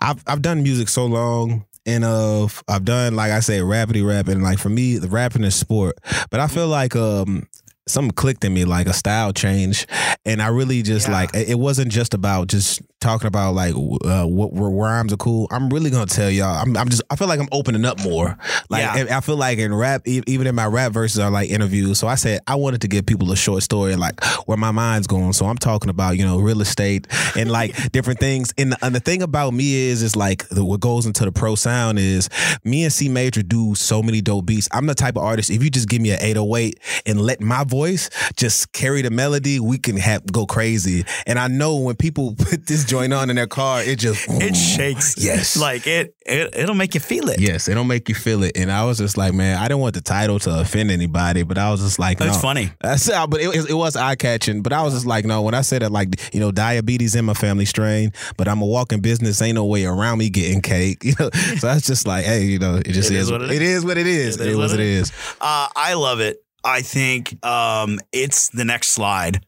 I've 0.00 0.22
I've 0.26 0.42
done 0.42 0.62
music 0.62 0.75
so 0.88 1.06
long. 1.06 1.64
And 1.86 2.04
of 2.04 2.62
I've 2.68 2.84
done 2.84 3.14
like 3.14 3.30
I 3.32 3.40
said, 3.40 3.62
rapidy 3.62 4.04
rapping. 4.06 4.42
Like 4.42 4.58
for 4.58 4.68
me, 4.68 4.98
the 4.98 5.08
rapping 5.08 5.44
is 5.44 5.54
sport. 5.54 5.96
But 6.30 6.40
I 6.40 6.48
feel 6.48 6.66
like 6.68 6.96
um 6.96 7.46
something 7.86 8.10
clicked 8.12 8.44
in 8.44 8.52
me, 8.52 8.64
like 8.64 8.88
a 8.88 8.92
style 8.92 9.32
change, 9.32 9.86
and 10.24 10.42
I 10.42 10.48
really 10.48 10.82
just 10.82 11.06
Yeah. 11.06 11.14
like 11.14 11.30
it 11.34 11.58
wasn't 11.58 11.92
just 11.92 12.12
about 12.14 12.48
just 12.48 12.82
talking 13.06 13.28
about 13.28 13.54
like 13.54 13.74
uh, 13.74 14.24
what 14.24 14.52
where 14.52 14.68
rhymes 14.68 15.12
are 15.12 15.16
cool. 15.16 15.46
I'm 15.52 15.68
really 15.70 15.90
gonna 15.90 16.06
tell 16.06 16.28
y'all. 16.28 16.60
I'm, 16.60 16.76
I'm 16.76 16.88
just 16.88 17.02
I 17.08 17.14
feel 17.14 17.28
like 17.28 17.38
I'm 17.38 17.48
opening 17.52 17.84
up 17.84 18.00
more. 18.02 18.36
Like 18.68 18.82
Yeah. 18.82 19.16
I 19.16 19.20
feel 19.20 19.36
like 19.36 19.58
in 19.58 19.72
rap, 19.72 20.02
even 20.06 20.46
in 20.46 20.54
my 20.54 20.66
rap 20.66 20.92
verses 20.92 21.20
are 21.20 21.30
like 21.30 21.48
interviews. 21.48 22.00
So 22.00 22.08
I 22.08 22.16
said 22.16 22.40
I 22.48 22.56
wanted 22.56 22.80
to 22.80 22.88
give 22.88 23.06
people 23.06 23.30
a 23.30 23.36
short 23.36 23.62
story, 23.62 23.94
like 23.94 24.22
where 24.46 24.56
my 24.56 24.72
mind's 24.72 25.06
going. 25.06 25.32
So 25.34 25.46
I'm 25.46 25.56
talking 25.56 25.88
about 25.88 26.16
you 26.16 26.24
know 26.24 26.38
real 26.38 26.60
estate 26.60 27.06
and 27.36 27.50
like 27.50 27.74
different 27.92 28.18
things. 28.18 28.52
And 28.58 28.72
the, 28.72 28.78
and 28.84 28.94
the 28.94 29.00
thing 29.00 29.22
about 29.22 29.54
me 29.54 29.74
is, 29.88 30.02
is 30.02 30.16
like 30.16 30.48
the, 30.48 30.64
what 30.64 30.80
goes 30.80 31.06
into 31.06 31.24
the 31.24 31.32
pro 31.32 31.54
sound 31.54 32.00
is 32.00 32.28
me 32.64 32.82
and 32.82 32.92
C 32.92 33.08
Major 33.08 33.42
do 33.42 33.76
so 33.76 34.02
many 34.02 34.20
dope 34.20 34.46
beats. 34.46 34.68
I'm 34.72 34.86
the 34.86 34.94
type 34.96 35.16
of 35.16 35.22
artist. 35.22 35.50
If 35.50 35.62
you 35.62 35.70
just 35.70 35.88
give 35.88 36.02
me 36.02 36.10
an 36.10 36.18
808 36.20 36.80
and 37.06 37.20
let 37.20 37.40
my 37.40 37.62
voice 37.62 38.10
just 38.36 38.72
carry 38.72 39.02
the 39.02 39.10
melody, 39.10 39.60
we 39.60 39.78
can 39.78 39.96
have 39.96 40.26
go 40.32 40.44
crazy. 40.44 41.04
And 41.24 41.38
I 41.38 41.46
know 41.46 41.76
when 41.76 41.94
people 41.94 42.34
put 42.38 42.66
this 42.66 42.84
joint 42.96 43.12
on 43.12 43.30
in 43.30 43.36
their 43.36 43.46
car, 43.46 43.82
it 43.82 43.98
just 43.98 44.26
it 44.28 44.54
shakes. 44.56 45.14
Yes. 45.18 45.56
like 45.56 45.86
it, 45.86 46.14
it. 46.24 46.54
It'll 46.56 46.74
make 46.74 46.94
you 46.94 47.00
feel 47.00 47.28
it. 47.28 47.40
Yes, 47.40 47.68
it'll 47.68 47.84
make 47.84 48.08
you 48.08 48.14
feel 48.14 48.42
it. 48.42 48.56
And 48.56 48.70
I 48.72 48.84
was 48.84 48.98
just 48.98 49.16
like, 49.16 49.34
man, 49.34 49.58
I 49.58 49.64
didn't 49.68 49.80
want 49.80 49.94
the 49.94 50.00
title 50.00 50.38
to 50.40 50.60
offend 50.60 50.90
anybody, 50.90 51.42
but 51.42 51.58
I 51.58 51.70
was 51.70 51.80
just 51.80 51.98
like, 51.98 52.20
no. 52.20 52.32
funny. 52.32 52.70
That's 52.80 53.06
but 53.08 53.40
it, 53.40 53.70
it 53.70 53.74
was 53.74 53.96
eye 53.96 54.14
catching. 54.14 54.62
But 54.62 54.72
I 54.72 54.82
was 54.82 54.94
just 54.94 55.06
like, 55.06 55.24
no. 55.24 55.42
When 55.42 55.54
I 55.54 55.60
said 55.60 55.82
it, 55.82 55.90
like, 55.90 56.34
you 56.34 56.40
know, 56.40 56.50
diabetes 56.50 57.14
in 57.14 57.24
my 57.24 57.34
family 57.34 57.64
strain, 57.66 58.12
but 58.36 58.48
I'm 58.48 58.62
a 58.62 58.66
walking 58.66 59.00
business. 59.00 59.40
Ain't 59.42 59.56
no 59.56 59.64
way 59.66 59.84
around 59.84 60.18
me 60.18 60.30
getting 60.30 60.60
cake. 60.62 61.02
You 61.06 61.12
know, 61.20 61.30
so 61.30 61.68
that's 61.68 61.86
just 61.86 62.04
like, 62.06 62.24
hey, 62.24 62.44
you 62.44 62.58
know, 62.58 62.76
it 62.76 62.88
just 62.92 63.10
It 63.12 63.16
is 63.16 63.26
is. 63.26 63.30
what 63.32 63.42
it 63.42 63.50
it 63.50 63.62
is 63.62 63.84
what 63.84 63.96
it 63.96 64.06
is. 64.08 64.40
It 64.40 64.48
It, 64.48 64.50
is 64.50 64.56
was 64.56 64.72
what 64.72 64.80
it 64.80 64.86
is. 64.86 65.12
Uh, 65.40 65.68
I 65.76 65.94
love 65.94 66.18
it. 66.20 66.38
I 66.64 66.82
think 66.82 67.44
um, 67.46 68.00
it's 68.12 68.48
the 68.48 68.64
next 68.64 68.88
slide. 68.88 69.44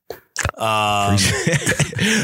Um, 0.56 1.16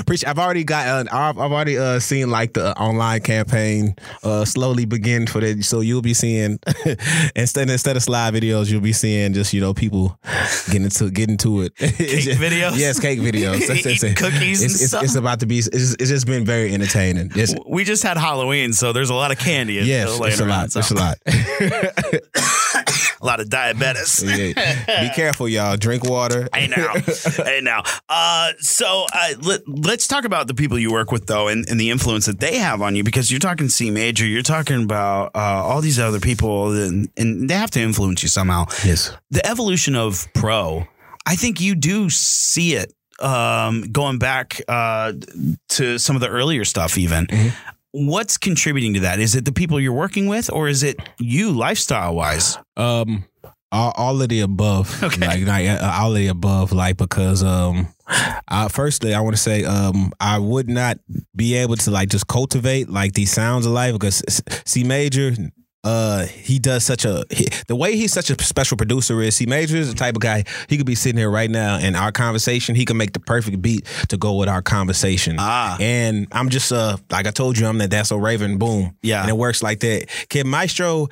Appreciate. 0.01 0.29
I've 0.29 0.39
already 0.39 0.65
got. 0.65 0.87
Uh, 0.87 1.05
I've, 1.13 1.39
I've 1.39 1.53
already 1.53 1.79
uh, 1.79 1.99
seen 2.01 2.31
like 2.31 2.53
the 2.55 2.77
online 2.79 3.21
campaign 3.21 3.95
uh, 4.23 4.45
slowly 4.45 4.85
begin 4.85 5.27
for 5.27 5.41
that. 5.41 5.65
So 5.65 5.81
you'll 5.81 6.03
be 6.03 6.15
seeing 6.15 6.59
instead 7.37 7.71
instead 7.71 7.97
of 7.97 8.03
slide 8.03 8.35
videos, 8.35 8.71
you'll 8.71 8.81
be 8.81 8.93
seeing 8.93 9.33
just 9.35 9.53
you 9.53 9.61
know 9.61 9.75
people 9.75 10.19
getting 10.67 10.85
into 10.85 11.11
getting 11.11 11.37
to 11.39 11.63
it. 11.63 11.75
Cake 11.77 12.39
videos? 12.39 12.77
Yes, 12.79 12.99
cake 13.01 13.21
videos. 13.21 13.61
That's- 13.67 13.85
that's 13.85 14.03
it. 14.03 14.17
cookies 14.17 14.63
and 14.63 14.71
It's, 14.71 14.81
it's, 14.81 14.89
stuff? 14.91 15.05
it's 15.05 15.15
about 15.17 15.41
to 15.41 15.47
be. 15.47 15.59
It's, 15.59 15.69
it's 15.69 16.09
just 16.09 16.27
been 16.27 16.45
very 16.45 16.73
entertaining. 16.75 17.31
It's, 17.35 17.55
we 17.67 17.85
just 17.85 18.03
had 18.03 18.17
Halloween, 18.17 18.73
so 18.73 18.93
there's 18.93 19.11
a 19.11 19.15
lot 19.15 19.31
of 19.33 19.39
candy. 19.39 19.75
yes, 19.75 20.19
it's 20.23 20.41
a 20.41 20.45
lot. 20.47 20.71
so- 20.73 20.81
It's 20.81 20.91
a 20.91 20.95
lot. 20.95 21.19
a 23.25 23.27
lot 23.27 23.41
of 23.41 23.49
diabetes. 23.49 24.23
Yeah. 24.35 25.09
Be 25.09 25.15
careful, 25.15 25.49
y'all. 25.49 25.77
Drink 25.77 26.05
water. 26.05 26.49
Hey 26.55 26.67
now, 26.69 26.95
hey 27.45 27.61
now. 27.63 27.83
Uh, 28.09 28.53
so 28.59 29.07
uh, 29.13 29.35
let, 29.43 29.67
let's 29.67 30.07
talk 30.07 30.25
about 30.25 30.47
the 30.47 30.55
people 30.55 30.79
you 30.79 30.93
work 30.93 31.11
with, 31.11 31.27
though, 31.27 31.49
and, 31.49 31.69
and 31.69 31.81
the 31.81 31.91
influence 31.91 32.27
that 32.27 32.41
they 32.41 32.59
have 32.59 32.81
on 32.83 32.97
you. 32.97 33.03
Because 33.03 33.31
you're 33.31 33.41
talking 33.41 33.69
C 33.69 33.91
major, 33.91 34.27
you're 34.27 34.43
talking 34.43 34.85
about 34.85 35.31
uh, 35.35 35.39
all 35.39 35.81
these 35.81 35.99
other 35.99 36.21
people, 36.21 36.73
and, 36.73 37.09
and 37.17 37.49
they 37.49 37.55
have 37.55 37.71
to 37.73 37.81
influence 37.81 38.23
you 38.23 38.29
somehow. 38.29 38.67
Yes. 38.85 39.13
The 39.31 39.47
evolution 39.47 39.95
of 39.95 40.27
pro, 40.35 40.87
I 41.27 41.37
think 41.37 41.61
you 41.61 41.75
do 41.75 42.11
see 42.11 42.75
it 42.75 42.93
um, 43.21 43.83
going 43.93 44.19
back 44.19 44.61
uh, 44.69 45.13
to 45.71 45.99
some 45.99 46.17
of 46.17 46.21
the 46.21 46.29
earlier 46.29 46.65
stuff, 46.65 46.99
even. 46.99 47.27
What's 47.97 48.37
contributing 48.37 48.95
to 48.95 49.01
that? 49.01 49.21
Is 49.21 49.37
it 49.37 49.45
the 49.45 49.53
people 49.53 49.79
you're 49.79 49.93
working 49.93 50.27
with, 50.27 50.51
or 50.53 50.67
is 50.67 50.83
it 50.83 50.99
you 51.21 51.53
lifestyle 51.53 52.17
wise? 52.17 52.59
Um, 52.77 53.25
all, 53.71 53.93
all 53.97 54.21
of 54.21 54.29
the 54.29 54.41
above. 54.41 55.01
Okay. 55.05 55.25
Like, 55.25 55.47
like 55.47 55.69
uh, 55.81 55.99
all 56.01 56.11
of 56.11 56.17
the 56.17 56.27
above. 56.27 56.73
Like 56.73 56.97
because 56.97 57.45
um, 57.45 57.95
Uh, 58.49 58.69
firstly, 58.69 59.15
I 59.15 59.21
want 59.21 59.37
to 59.37 59.43
say 59.43 59.65
um, 59.65 60.13
I 60.21 60.39
would 60.39 60.69
not 60.69 60.99
be 61.37 61.55
able 61.55 61.77
to 61.77 61.91
like 61.91 62.09
just 62.09 62.27
cultivate 62.27 62.89
like 62.89 63.13
these 63.13 63.31
sounds 63.33 63.65
of 63.65 63.73
life 63.73 63.93
because 63.93 64.23
C 64.67 64.85
major. 64.85 65.33
Uh, 65.85 66.25
he 66.27 66.59
does 66.59 66.83
such 66.83 67.05
a 67.05 67.25
he, 67.31 67.47
the 67.69 67.77
way 67.77 67.95
he's 67.97 68.13
such 68.13 68.31
a 68.31 68.43
special 68.43 68.77
producer 68.77 69.21
is. 69.21 69.37
he 69.39 69.45
majors 69.47 69.89
the 69.89 69.95
type 69.95 70.17
of 70.17 70.21
guy 70.23 70.43
he 70.69 70.77
could 70.79 70.87
be 70.87 70.95
sitting 70.95 71.19
here 71.19 71.31
right 71.31 71.51
now 71.51 71.77
and 71.79 71.95
our 71.97 72.11
conversation. 72.11 72.75
He 72.75 72.85
can 72.87 72.97
make 72.97 73.13
the 73.13 73.21
perfect 73.21 73.61
beat 73.61 73.85
to 74.09 74.17
go 74.17 74.35
with 74.35 74.49
our 74.49 74.63
conversation. 74.63 75.37
Ah. 75.39 75.77
and 75.81 76.27
I'm 76.33 76.49
just 76.49 76.73
uh 76.73 76.97
like 77.11 77.27
I 77.27 77.31
told 77.31 77.59
you, 77.59 77.67
I'm 77.67 77.77
that 77.79 77.91
that's 77.91 78.09
so 78.09 78.17
Raven. 78.17 78.57
Boom, 78.59 78.97
Yeah. 79.03 79.21
and 79.21 79.29
it 79.29 79.37
works 79.37 79.63
like 79.63 79.81
that. 79.81 80.07
Kid 80.31 80.47
Maestro, 80.47 81.09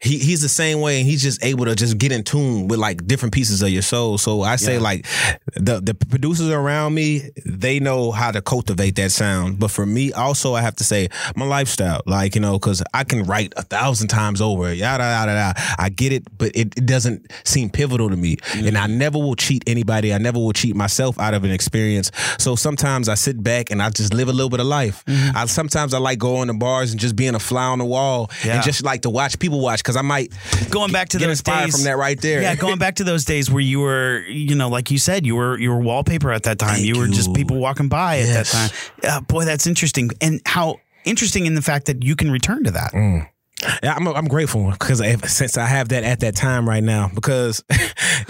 he 0.00 0.18
he's 0.18 0.42
the 0.42 0.48
same 0.48 0.80
way, 0.80 0.98
and 1.00 1.06
he's 1.08 1.22
just 1.22 1.44
able 1.44 1.64
to 1.66 1.76
just 1.76 1.96
get 1.98 2.10
in 2.10 2.24
tune 2.24 2.66
with 2.66 2.80
like 2.80 3.06
different 3.06 3.32
pieces 3.32 3.62
of 3.62 3.68
your 3.68 3.82
soul. 3.82 4.18
So 4.18 4.42
I 4.42 4.56
say 4.56 4.74
Yeah. 4.74 4.80
like 4.80 5.06
the 5.54 5.80
the 5.80 5.94
producers 5.94 6.50
around 6.50 6.94
me, 6.94 7.30
they 7.44 7.78
know 7.78 8.10
how 8.10 8.32
to 8.32 8.42
cultivate 8.42 8.96
that 8.96 9.12
sound. 9.12 9.58
But 9.60 9.70
for 9.70 9.86
me, 9.86 10.12
also, 10.12 10.54
I 10.54 10.62
have 10.62 10.74
to 10.76 10.84
say 10.84 11.08
my 11.36 11.44
lifestyle, 11.44 12.00
like 12.06 12.34
you 12.34 12.40
know, 12.40 12.54
because 12.58 12.82
I 12.92 13.04
can 13.04 13.22
write 13.22 13.52
a 13.56 13.62
thousand 13.62 14.08
times 14.08 14.15
over, 14.40 14.72
yada 14.72 15.04
yada 15.04 15.32
yada. 15.32 15.54
I 15.78 15.88
get 15.88 16.12
it, 16.12 16.24
but 16.38 16.52
it, 16.54 16.76
it 16.76 16.86
doesn't 16.86 17.30
seem 17.44 17.70
pivotal 17.70 18.08
to 18.10 18.16
me, 18.16 18.36
and 18.54 18.76
I 18.76 18.86
never 18.86 19.18
will 19.18 19.34
cheat 19.36 19.62
anybody. 19.66 20.12
I 20.14 20.18
never 20.18 20.38
will 20.38 20.52
cheat 20.52 20.74
myself 20.76 21.18
out 21.18 21.34
of 21.34 21.44
an 21.44 21.50
experience. 21.50 22.10
So 22.38 22.56
sometimes 22.56 23.08
I 23.08 23.14
sit 23.14 23.42
back 23.42 23.70
and 23.70 23.82
I 23.82 23.90
just 23.90 24.12
live 24.14 24.28
a 24.28 24.32
little 24.32 24.50
bit 24.50 24.60
of 24.60 24.66
life. 24.66 25.04
I 25.08 25.46
sometimes 25.46 25.94
I 25.94 25.98
like 25.98 26.18
going 26.18 26.48
to 26.48 26.54
bars 26.54 26.90
and 26.92 27.00
just 27.00 27.16
being 27.16 27.34
a 27.34 27.38
fly 27.38 27.64
on 27.66 27.78
the 27.78 27.84
wall 27.84 28.30
Yeah. 28.44 28.54
and 28.56 28.62
just 28.64 28.82
like 28.84 29.02
to 29.02 29.10
watch 29.10 29.38
people 29.38 29.60
watch 29.60 29.80
because 29.80 29.96
I 29.96 30.02
might 30.02 30.32
going 30.70 30.92
back 30.92 31.08
to 31.10 31.18
get 31.18 31.26
those 31.26 31.38
inspired 31.40 31.66
days 31.66 31.74
from 31.76 31.84
that 31.84 31.96
right 31.96 32.20
there. 32.20 32.42
Yeah, 32.42 32.54
going 32.54 32.78
back 32.78 32.96
to 32.96 33.04
those 33.04 33.24
days 33.24 33.50
where 33.50 33.60
you 33.62 33.80
were, 33.80 34.20
you 34.28 34.54
know, 34.54 34.68
like 34.68 34.90
you 34.90 34.98
said, 34.98 35.26
you 35.26 35.36
were 35.36 35.58
you 35.58 35.70
were 35.70 35.80
wallpaper 35.80 36.32
at 36.32 36.44
that 36.44 36.58
time. 36.58 36.76
Thank 36.76 36.86
you 36.86 36.98
were 36.98 37.08
just 37.08 37.32
people 37.34 37.58
walking 37.58 37.88
by 37.88 38.18
at 38.20 38.26
that 38.26 38.46
time. 38.46 38.70
Uh, 39.02 39.20
boy, 39.20 39.44
that's 39.44 39.66
interesting, 39.66 40.10
and 40.20 40.40
how 40.46 40.76
interesting 41.04 41.46
in 41.46 41.54
the 41.54 41.62
fact 41.62 41.86
that 41.86 42.02
you 42.04 42.16
can 42.16 42.30
return 42.30 42.64
to 42.64 42.70
that. 42.72 42.92
Mm. 42.92 43.28
Yeah, 43.82 43.94
I'm 43.94 44.06
I'm 44.08 44.28
grateful 44.28 44.70
because 44.70 44.98
since 45.30 45.56
I 45.58 45.66
have 45.66 45.88
that 45.90 46.04
at 46.04 46.20
that 46.20 46.36
time 46.36 46.68
right 46.68 46.82
now 46.82 47.10
because 47.14 47.62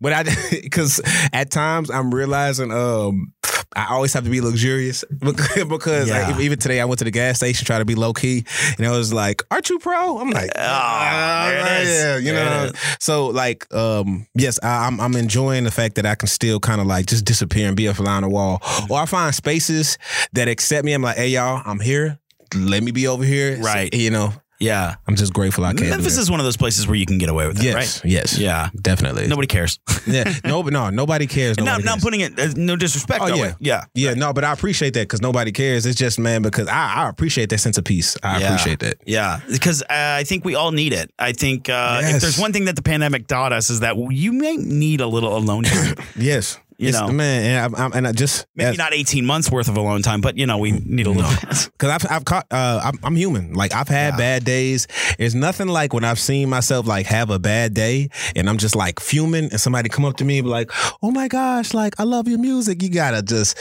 but 0.00 0.12
I 0.12 0.24
because 0.62 1.00
at 1.32 1.50
times 1.50 1.90
I'm 1.90 2.14
realizing 2.14 2.72
um 2.72 3.32
I 3.76 3.92
always 3.92 4.12
have 4.14 4.24
to 4.24 4.30
be 4.30 4.40
luxurious 4.40 5.04
because, 5.20 6.08
Yeah. 6.08 6.28
like, 6.30 6.40
even 6.40 6.58
today 6.58 6.80
I 6.80 6.86
went 6.86 6.98
to 7.00 7.04
the 7.04 7.10
gas 7.10 7.36
station 7.36 7.66
try 7.66 7.78
to 7.78 7.84
be 7.84 7.94
low 7.94 8.12
key 8.12 8.44
and 8.78 8.86
I 8.86 8.90
was 8.90 9.12
like 9.12 9.42
aren't 9.50 9.68
you 9.68 9.78
pro? 9.78 10.18
I'm 10.18 10.30
like 10.30 10.50
Oh, 10.56 11.80
is. 11.82 11.88
yeah 11.88 12.16
you 12.16 12.32
There 12.32 12.44
know 12.44 12.70
so 12.98 13.26
like 13.26 13.72
um 13.74 14.26
yes 14.34 14.58
I, 14.62 14.86
I'm 14.86 15.00
I'm 15.00 15.14
enjoying 15.16 15.64
the 15.64 15.70
fact 15.70 15.96
that 15.96 16.06
I 16.06 16.14
can 16.14 16.28
still 16.28 16.60
kind 16.60 16.80
of 16.80 16.86
like 16.86 17.06
just 17.06 17.24
disappear 17.24 17.68
and 17.68 17.76
be 17.76 17.86
a 17.86 17.94
fly 17.94 18.12
on 18.16 18.22
the 18.22 18.28
wall. 18.28 18.62
Or 18.88 19.00
I 19.00 19.06
find 19.06 19.34
spaces 19.34 19.98
that 20.32 20.48
accept 20.48 20.84
me. 20.84 20.92
I'm 20.92 21.02
like 21.02 21.16
hey 21.16 21.28
y'all 21.28 21.62
I'm 21.64 21.80
here. 21.80 22.18
Let 22.56 22.82
me 22.82 22.92
be 22.92 23.06
over 23.06 23.24
here. 23.24 23.58
Right. 23.60 23.92
you 23.92 24.10
know 24.10 24.32
Yeah, 24.60 24.96
I'm 25.06 25.14
just 25.14 25.32
grateful 25.32 25.64
I 25.64 25.72
came. 25.72 25.88
Memphis 25.90 26.18
is 26.18 26.30
one 26.30 26.40
of 26.40 26.44
those 26.44 26.56
places 26.56 26.86
where 26.88 26.96
you 26.96 27.06
can 27.06 27.18
get 27.18 27.28
away 27.28 27.46
with 27.46 27.58
it, 27.60 27.64
yes, 27.64 27.74
right? 27.74 28.10
yes, 28.10 28.38
Yeah. 28.38 28.70
definitely. 28.80 29.28
Nobody 29.28 29.46
cares. 29.46 29.78
yeah, 30.06 30.24
no, 30.44 30.62
but 30.64 30.72
no, 30.72 30.90
nobody 30.90 31.26
cares. 31.28 31.56
Not, 31.58 31.64
Nobody 31.64 31.84
not 31.84 31.92
cares. 31.92 32.02
putting 32.02 32.20
it, 32.20 32.38
uh, 32.38 32.48
no 32.56 32.74
disrespect. 32.74 33.20
Oh, 33.22 33.26
yeah. 33.28 33.42
way. 33.42 33.54
yeah, 33.60 33.84
yeah, 33.94 34.14
no, 34.14 34.32
but 34.32 34.42
I 34.44 34.52
appreciate 34.52 34.94
that 34.94 35.02
because 35.02 35.22
nobody 35.22 35.52
cares. 35.52 35.86
It's 35.86 35.96
just 35.98 36.18
man, 36.18 36.42
because 36.42 36.66
I, 36.66 37.04
I 37.04 37.08
appreciate 37.08 37.50
that 37.50 37.58
sense 37.58 37.78
of 37.78 37.84
peace. 37.84 38.16
I 38.22 38.40
Yeah. 38.40 38.46
appreciate 38.46 38.80
that. 38.80 38.96
Yeah, 39.06 39.40
because 39.48 39.82
uh, 39.82 39.86
I 39.90 40.24
think 40.24 40.44
we 40.44 40.56
all 40.56 40.72
need 40.72 40.92
it. 40.92 41.12
I 41.20 41.32
think 41.32 41.68
uh, 41.68 42.00
if 42.02 42.20
there's 42.20 42.38
one 42.38 42.52
thing 42.52 42.64
that 42.64 42.74
the 42.76 42.82
pandemic 42.82 43.28
taught 43.28 43.52
us 43.52 43.70
is 43.70 43.80
that 43.80 43.96
you 44.10 44.32
may 44.32 44.56
need 44.56 45.00
a 45.00 45.06
little 45.06 45.36
alone 45.36 45.64
time. 45.64 45.94
Yes, 46.16 46.58
You 46.78 46.88
It's- 46.90 47.00
know. 47.08 47.12
man, 47.12 47.42
and, 47.64 47.74
I, 47.76 47.84
I'm, 47.84 47.92
and 47.92 48.06
I 48.06 48.12
just 48.12 48.46
Maybe 48.54 48.76
not 48.76 48.94
18 48.94 49.26
months 49.26 49.50
worth 49.50 49.68
of 49.68 49.76
alone 49.76 50.00
time, 50.02 50.20
but 50.20 50.38
you 50.38 50.46
know 50.46 50.58
we 50.58 50.70
need 50.70 51.06
a 51.06 51.10
little. 51.10 51.28
bit. 51.30 51.40
because 51.78 51.90
I've 51.90 52.06
I've 52.10 52.24
caught 52.24 52.46
uh, 52.52 52.80
I'm, 52.84 52.98
I'm 53.02 53.16
human. 53.16 53.52
Like 53.54 53.74
I've 53.74 53.88
had 53.88 54.16
bad 54.16 54.44
days. 54.44 54.86
There's 55.18 55.34
nothing 55.34 55.66
like 55.66 55.92
when 55.92 56.04
I've 56.04 56.20
seen 56.20 56.48
myself 56.48 56.86
like 56.86 57.06
have 57.06 57.30
a 57.30 57.38
bad 57.40 57.74
day 57.74 58.10
and 58.36 58.48
I'm 58.48 58.58
just 58.58 58.76
like 58.76 59.00
fuming 59.00 59.50
and 59.50 59.60
somebody 59.60 59.88
come 59.88 60.04
up 60.04 60.16
to 60.18 60.24
me 60.24 60.38
and 60.38 60.44
be 60.46 60.50
like, 60.50 60.70
"Oh 61.02 61.10
my 61.10 61.26
gosh, 61.26 61.74
like 61.74 61.98
I 61.98 62.04
love 62.04 62.28
your 62.28 62.38
music." 62.38 62.80
You 62.82 62.90
gotta 62.90 63.22
just 63.22 63.58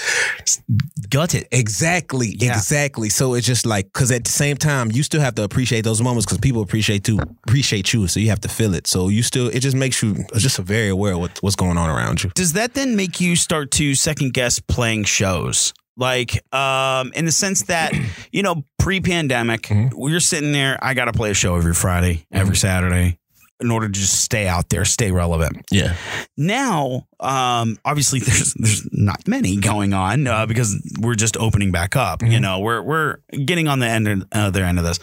Gut 1.10 1.34
it. 1.36 1.48
Exactly, 1.52 2.36
Yeah. 2.40 2.56
exactly. 2.56 3.10
So 3.10 3.34
it's 3.34 3.48
just 3.48 3.66
like 3.66 3.86
because 3.94 4.12
at 4.12 4.26
the 4.26 4.30
same 4.32 4.58
time 4.58 4.92
you 4.92 5.02
still 5.04 5.22
have 5.22 5.36
to 5.36 5.44
appreciate 5.44 5.82
those 5.82 6.02
moments 6.02 6.26
because 6.26 6.38
people 6.40 6.62
appreciate 6.62 7.04
to 7.06 7.18
appreciate 7.48 7.94
you, 7.94 8.08
so 8.08 8.20
you 8.20 8.30
have 8.30 8.42
to 8.42 8.50
feel 8.50 8.74
it. 8.74 8.88
So 8.88 9.08
you 9.10 9.24
still 9.24 9.48
it 9.48 9.62
just 9.62 9.76
makes 9.76 10.04
you 10.04 10.24
just 10.36 10.58
very 10.60 10.90
aware 10.90 11.14
of 11.14 11.20
what, 11.20 11.38
what's 11.42 11.56
going 11.56 11.78
on 11.78 11.90
around 11.90 12.24
you. 12.24 12.30
Does 12.36 12.54
that 12.54 12.74
then 12.74 12.96
make 12.96 13.07
you 13.20 13.36
start 13.36 13.72
to 13.72 13.96
second 13.96 14.34
guess 14.34 14.60
playing 14.60 15.06
shows? 15.06 15.74
Like, 15.96 16.44
um, 16.54 17.12
in 17.14 17.26
the 17.26 17.32
sense 17.32 17.64
that, 17.64 17.94
you 18.32 18.44
know, 18.44 18.64
pre 18.78 19.02
pandemic, 19.02 19.68
we're 19.94 20.20
sitting 20.20 20.52
there, 20.52 20.78
I 20.82 20.94
got 20.94 21.06
to 21.06 21.14
play 21.14 21.32
a 21.32 21.34
show 21.34 21.56
every 21.56 21.74
Friday, 21.74 22.26
every 22.32 22.56
Saturday 22.56 23.18
in 23.60 23.72
order 23.72 23.88
to 23.88 23.94
just 23.94 24.22
stay 24.22 24.48
out 24.48 24.70
there, 24.70 24.86
stay 24.86 25.12
relevant. 25.12 25.66
Yeah, 25.72 25.96
Now, 26.36 27.08
um, 27.20 27.78
obviously, 27.84 28.20
there's 28.26 28.54
there's 28.54 28.88
not 28.92 29.28
many 29.28 29.58
going 29.58 29.94
on 29.94 30.28
uh, 30.28 30.46
because 30.46 30.76
we're 31.00 31.16
just 31.16 31.38
opening 31.38 31.72
back 31.72 31.96
up. 31.96 32.22
You 32.22 32.40
know, 32.40 32.60
we're 32.60 32.82
we're 32.82 33.18
getting 33.46 33.68
on 33.68 33.80
the 33.80 33.88
end 33.88 34.08
of, 34.08 34.28
other 34.32 34.64
end 34.64 34.78
of 34.80 34.86
this. 34.86 35.00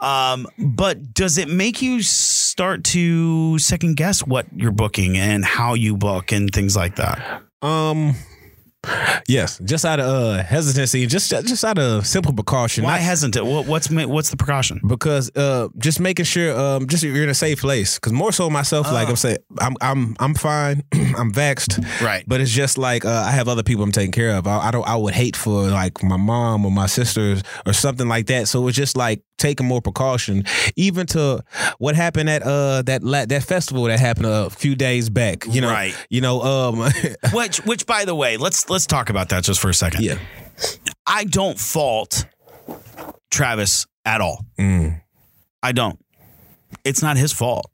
Um, 0.00 0.46
but 0.58 1.14
does 1.14 1.38
it 1.38 1.48
make 1.48 1.82
you 1.82 2.02
start 2.02 2.84
to 2.84 3.58
second 3.58 3.96
guess 3.96 4.24
what 4.24 4.46
you're 4.54 4.70
booking 4.70 5.16
and 5.16 5.44
how 5.44 5.74
you 5.74 5.96
book 5.96 6.32
and 6.32 6.52
things 6.52 6.76
like 6.76 6.96
that? 6.96 7.42
Um, 7.66 8.14
yes, 9.28 9.58
just 9.64 9.84
out 9.84 10.00
of 10.00 10.06
uh, 10.06 10.42
hesitancy, 10.42 11.06
just 11.06 11.30
just 11.30 11.64
out 11.64 11.78
of 11.78 12.06
simple 12.06 12.32
precaution. 12.32 12.84
Why 12.84 12.92
not- 12.92 13.00
hasn't 13.00 13.36
it? 13.36 13.44
What, 13.44 13.66
what's 13.66 13.90
what's 13.90 14.30
the 14.30 14.36
precaution? 14.36 14.80
because 14.86 15.30
uh, 15.36 15.68
just 15.78 16.00
making 16.00 16.24
sure 16.24 16.56
um, 16.58 16.86
just 16.86 17.02
you're 17.02 17.22
in 17.22 17.28
a 17.28 17.34
safe 17.34 17.60
place. 17.60 17.96
Because 17.96 18.12
more 18.12 18.32
so 18.32 18.48
myself, 18.50 18.90
like 18.92 19.08
I'm 19.08 19.16
saying, 19.16 19.38
I'm 19.58 19.74
I'm 19.80 20.16
I'm 20.20 20.34
fine. 20.34 20.82
I'm 21.16 21.32
vexed. 21.32 21.78
Right. 22.00 22.24
But 22.26 22.40
it's 22.40 22.50
just 22.50 22.78
like 22.78 23.04
uh, 23.04 23.24
I 23.26 23.30
have 23.32 23.48
other 23.48 23.62
people 23.62 23.84
I'm 23.84 23.92
taking 23.92 24.12
care 24.12 24.36
of. 24.36 24.46
I, 24.46 24.68
I 24.68 24.70
don't. 24.70 24.86
I 24.86 24.96
would 24.96 25.14
hate 25.14 25.36
for 25.36 25.68
like 25.68 26.02
my 26.02 26.16
mom 26.16 26.64
or 26.64 26.70
my 26.70 26.86
sisters 26.86 27.42
or 27.66 27.72
something 27.72 28.08
like 28.08 28.26
that. 28.26 28.48
So 28.48 28.66
it's 28.68 28.76
just 28.76 28.96
like 28.96 29.22
taking 29.38 29.66
more 29.66 29.80
precaution. 29.80 30.44
Even 30.76 31.06
to 31.08 31.42
what 31.78 31.94
happened 31.96 32.28
at 32.30 32.42
uh 32.42 32.82
that 32.82 33.02
la- 33.02 33.26
that 33.26 33.42
festival 33.44 33.84
that 33.84 34.00
happened 34.00 34.26
a 34.26 34.50
few 34.50 34.74
days 34.74 35.08
back. 35.10 35.44
You 35.48 35.60
know. 35.60 35.70
Right. 35.70 35.94
You 36.10 36.20
know. 36.20 36.42
Um. 36.42 36.90
Which 37.32 37.58
which 37.64 37.86
by 37.86 38.04
the 38.04 38.14
way, 38.14 38.36
let's 38.36 38.68
let's 38.70 38.86
talk 38.86 39.10
about 39.10 39.28
that 39.30 39.44
just 39.44 39.60
for 39.60 39.68
a 39.68 39.74
second. 39.74 40.02
yeah. 40.04 40.18
I 41.06 41.24
don't 41.24 41.58
fault 41.58 42.26
Travis 43.30 43.86
at 44.04 44.20
all. 44.20 44.44
Mm. 44.58 45.02
I 45.62 45.72
don't. 45.72 45.98
It's 46.84 47.02
not 47.02 47.16
his 47.16 47.32
fault. 47.32 47.70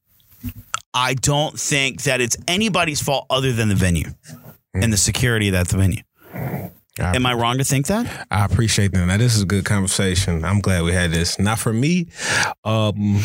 I 0.95 1.15
don't 1.15 1.59
think 1.59 2.03
that 2.03 2.21
it's 2.21 2.37
anybody's 2.49 3.01
fault 3.01 3.27
other 3.31 3.53
than 3.53 3.69
the 3.69 3.75
venue 3.75 4.11
and 4.75 4.93
the 4.93 4.97
security 4.97 5.49
of 5.49 5.53
that 5.55 5.69
venue. 5.71 6.03
I- 6.99 7.17
Am 7.17 7.25
I 7.27 7.33
wrong 7.35 7.59
to 7.59 7.65
think 7.65 7.87
that? 7.87 8.27
I 8.31 8.45
appreciate 8.45 8.93
that. 8.93 9.07
Now 9.07 9.17
this 9.17 9.35
is 9.35 9.43
a 9.43 9.47
good 9.47 9.65
conversation. 9.65 10.45
I'm 10.45 10.61
glad 10.61 10.83
we 10.83 10.93
had 10.93 11.11
this. 11.11 11.39
Not 11.39 11.59
for 11.59 11.73
me. 11.73 12.09
Um. 12.65 13.23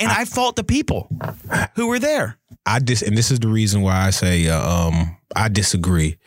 And 0.00 0.08
I, 0.12 0.24
fault 0.26 0.54
the 0.54 0.62
people 0.62 1.08
who 1.74 1.88
were 1.88 1.98
there. 1.98 2.38
I 2.64 2.78
just 2.78 3.02
and 3.02 3.16
this 3.18 3.32
is 3.32 3.40
the 3.40 3.48
reason 3.48 3.82
why 3.82 4.06
I 4.06 4.10
say 4.10 4.46
uh, 4.48 4.60
um 4.60 5.16
I 5.38 5.48
disagree 5.48 6.18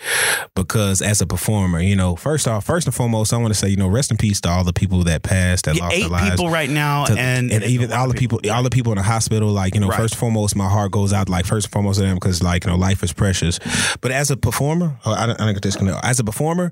because 0.56 1.02
as 1.02 1.22
a 1.22 1.28
performer, 1.28 1.80
you 1.82 1.96
know, 1.96 2.16
first 2.16 2.48
off, 2.48 2.66
first 2.66 2.88
and 2.88 2.96
foremost, 2.96 3.34
I 3.34 3.38
want 3.38 3.54
to 3.54 3.60
say 3.60 3.68
you 3.70 3.76
know, 3.76 3.88
rest 3.88 4.10
in 4.12 4.18
peace 4.18 4.40
to 4.42 4.50
all 4.50 4.64
the 4.64 4.74
people 4.74 5.04
that 5.04 5.22
passed 5.24 5.66
that 5.66 5.76
Yeah, 5.76 5.84
lost 5.84 5.96
eight 5.96 6.00
their 6.02 6.10
lives. 6.10 6.30
people 6.32 6.50
right 6.50 6.70
now, 6.70 7.06
To- 7.06 7.20
and, 7.20 7.52
even 7.52 7.92
all 7.92 8.08
the 8.08 8.14
people, 8.14 8.40
all 8.52 8.64
the 8.64 8.70
people 8.70 8.92
in 8.94 8.98
the 8.98 9.04
hospital, 9.04 9.50
like 9.50 9.76
you 9.76 9.82
know, 9.82 9.90
Right. 9.90 10.00
first 10.00 10.14
and 10.14 10.20
foremost, 10.20 10.56
my 10.56 10.70
heart 10.70 10.92
goes 10.92 11.12
out, 11.14 11.28
like 11.30 11.46
first 11.46 11.68
and 11.68 11.74
foremost 11.74 12.00
to 12.00 12.06
them 12.06 12.16
because, 12.16 12.42
like 12.42 12.64
you 12.66 12.72
know, 12.72 12.78
life 12.78 13.04
is 13.04 13.12
precious. 13.14 13.60
But 14.00 14.12
as 14.12 14.32
a 14.32 14.38
performer, 14.38 14.98
oh, 15.06 15.12
I, 15.14 15.26
don't- 15.26 15.40
I 15.42 15.46
don't 15.46 15.62
disconnect. 15.62 16.04
As 16.06 16.20
a 16.20 16.24
performer, 16.24 16.72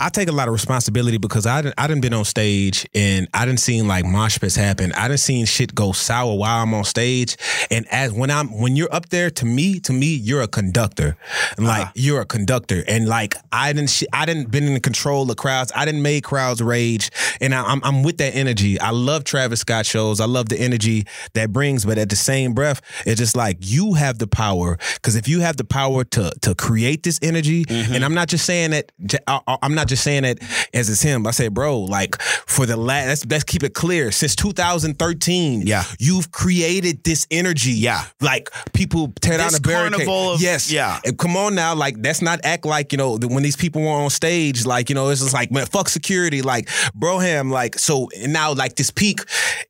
I 0.00 0.10
take 0.10 0.28
a 0.28 0.32
lot 0.32 0.48
of 0.48 0.52
responsibility 0.52 1.16
because 1.16 1.46
I 1.46 1.62
didn't, 1.62 1.74
I 1.78 1.86
didn't 1.86 2.02
been 2.02 2.12
on 2.12 2.24
stage 2.26 2.86
and 2.94 3.28
I 3.32 3.46
didn't 3.46 3.60
seen 3.60 3.88
like 3.88 4.04
mosh 4.04 4.38
pits 4.38 4.56
happen. 4.56 4.92
I 4.92 5.08
didn't 5.08 5.20
seen 5.20 5.46
shit 5.46 5.74
go 5.74 5.92
sour 5.92 6.34
while 6.36 6.62
I'm 6.62 6.74
on 6.74 6.84
stage. 6.84 7.36
And 7.70 7.86
as 7.90 8.12
when 8.12 8.30
I'm 8.30 8.48
when 8.60 8.76
you're 8.76 8.92
up 8.94 9.08
there, 9.08 9.30
to 9.30 9.46
me, 9.46 9.80
to 9.80 9.92
me, 9.92 10.06
you're 10.14 10.42
a 10.42 10.48
conductor. 10.48 11.16
And 11.56 11.66
like 11.66 11.82
uh-huh. 11.82 11.92
you're 11.94 12.20
a 12.20 12.26
conductor. 12.26 12.84
And 12.86 13.08
like 13.08 13.34
I 13.52 13.72
didn't 13.72 13.90
sh- 13.90 14.04
I 14.12 14.26
didn't 14.26 14.50
been 14.50 14.64
in 14.64 14.80
control 14.80 15.30
of 15.30 15.36
crowds. 15.36 15.72
I 15.74 15.84
didn't 15.84 16.02
make 16.02 16.24
crowds 16.24 16.62
rage. 16.62 17.10
And 17.40 17.54
I, 17.54 17.62
I'm 17.64 17.80
I'm 17.84 18.02
with 18.02 18.18
that 18.18 18.34
energy. 18.34 18.80
I 18.80 18.90
love 18.90 19.24
Travis 19.24 19.60
Scott 19.60 19.86
shows. 19.86 20.20
I 20.20 20.26
love 20.26 20.48
the 20.48 20.58
energy 20.58 21.04
that 21.34 21.52
brings. 21.52 21.84
But 21.84 21.98
at 21.98 22.08
the 22.10 22.16
same 22.16 22.54
breath, 22.54 22.80
it's 23.06 23.18
just 23.18 23.36
like 23.36 23.58
you 23.60 23.94
have 23.94 24.18
the 24.18 24.26
power. 24.26 24.78
Because 24.94 25.16
if 25.16 25.28
you 25.28 25.40
have 25.40 25.56
the 25.56 25.64
power 25.64 26.04
to 26.04 26.30
to 26.42 26.54
create 26.54 27.02
this 27.02 27.18
energy, 27.22 27.64
mm-hmm. 27.64 27.94
and 27.94 28.04
I'm 28.04 28.14
not 28.14 28.28
just 28.28 28.44
saying 28.44 28.70
that. 28.70 28.92
Uh, 29.26 29.40
uh, 29.46 29.56
I'm 29.62 29.74
not 29.74 29.88
just 29.88 30.02
saying 30.02 30.22
that 30.22 30.38
as 30.74 30.88
it's 30.90 31.02
him. 31.02 31.26
I 31.26 31.30
say, 31.30 31.48
bro, 31.48 31.80
like 31.80 32.20
for 32.20 32.66
the 32.66 32.76
last, 32.76 33.06
let's, 33.06 33.26
let's 33.26 33.44
keep 33.44 33.62
it 33.62 33.74
clear. 33.74 34.10
Since 34.10 34.36
2013, 34.36 35.62
Yeah. 35.66 35.84
you've 35.98 36.30
created 36.32 37.04
this 37.04 37.26
energy. 37.30 37.72
Yeah. 37.72 38.04
like 38.20 38.50
people 38.72 39.12
tear 39.20 39.38
down 39.38 39.48
This 39.48 39.60
the 39.60 39.68
barricade. 39.68 40.06
carnival 40.06 40.32
of- 40.32 40.40
yes, 40.40 40.70
yeah. 40.70 41.00
And 41.04 41.18
come 41.26 41.36
on 41.36 41.54
now, 41.54 41.74
like 41.74 42.00
that's 42.02 42.22
not 42.22 42.40
act 42.44 42.64
like 42.64 42.92
you 42.92 42.98
know 42.98 43.18
when 43.18 43.42
these 43.42 43.56
people 43.56 43.82
were 43.82 43.88
on 43.88 44.10
stage, 44.10 44.64
like 44.64 44.88
you 44.88 44.94
know 44.94 45.08
it's 45.08 45.20
just 45.20 45.34
like 45.34 45.50
man, 45.50 45.66
fuck 45.66 45.88
security, 45.88 46.42
like 46.42 46.68
broham, 46.96 47.50
like 47.50 47.78
so 47.78 48.08
and 48.20 48.32
now 48.32 48.52
like 48.52 48.76
this 48.76 48.90
peak 48.90 49.20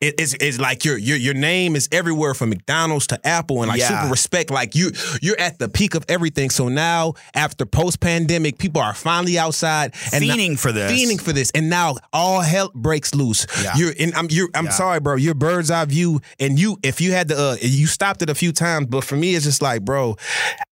it- 0.01 0.21
is 0.21 0.35
is 0.35 0.61
like 0.61 0.85
your 0.85 0.99
your 0.99 1.17
your 1.17 1.35
name 1.35 1.77
is 1.77 1.89
everywhere 1.93 2.35
from 2.35 2.51
McDonald's 2.51 3.07
to 3.09 3.27
Apple 3.27 3.63
and 3.63 3.69
like 3.69 3.81
Yeah. 3.81 3.89
super 4.01 4.11
respect, 4.11 4.51
like 4.51 4.75
you 4.75 4.91
you're 5.23 5.39
at 5.41 5.59
the 5.59 5.69
peak 5.69 5.95
of 5.95 6.05
everything. 6.09 6.51
So 6.51 6.69
now 6.69 7.15
after 7.35 7.65
post 7.65 8.01
pandemic, 8.01 8.59
people 8.59 8.83
are 8.83 8.95
finally 8.95 9.39
outside 9.39 9.95
and 10.13 10.23
Fiending 10.25 10.59
for 10.59 10.73
this. 10.73 10.91
fiending 10.93 11.21
for 11.21 11.33
this, 11.33 11.51
and 11.55 11.71
now 11.71 11.97
all 12.13 12.41
hell 12.41 12.71
breaks 12.75 13.15
loose. 13.15 13.47
Yeah. 13.63 13.73
You're 13.77 13.95
and 13.99 14.15
I'm 14.15 14.27
you're 14.31 14.49
I'm 14.55 14.67
Yeah. 14.67 14.71
sorry, 14.73 15.01
bro. 15.01 15.17
Your 15.17 15.35
bird's 15.35 15.71
eye 15.71 15.85
view, 15.87 16.21
and 16.39 16.59
you 16.59 16.79
if 16.83 17.01
you 17.01 17.13
had 17.13 17.29
the 17.29 17.37
uh, 17.39 17.57
you 17.61 17.87
stopped 17.87 18.23
it 18.23 18.29
a 18.31 18.35
few 18.35 18.53
times, 18.53 18.87
but 18.89 19.05
for 19.05 19.17
me 19.17 19.35
it's 19.35 19.45
just 19.47 19.63
like, 19.63 19.83
bro, 19.85 20.17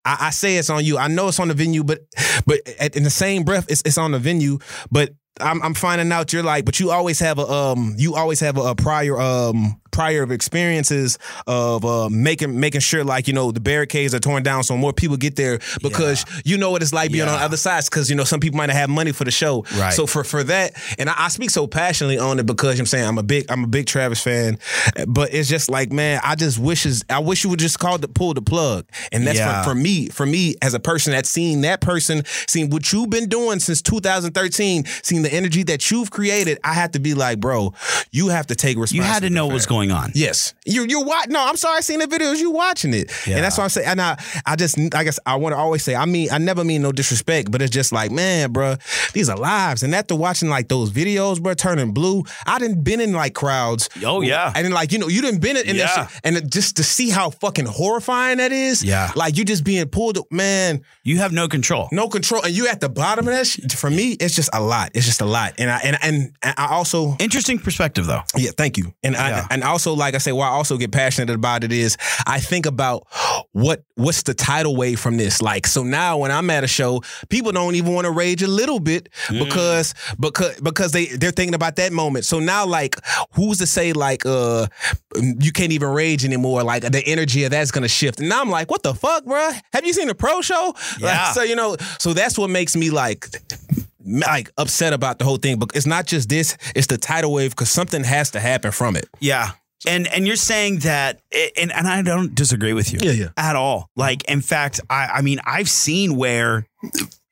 I, 0.05 0.17
I 0.27 0.31
say 0.31 0.57
it's 0.57 0.71
on 0.75 0.85
you. 0.85 0.99
I 0.99 1.09
know 1.09 1.29
it's 1.29 1.41
on 1.41 1.49
the 1.49 1.55
venue, 1.55 1.85
but 1.85 2.01
but 2.47 2.61
at, 2.79 2.97
in 2.97 3.03
the 3.03 3.11
same 3.11 3.45
breath, 3.45 3.71
it's 3.71 3.83
it's 3.85 3.99
on 3.99 4.13
the 4.13 4.19
venue, 4.19 4.59
but. 4.91 5.11
I'm, 5.41 5.61
I'm 5.65 5.75
finding 5.75 6.13
out 6.13 6.33
you're 6.33 6.45
like, 6.45 6.65
but 6.65 6.79
you 6.79 6.93
always 6.93 7.19
have 7.19 7.41
a 7.41 7.43
um, 7.51 7.97
you 7.99 8.15
always 8.15 8.39
have 8.39 8.57
a, 8.57 8.61
a 8.61 8.75
prior 8.77 9.21
um, 9.21 9.81
prior 9.95 10.23
of 10.25 10.31
experiences 10.33 11.19
of 11.47 11.85
uh, 11.85 12.09
making 12.11 12.59
making 12.59 12.81
sure 12.81 13.05
like 13.05 13.29
you 13.29 13.33
know 13.33 13.51
the 13.53 13.61
barricades 13.61 14.15
are 14.15 14.19
torn 14.19 14.43
down 14.43 14.65
so 14.65 14.77
more 14.77 14.93
people 14.93 15.17
get 15.17 15.37
there 15.37 15.61
because 15.83 16.25
you 16.45 16.59
know 16.59 16.71
what 16.71 16.83
it's 16.83 16.93
like 16.93 17.13
being 17.13 17.27
on 17.29 17.39
the 17.39 17.45
other 17.45 17.57
sides 17.57 17.89
because 17.89 18.11
you 18.11 18.17
know 18.17 18.25
some 18.25 18.41
people 18.41 18.57
might 18.57 18.67
not 18.67 18.77
have 18.77 18.91
money 18.91 19.13
for 19.13 19.25
the 19.25 19.31
show. 19.31 19.65
Right. 19.77 19.93
So 19.93 20.07
for 20.07 20.25
for 20.25 20.43
that, 20.45 20.73
and 20.99 21.09
I, 21.09 21.15
I 21.17 21.29
speak 21.29 21.51
so 21.51 21.67
passionately 21.67 22.19
on 22.19 22.39
it 22.41 22.47
because 22.47 22.79
I'm 22.81 22.87
saying 22.87 23.07
I'm 23.07 23.19
a 23.19 23.23
big 23.23 23.47
I'm 23.51 23.65
a 23.65 23.69
big 23.69 23.87
Travis 23.87 24.21
fan, 24.21 24.59
but 25.07 25.33
it's 25.33 25.49
just 25.49 25.71
like 25.71 25.93
man, 25.93 26.21
I 26.25 26.35
just 26.35 26.59
wishes 26.59 27.05
I 27.09 27.21
wish 27.21 27.45
you 27.45 27.51
would 27.51 27.61
just 27.61 27.79
call 27.79 27.97
the 27.99 28.09
pull 28.09 28.35
the 28.35 28.43
plug, 28.43 28.87
and 29.13 29.27
that's 29.27 29.39
Yeah. 29.39 29.63
for, 29.63 29.71
for 29.71 29.75
me 29.77 30.09
for 30.09 30.27
me 30.27 30.57
as 30.61 30.75
a 30.75 30.81
person 30.81 31.13
that's 31.13 31.31
seen 31.31 31.61
that 31.63 31.81
person 31.81 32.23
seen 32.49 32.71
what 32.71 32.93
you've 32.93 33.11
been 33.11 33.29
doing 33.29 33.61
since 33.61 33.81
2013, 33.83 34.85
seen 35.03 35.23
the 35.23 35.33
energy 35.33 35.63
that 35.65 35.91
you've 35.91 36.11
created. 36.11 36.59
I 36.65 36.75
have 36.75 36.93
to 36.93 36.99
be 36.99 37.15
like, 37.15 37.41
bro, 37.41 37.73
you 38.11 38.29
have 38.29 38.47
to 38.49 38.55
take 38.55 38.77
responsibility. 38.77 38.97
You 39.09 39.13
had 39.13 39.23
to 39.23 39.31
know 39.31 39.47
what's 39.47 39.67
going. 39.67 39.84
Going 39.89 40.03
on. 40.05 40.11
Yes, 40.15 40.55
you 40.65 40.85
you 40.89 41.01
watch. 41.03 41.29
No, 41.29 41.45
I'm 41.47 41.57
sorry. 41.57 41.79
I 41.79 41.81
seen 41.81 41.99
the 42.01 42.07
videos. 42.07 42.39
You 42.39 42.51
watching 42.51 42.95
it, 42.95 43.11
Yeah. 43.27 43.37
and 43.37 43.45
that's 43.45 43.57
what 43.59 43.65
I'm 43.65 43.71
saying. 43.71 43.87
And 43.89 44.01
I, 44.01 44.17
I 44.47 44.57
just, 44.57 44.79
I 44.95 45.05
guess, 45.05 45.19
I 45.27 45.37
want 45.37 45.53
to 45.55 45.57
always 45.59 45.83
say. 45.83 45.95
I 45.95 46.05
mean, 46.07 46.29
I 46.33 46.39
never 46.39 46.65
mean 46.65 46.83
no 46.83 46.93
disrespect, 46.93 47.51
but 47.51 47.63
it's 47.63 47.71
just 47.71 47.93
like, 47.93 48.11
man, 48.11 48.53
bro, 48.53 48.77
these 49.13 49.29
are 49.29 49.37
lives. 49.37 49.83
And 49.83 49.95
after 49.95 50.15
watching 50.17 50.49
like 50.49 50.69
those 50.69 50.91
videos, 50.91 51.43
bro, 51.43 51.55
turning 51.55 51.93
blue, 51.93 52.25
I 52.47 52.59
didn't 52.59 52.83
been 52.85 53.01
in 53.01 53.13
like 53.13 53.35
crowds. 53.35 53.89
Oh, 54.05 54.21
yeah. 54.21 54.53
and 54.55 54.65
then 54.65 54.73
like 54.73 54.93
you 54.93 54.99
know, 54.99 55.09
you 55.09 55.21
didn't 55.23 55.41
been 55.41 55.57
in 55.57 55.77
Yeah. 55.77 56.07
shit, 56.09 56.21
and 56.25 56.51
just 56.53 56.77
to 56.77 56.85
see 56.85 57.11
how 57.11 57.31
fucking 57.31 57.67
horrifying 57.67 58.39
that 58.39 58.53
is. 58.53 58.83
Yeah. 58.85 59.11
like 59.17 59.37
you 59.37 59.45
just 59.45 59.65
being 59.65 59.87
pulled, 59.89 60.19
man, 60.31 60.83
You 61.03 61.19
have 61.19 61.33
no 61.33 61.49
control. 61.49 61.89
no 61.93 62.09
control, 62.09 62.43
and 62.43 62.55
you 62.55 62.69
at 62.69 62.81
the 62.81 62.89
bottom 62.89 63.27
of 63.29 63.35
that. 63.35 63.47
Shit, 63.47 63.73
for 63.73 63.91
me, 63.91 64.13
it's 64.13 64.35
just 64.35 64.51
a 64.53 64.61
lot. 64.63 64.91
It's 64.95 65.07
just 65.07 65.21
a 65.21 65.25
lot, 65.27 65.55
and 65.59 65.71
I 65.71 65.79
and 65.85 65.99
and, 66.03 66.33
I 66.57 66.67
also 66.71 67.17
Interesting 67.19 67.59
perspective, 67.59 68.07
though. 68.07 68.23
yeah, 68.37 68.51
thank 68.57 68.77
you. 68.77 68.93
And 69.03 69.15
Yeah. 69.15 69.47
I 69.51 69.55
and 69.55 69.65
also 69.75 69.93
like 69.95 70.15
I 70.15 70.19
say, 70.19 70.31
why 70.33 70.47
I 70.47 70.51
also 70.51 70.77
get 70.77 70.93
passionate 70.93 71.35
about 71.35 71.65
it 71.65 71.73
is 71.73 71.97
I 72.27 72.39
think 72.41 72.67
about 72.67 73.07
what 73.53 73.83
what's 73.97 74.23
the 74.23 74.35
tidal 74.35 74.77
wave 74.77 75.01
from 75.01 75.17
this. 75.17 75.43
Like 75.43 75.67
so 75.67 75.83
now 75.83 76.19
when 76.19 76.31
I'm 76.31 76.49
at 76.51 76.63
a 76.63 76.69
show, 76.69 77.03
people 77.29 77.51
don't 77.53 77.75
even 77.75 77.93
want 77.93 78.05
to 78.05 78.13
rage 78.13 78.43
a 78.43 78.47
little 78.49 78.79
bit 78.81 79.09
because 79.29 79.95
because 80.21 80.61
because 80.61 80.93
they 80.93 81.07
they're 81.07 81.33
thinking 81.33 81.55
about 81.55 81.75
that 81.77 81.93
moment. 81.93 82.25
So 82.25 82.39
now 82.39 82.65
like 82.67 82.95
who's 83.35 83.59
to 83.59 83.67
say 83.67 83.93
like 83.93 84.25
uh 84.25 84.67
you 85.41 85.51
can't 85.53 85.73
even 85.73 85.89
rage 85.89 86.25
anymore? 86.25 86.63
Like 86.63 86.83
the 86.83 87.03
energy 87.07 87.43
of 87.45 87.51
that's 87.51 87.71
gonna 87.73 87.89
shift. 87.89 88.21
And 88.21 88.33
I'm 88.33 88.51
like, 88.51 88.71
what 88.71 88.83
the 88.83 88.95
fuck, 88.95 89.25
bro? 89.25 89.51
Have 89.73 89.85
you 89.85 89.93
seen 89.93 90.09
a 90.09 90.15
pro 90.15 90.41
show? 90.41 90.75
Like, 91.01 91.03
Yeah. 91.15 91.33
so 91.33 91.43
you 91.43 91.57
know, 91.57 91.77
so 91.99 92.13
that's 92.15 92.39
what 92.39 92.51
makes 92.51 92.77
me 92.77 92.91
like 92.91 93.27
like 94.07 94.51
upset 94.59 94.93
about 94.93 95.19
the 95.19 95.25
whole 95.25 95.39
thing. 95.39 95.59
But 95.59 95.71
it's 95.75 95.87
not 95.87 96.07
just 96.07 96.29
this; 96.29 96.57
it's 96.75 96.87
the 96.87 96.99
tidal 96.99 97.33
wave 97.33 97.51
because 97.51 97.71
something 97.71 98.05
has 98.05 98.31
to 98.33 98.41
happen 98.41 98.71
from 98.71 98.97
it. 98.97 99.09
Yeah. 99.21 99.53
And 99.87 100.07
and 100.07 100.27
you're 100.27 100.37
saying 100.37 100.81
that, 100.81 101.21
and, 101.57 101.73
and 101.73 101.87
I 101.87 102.03
don't 102.03 102.35
disagree 102.35 102.73
with 102.73 102.93
you. 102.93 102.99
Yeah, 103.03 103.13
yeah. 103.13 103.29
At 103.37 103.57
all. 103.57 103.91
Like, 103.97 104.25
in 104.25 104.41
fact, 104.41 104.81
I, 104.89 105.07
I 105.07 105.21
mean, 105.23 105.41
I've 105.45 105.69
seen 105.69 106.17
where 106.17 106.67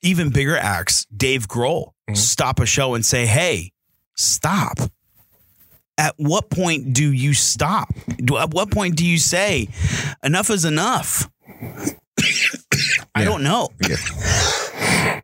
even 0.03 0.31
bigger 0.31 0.57
acts, 0.57 1.07
Dave 1.17 1.49
Grohl, 1.49 1.93
Mm-hmm. 2.09 2.17
stop 2.17 2.59
a 2.59 2.67
show 2.67 2.95
and 2.95 3.07
say, 3.07 3.27
hey, 3.27 3.71
stop. 4.17 4.77
At 5.97 6.15
what 6.17 6.51
point 6.51 6.93
do 6.95 7.13
you 7.13 7.33
stop? 7.33 7.95
Do, 8.19 8.39
at 8.39 8.51
what 8.53 8.73
point 8.73 8.97
do 8.97 9.07
you 9.07 9.19
say, 9.19 9.69
enough 10.25 10.51
is 10.51 10.65
enough? 10.65 11.31
I 13.15 13.25
don't 13.25 13.45
know. 13.45 13.69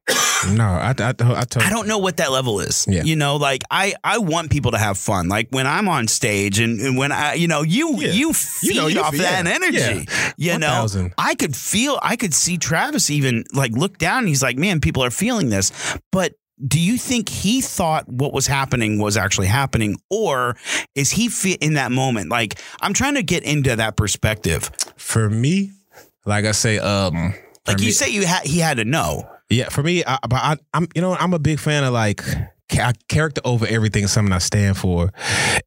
No, 0.53 0.65
I, 0.65 0.95
I, 0.97 1.13
I 1.19 1.45
I 1.57 1.69
don't 1.71 1.89
know 1.89 1.99
what 1.99 2.19
that 2.19 2.31
level 2.31 2.61
is. 2.61 2.87
Yeah. 2.89 3.03
You 3.03 3.17
know, 3.17 3.37
like 3.37 3.63
I, 3.73 3.95
I 4.05 4.19
want 4.19 4.51
people 4.51 4.71
to 4.71 4.79
have 4.79 4.97
fun. 4.97 5.29
Like 5.29 5.49
when 5.51 5.67
I'm 5.67 5.89
on 5.89 6.07
stage 6.07 6.61
and, 6.61 6.81
and 6.81 6.97
when 6.97 7.11
I, 7.11 7.35
you 7.35 7.49
know, 7.49 7.63
you 7.63 7.97
Yeah. 8.01 8.13
you 8.13 8.33
feed 8.33 8.77
know, 8.77 8.87
you 8.87 9.01
off 9.01 9.11
feel- 9.15 9.23
that 9.23 9.45
yeah. 9.47 9.53
energy. 9.53 10.07
Yeah. 10.39 10.53
You 10.55 10.59
know, 10.61 10.69
1000. 10.83 11.13
I 11.19 11.35
could 11.35 11.57
feel, 11.57 11.99
I 12.03 12.15
could 12.17 12.33
see 12.33 12.57
Travis 12.57 13.11
even 13.11 13.45
like 13.53 13.73
look 13.73 13.99
down. 13.99 14.19
and 14.21 14.29
He's 14.29 14.43
like, 14.43 14.57
man, 14.57 14.81
people 14.81 15.03
are 15.05 15.11
feeling 15.11 15.51
this. 15.51 15.73
But 16.13 16.35
do 16.67 16.79
you 16.81 16.97
think 16.99 17.29
he 17.29 17.61
thought 17.61 18.09
what 18.09 18.33
was 18.33 18.47
happening 18.47 18.99
was 19.01 19.17
actually 19.17 19.49
happening, 19.49 19.97
or 20.09 20.57
is 20.95 21.11
he 21.11 21.29
fe- 21.29 21.59
in 21.61 21.75
that 21.75 21.91
moment? 21.93 22.31
Like 22.31 22.59
I'm 22.81 22.95
trying 22.95 23.15
to 23.17 23.23
get 23.25 23.43
into 23.43 23.75
that 23.77 23.97
perspective. 23.97 24.71
for 24.97 25.29
me, 25.29 25.73
like 26.25 26.45
I 26.45 26.53
say, 26.53 26.79
um, 26.79 27.35
Like 27.67 27.79
me- 27.81 27.87
you 27.87 27.93
say, 27.93 28.09
you 28.11 28.25
had 28.25 28.45
he 28.47 28.61
had 28.61 28.77
to 28.79 28.85
know. 28.85 29.29
Yeah, 29.51 29.69
for 29.69 29.83
me, 29.83 30.05
I, 30.07 30.19
but 30.29 30.37
I, 30.37 30.57
I'm, 30.75 30.89
you 30.95 31.01
know, 31.03 31.15
I'm 31.15 31.33
a 31.35 31.39
big 31.39 31.59
fan 31.59 31.85
of 31.85 31.93
like 31.93 32.23
character 33.09 33.41
over 33.45 33.67
everything. 33.67 34.05
is 34.05 34.13
Something 34.13 34.33
I 34.33 34.39
stand 34.39 34.77
for, 34.77 35.11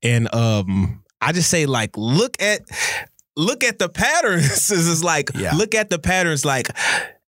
and 0.03 0.33
um, 0.33 1.03
I 1.21 1.31
just 1.31 1.49
say 1.49 1.65
like, 1.65 1.97
look 1.97 2.41
at, 2.41 2.61
look 3.35 3.63
at 3.63 3.79
the 3.79 3.89
patterns. 3.89 4.45
It's 4.51 4.69
just 4.69 5.03
like, 5.03 5.31
Yeah. 5.35 5.53
look 5.55 5.75
at 5.75 5.89
the 5.89 5.99
patterns, 5.99 6.45
like. 6.45 6.67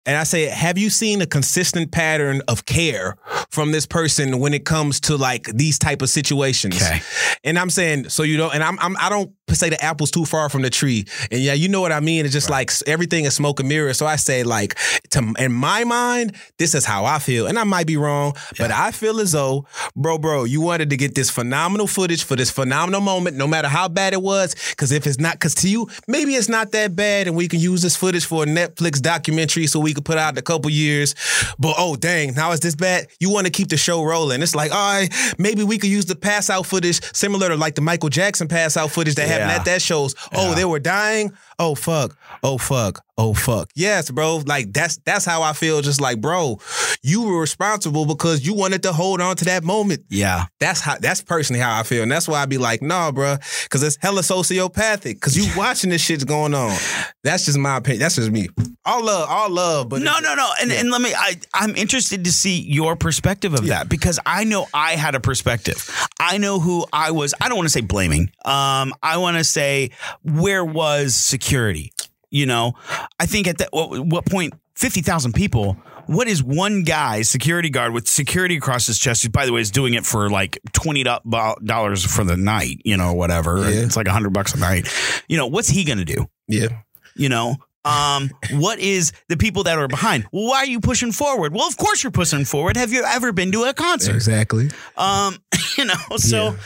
And 0.05 0.17
I 0.17 0.25
say, 0.25 0.47
have 0.47 0.79
you 0.79 0.91
seen 0.91 1.23
a 1.23 1.27
consistent 1.27 1.93
pattern 1.93 2.43
of 2.49 2.67
care 2.67 3.17
from 3.51 3.71
this 3.71 3.87
person 3.87 4.41
when 4.41 4.53
it 4.53 4.65
comes 4.65 4.99
to 5.01 5.17
like 5.17 5.45
these 5.45 5.79
type 5.79 6.03
of 6.03 6.11
situations? 6.11 6.83
Okay. 6.83 7.01
And 7.45 7.59
I'm 7.59 7.71
saying, 7.71 8.09
so 8.09 8.23
you 8.25 8.37
know, 8.37 8.51
and 8.51 8.63
I'm, 8.63 8.79
I'm 8.81 8.97
I 8.99 9.09
don't 9.09 9.33
say 9.51 9.69
the 9.69 9.83
apple's 9.85 10.11
too 10.11 10.25
far 10.25 10.49
from 10.49 10.63
the 10.63 10.71
tree. 10.71 11.05
And 11.31 11.41
yeah, 11.41 11.53
you 11.53 11.69
know 11.69 11.81
what 11.81 11.93
I 11.93 12.01
mean. 12.01 12.25
It's 12.25 12.33
just 12.33 12.51
like 12.51 12.71
everything 12.87 13.25
is 13.25 13.35
smoke 13.35 13.61
and 13.61 13.69
mirror. 13.69 13.93
So 13.95 14.07
I 14.07 14.17
say, 14.17 14.43
like, 14.43 14.79
to 15.11 15.35
in 15.39 15.53
my 15.53 15.85
mind, 15.85 16.37
this 16.59 16.75
is 16.75 16.85
how 16.85 17.05
I 17.05 17.19
feel, 17.19 17.47
and 17.47 17.59
I 17.59 17.65
might 17.65 17.87
be 17.87 17.97
wrong, 17.97 18.35
but 18.59 18.71
I 18.71 18.91
feel 18.91 19.21
as 19.21 19.33
though, 19.33 19.67
bro, 19.95 20.19
bro, 20.19 20.45
you 20.45 20.61
wanted 20.61 20.91
to 20.91 20.97
get 20.97 21.15
this 21.15 21.31
phenomenal 21.31 21.87
footage 21.87 22.25
for 22.25 22.37
this 22.37 22.51
phenomenal 22.51 23.01
moment, 23.01 23.37
no 23.37 23.47
matter 23.47 23.69
how 23.69 23.89
bad 23.89 24.13
it 24.13 24.23
was. 24.23 24.55
Because 24.71 24.93
if 24.93 25.07
it's 25.07 25.19
not, 25.19 25.35
because 25.35 25.55
to 25.57 25.69
you, 25.69 25.89
maybe 26.09 26.35
it's 26.35 26.49
not 26.49 26.73
that 26.73 26.97
bad, 26.97 27.27
and 27.27 27.37
we 27.37 27.49
can 27.49 27.61
use 27.61 27.83
this 27.83 27.97
footage 27.97 28.25
for 28.25 28.45
a 28.45 28.47
Netflix 28.47 29.01
documentary, 29.01 29.67
so 29.67 29.81
we 29.81 29.91
could 29.95 30.05
put 30.05 30.18
out 30.18 30.34
in 30.34 30.38
a 30.38 30.43
couple 30.43 30.70
years. 30.70 31.14
But 31.59 31.74
oh 31.78 31.97
dang, 31.97 32.34
now 32.34 32.53
it's 32.53 32.61
this 32.61 32.74
bad? 32.74 33.09
You 33.20 33.30
want 33.30 33.47
to 33.47 33.53
keep 33.53 33.68
the 33.68 33.76
show 33.76 34.03
rolling? 34.03 34.43
It's 34.43 34.55
like, 34.55 34.72
all 34.72 35.01
right, 35.01 35.12
maybe 35.38 35.62
we 35.64 35.78
could 35.78 35.90
use 35.90 36.07
the 36.07 36.16
pass 36.16 36.51
out 36.51 36.66
footage 36.66 37.03
similar 37.14 37.49
to 37.49 37.57
like 37.57 37.74
the 37.74 37.80
Michael 37.80 38.09
Jackson 38.09 38.49
pass 38.49 38.76
out 38.76 38.90
footage 38.90 39.14
that 39.16 39.28
happened 39.28 39.51
at 39.51 39.64
that 39.64 39.82
shows. 39.82 40.14
Oh, 40.32 40.55
they 40.55 40.64
were 40.64 40.80
dying. 40.80 41.32
Oh 41.63 41.77
fuck. 41.77 42.17
Oh 42.43 42.59
fuck. 42.59 43.05
Oh 43.17 43.35
fuck. 43.35 43.71
Yes, 43.77 44.11
bro. 44.11 44.39
Like 44.45 44.73
that's 44.73 44.97
that's 45.05 45.25
how 45.25 45.43
I 45.43 45.53
feel. 45.53 45.81
Just 45.81 46.01
like, 46.01 46.21
bro, 46.21 46.59
you 47.05 47.23
were 47.23 47.41
responsible 47.41 48.05
because 48.05 48.45
you 48.45 48.53
wanted 48.53 48.83
to 48.83 48.93
hold 48.93 49.21
on 49.21 49.37
to 49.37 49.45
that 49.45 49.63
moment. 49.63 50.03
Yeah. 50.09 50.47
That's 50.59 50.81
how. 50.81 50.99
That's 50.99 51.23
personally 51.23 51.61
how 51.61 51.79
I 51.79 51.85
feel, 51.85 52.03
and 52.03 52.11
that's 52.11 52.27
why 52.27 52.43
I'd 52.43 52.49
be 52.49 52.59
like, 52.59 52.83
nah, 52.83 53.13
bro, 53.13 53.37
because 53.63 53.85
it's 53.85 53.97
hella 54.01 54.23
sociopathic. 54.23 55.15
Because 55.15 55.37
you 55.37 55.53
watching 55.57 55.91
this 55.91 56.03
shit's 56.03 56.25
going 56.25 56.53
on. 56.53 56.77
That's 57.23 57.45
just 57.45 57.59
my 57.59 57.77
opinion. 57.77 58.01
That's 58.01 58.17
just 58.17 58.33
me. 58.33 58.49
All 58.85 59.05
love, 59.05 59.29
all 59.31 59.49
love, 59.51 59.89
but 59.89 60.03
No, 60.03 60.19
no, 60.19 60.35
no. 60.35 60.51
And 60.61 60.73
and 60.73 60.91
let 60.91 61.01
me 61.01 61.13
I 61.17 61.37
I'm 61.55 61.77
interested 61.77 62.25
to 62.25 62.33
see 62.33 62.61
your 62.61 62.97
perspective 62.97 63.55
of 63.55 63.67
that 63.67 63.89
because 63.89 64.19
I 64.27 64.43
know 64.43 64.67
I 64.75 64.93
had 64.97 65.15
a 65.15 65.21
perspective. 65.21 65.89
I 66.19 66.39
know 66.39 66.59
who 66.59 66.85
I 66.93 67.13
was 67.13 67.35
I 67.41 67.49
don't 67.49 67.59
want 67.59 67.67
to 67.67 67.73
say 67.73 67.83
blaming. 67.83 68.33
Um 68.45 68.93
I 69.01 69.19
want 69.19 69.37
to 69.37 69.45
say 69.45 69.91
where 70.25 70.65
was 70.65 71.15
security? 71.15 71.52
You 72.31 72.47
know, 72.47 72.73
I 73.21 73.27
think 73.27 73.47
at 73.47 73.59
that 73.59 73.69
what, 73.73 74.07
what 74.07 74.27
point 74.27 74.55
50,000 74.75 75.35
people 75.35 75.77
what 76.07 76.27
is 76.27 76.43
one 76.43 76.83
guy, 76.83 77.23
security 77.23 77.71
guard 77.71 77.93
with 77.93 78.09
security 78.09 78.57
across 78.57 78.87
his 78.87 78.99
chest, 78.99 79.23
who, 79.23 79.29
by 79.29 79.47
the 79.47 79.53
way, 79.53 79.61
is 79.61 79.71
doing 79.71 79.95
it 79.95 80.05
for 80.05 80.29
like 80.29 80.59
$20 80.73 82.07
for 82.09 82.25
the 82.25 82.37
night, 82.37 82.81
you 82.85 82.97
know, 82.97 83.13
whatever. 83.13 83.59
Yeah. 83.59 83.83
It's 83.83 83.97
like 83.97 84.07
100 84.07 84.33
bucks 84.33 84.55
a 84.55 84.59
night. 84.59 84.89
You 85.29 85.37
know, 85.37 85.47
what's 85.47 85.69
he 85.69 85.85
going 85.85 85.99
to 85.99 86.05
do? 86.05 86.27
yeah, 86.49 86.69
you 87.15 87.29
know 87.29 87.57
Um, 87.85 88.30
what 88.53 88.78
is 88.78 89.12
the 89.28 89.37
people 89.37 89.64
that 89.64 89.78
are 89.78 89.89
behind? 89.89 90.26
Well, 90.33 90.47
why 90.49 90.59
are 90.59 90.66
you 90.66 90.80
pushing 90.80 91.12
forward? 91.12 91.53
Well, 91.55 91.66
of 91.66 91.76
course 91.76 92.03
you're 92.05 92.12
pushing 92.12 92.45
forward. 92.45 92.76
Have 92.76 92.93
you 92.93 93.03
ever 93.05 93.33
been 93.33 93.51
to 93.53 93.64
a 93.64 93.74
concert? 93.74 94.14
Exactly. 94.14 94.70
Um, 94.97 95.39
you 95.78 95.85
know, 95.87 95.95
so 96.16 96.57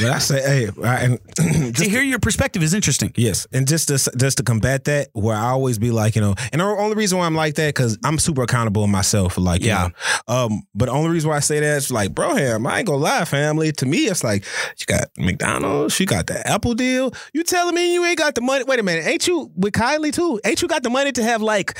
But 0.00 0.10
I 0.10 0.18
say, 0.18 0.40
hey, 0.42 0.70
I, 0.84 0.94
and 1.04 1.74
to 1.76 1.88
hear 1.88 2.02
your 2.02 2.18
perspective 2.18 2.62
is 2.62 2.74
interesting. 2.74 3.12
Yes, 3.16 3.46
and 3.52 3.66
just 3.68 3.88
to 3.88 3.98
just 4.16 4.38
to 4.38 4.42
combat 4.42 4.84
that, 4.84 5.08
where 5.12 5.36
I 5.36 5.50
always 5.50 5.78
be 5.78 5.90
like, 5.90 6.14
you 6.16 6.20
know, 6.20 6.34
and 6.52 6.60
the 6.60 6.64
only 6.64 6.96
reason 6.96 7.18
why 7.18 7.26
I'm 7.26 7.34
like 7.34 7.54
that 7.56 7.74
because 7.74 7.96
I'm 8.04 8.18
super 8.18 8.42
accountable 8.42 8.82
in 8.84 8.90
myself. 8.90 9.38
Like, 9.38 9.60
you 9.62 9.68
Yeah. 9.68 9.90
know, 10.28 10.34
um, 10.34 10.62
but 10.74 10.86
the 10.86 10.92
only 10.92 11.10
reason 11.10 11.30
why 11.30 11.36
I 11.36 11.40
say 11.40 11.60
that 11.60 11.76
is 11.76 11.90
like, 11.90 12.12
bro, 12.14 12.34
ham, 12.34 12.66
I 12.66 12.78
ain't 12.78 12.86
gonna 12.86 12.98
lie, 12.98 13.24
family. 13.24 13.70
To 13.72 13.86
me, 13.86 14.06
it's 14.06 14.24
like 14.24 14.44
you 14.78 14.86
got 14.86 15.08
McDonald's, 15.16 15.98
you 16.00 16.06
got 16.06 16.26
the 16.26 16.44
Apple 16.48 16.74
deal. 16.74 17.12
You 17.32 17.44
telling 17.44 17.74
me 17.74 17.94
you 17.94 18.04
ain't 18.04 18.18
got 18.18 18.34
the 18.34 18.40
money? 18.40 18.64
Wait 18.64 18.80
a 18.80 18.82
minute, 18.82 19.06
ain't 19.06 19.26
you 19.28 19.50
with 19.56 19.74
Kylie 19.74 20.03
too? 20.10 20.40
Ain't 20.44 20.62
you 20.62 20.68
got 20.68 20.82
the 20.82 20.90
money 20.90 21.12
to 21.12 21.22
have 21.22 21.42
like 21.42 21.76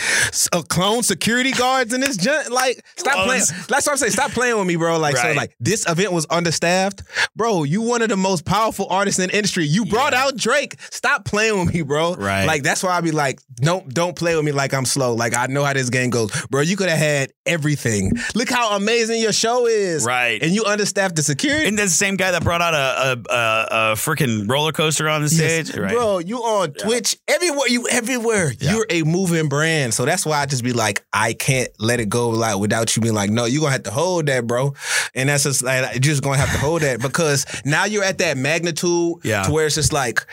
a 0.53 0.63
clone 0.63 1.03
security 1.03 1.53
guards 1.53 1.93
in 1.93 2.01
this? 2.01 2.17
Junk? 2.17 2.51
Like, 2.51 2.85
stop 2.97 3.25
playing. 3.27 3.43
That's 3.69 3.87
what 3.87 3.89
I'm 3.93 3.97
saying. 3.97 4.13
Stop 4.13 4.31
playing 4.33 4.57
with 4.59 4.67
me, 4.67 4.77
bro. 4.77 4.99
Like, 4.99 5.17
so 5.17 5.33
like 5.33 5.55
this 5.61 5.89
event 5.89 6.13
was 6.13 6.27
understaffed, 6.31 7.03
bro. 7.37 7.65
You 7.65 7.83
one 7.83 8.03
of 8.03 8.09
the 8.09 8.17
most 8.17 8.45
powerful 8.45 8.87
artists 8.91 9.19
in 9.19 9.29
the 9.31 9.37
industry. 9.37 9.65
You 9.65 9.85
brought 9.87 10.15
out 10.15 10.37
Drake. 10.37 10.77
Stop 10.91 11.25
playing 11.25 11.59
with 11.65 11.75
me, 11.75 11.83
bro. 11.83 12.15
Right. 12.15 12.47
Like 12.47 12.63
that's 12.63 12.83
why 12.83 12.91
I 12.97 13.01
be 13.01 13.11
like, 13.11 13.41
don't 13.57 13.93
don't 13.93 14.17
play 14.17 14.37
with 14.37 14.45
me 14.45 14.53
like 14.53 14.73
I'm 14.75 14.85
slow. 14.85 15.15
Like 15.15 15.37
I 15.37 15.47
know 15.47 15.65
how 15.65 15.73
this 15.73 15.91
game 15.91 16.11
goes, 16.11 16.31
bro. 16.47 16.61
You 16.61 16.77
could 16.77 16.89
have 16.89 16.99
had 16.99 17.33
everything. 17.47 18.13
Look 18.35 18.49
how 18.51 18.77
amazing 18.77 19.21
your 19.21 19.33
show 19.33 19.67
is, 19.67 20.05
Right. 20.05 20.43
And 20.43 20.53
you 20.53 20.65
understaffed 20.65 21.17
the 21.17 21.23
security. 21.23 21.69
And 21.69 21.79
that's 21.79 21.91
the 21.91 21.97
same 21.97 22.17
guy 22.17 22.31
that 22.31 22.43
brought 22.43 22.63
out 22.63 22.75
a 22.75 22.85
a, 23.05 23.35
a, 23.35 23.67
a 23.93 23.95
freaking 23.95 24.49
roller 24.49 24.73
coaster 24.73 25.09
on 25.09 25.23
the 25.23 25.29
stage, 25.29 25.69
Yes. 25.69 25.77
right? 25.79 25.93
Bro, 25.93 26.19
you 26.21 26.39
on 26.39 26.73
Twitch 26.73 27.17
everywhere. 27.29 27.69
You 27.69 27.87
everywhere. 28.15 28.53
You're 28.61 28.87
a 28.91 29.03
moving 29.03 29.49
brand. 29.49 29.95
So 29.95 30.05
that's 30.05 30.25
why 30.25 30.41
I 30.41 30.47
just 30.47 30.65
be 30.65 30.73
like, 30.73 31.05
I 31.13 31.33
can't 31.35 31.69
let 31.79 32.01
it 32.01 32.09
go 32.09 32.31
like 32.31 32.59
without 32.59 32.95
you 32.97 33.03
being 33.03 33.15
like, 33.15 33.31
no, 33.31 33.45
you're 33.45 33.61
gonna 33.61 33.73
have 33.73 33.83
to 33.85 33.91
hold 33.91 34.27
that, 34.27 34.47
bro. 34.47 34.75
And 35.15 35.29
that's 35.29 35.45
just 35.45 35.63
like 35.63 35.95
you're 35.95 36.01
just 36.01 36.23
gonna 36.23 36.39
have 36.39 36.53
to 36.53 36.59
hold 36.59 36.83
that 36.83 37.01
because 37.01 37.47
now 37.65 37.85
you're 37.85 38.05
at 38.05 38.19
that 38.19 38.37
magnitude 38.37 39.17
Yeah. 39.25 39.43
to 39.45 39.53
where 39.53 39.67
it's 39.67 39.75
just 39.75 39.93
like 39.93 40.27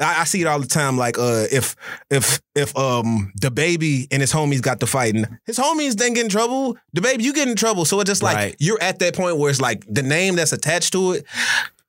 I, 0.00 0.22
I 0.22 0.24
see 0.24 0.40
it 0.40 0.46
all 0.46 0.60
the 0.60 0.66
time. 0.66 0.96
Like 0.96 1.18
uh 1.18 1.44
if 1.50 1.76
if 2.10 2.40
if 2.54 2.76
um 2.76 3.32
the 3.40 3.50
baby 3.50 4.08
and 4.10 4.20
his 4.20 4.32
homies 4.32 4.62
got 4.62 4.80
to 4.80 4.86
fighting, 4.86 5.26
his 5.44 5.58
homies 5.58 5.96
then 5.96 6.14
get 6.14 6.24
in 6.24 6.30
trouble. 6.30 6.76
The 6.92 7.00
baby, 7.00 7.24
you 7.24 7.32
get 7.32 7.48
in 7.48 7.56
trouble. 7.56 7.84
So 7.84 8.00
it's 8.00 8.08
just 8.08 8.22
like 8.22 8.36
Right. 8.36 8.56
you're 8.58 8.82
at 8.82 8.98
that 9.00 9.14
point 9.14 9.36
where 9.38 9.50
it's 9.50 9.60
like 9.60 9.84
the 9.88 10.02
name 10.02 10.36
that's 10.36 10.52
attached 10.52 10.92
to 10.92 11.12
it. 11.12 11.26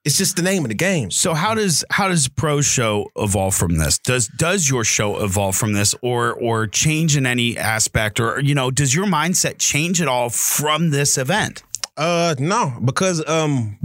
It's 0.04 0.16
just 0.16 0.36
the 0.36 0.42
name 0.42 0.64
of 0.64 0.68
the 0.68 0.74
game. 0.74 1.10
So 1.10 1.34
how 1.34 1.54
does 1.54 1.84
how 1.90 2.08
does 2.08 2.28
pro 2.28 2.60
show 2.60 3.10
evolve 3.16 3.54
from 3.54 3.78
this? 3.78 3.98
Does 3.98 4.28
does 4.28 4.68
your 4.68 4.84
show 4.84 5.22
evolve 5.22 5.56
from 5.56 5.72
this, 5.72 5.94
or 6.02 6.32
or 6.32 6.66
change 6.66 7.16
in 7.16 7.26
any 7.26 7.58
aspect, 7.58 8.20
or 8.20 8.40
you 8.40 8.54
know, 8.54 8.70
does 8.70 8.94
your 8.94 9.06
mindset 9.06 9.58
change 9.58 10.00
at 10.00 10.08
all 10.08 10.30
from 10.30 10.90
this 10.90 11.18
event? 11.18 11.62
Uh 11.98 12.36
no, 12.38 12.78
because 12.84 13.26
um 13.28 13.76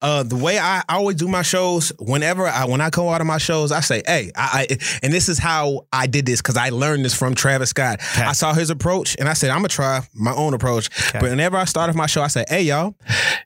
uh 0.00 0.22
the 0.22 0.36
way 0.36 0.58
I, 0.58 0.82
always 0.88 1.16
do 1.16 1.28
my 1.28 1.42
shows, 1.42 1.92
whenever 1.98 2.46
I 2.46 2.64
when 2.64 2.80
I 2.80 2.88
go 2.88 3.10
out 3.10 3.20
of 3.20 3.26
my 3.26 3.36
shows, 3.36 3.72
I 3.72 3.80
say, 3.80 4.02
hey, 4.06 4.32
I, 4.34 4.66
I 4.70 4.78
and 5.02 5.12
this 5.12 5.28
is 5.28 5.38
how 5.38 5.86
I 5.92 6.06
did 6.06 6.24
this 6.24 6.40
because 6.40 6.56
I 6.56 6.70
learned 6.70 7.04
this 7.04 7.14
from 7.14 7.34
Travis 7.34 7.68
Scott. 7.70 8.00
I 8.16 8.32
saw 8.32 8.54
his 8.54 8.70
approach 8.70 9.16
and 9.18 9.28
I 9.28 9.34
said, 9.34 9.50
I'm 9.50 9.58
gonna 9.58 9.68
try 9.68 10.00
my 10.14 10.32
own 10.34 10.54
approach. 10.54 10.88
But 11.12 11.24
whenever 11.24 11.58
I 11.58 11.64
start 11.66 11.90
off 11.90 11.94
my 11.94 12.06
show, 12.06 12.22
I 12.22 12.28
say, 12.28 12.46
hey 12.48 12.62
y'all, 12.62 12.94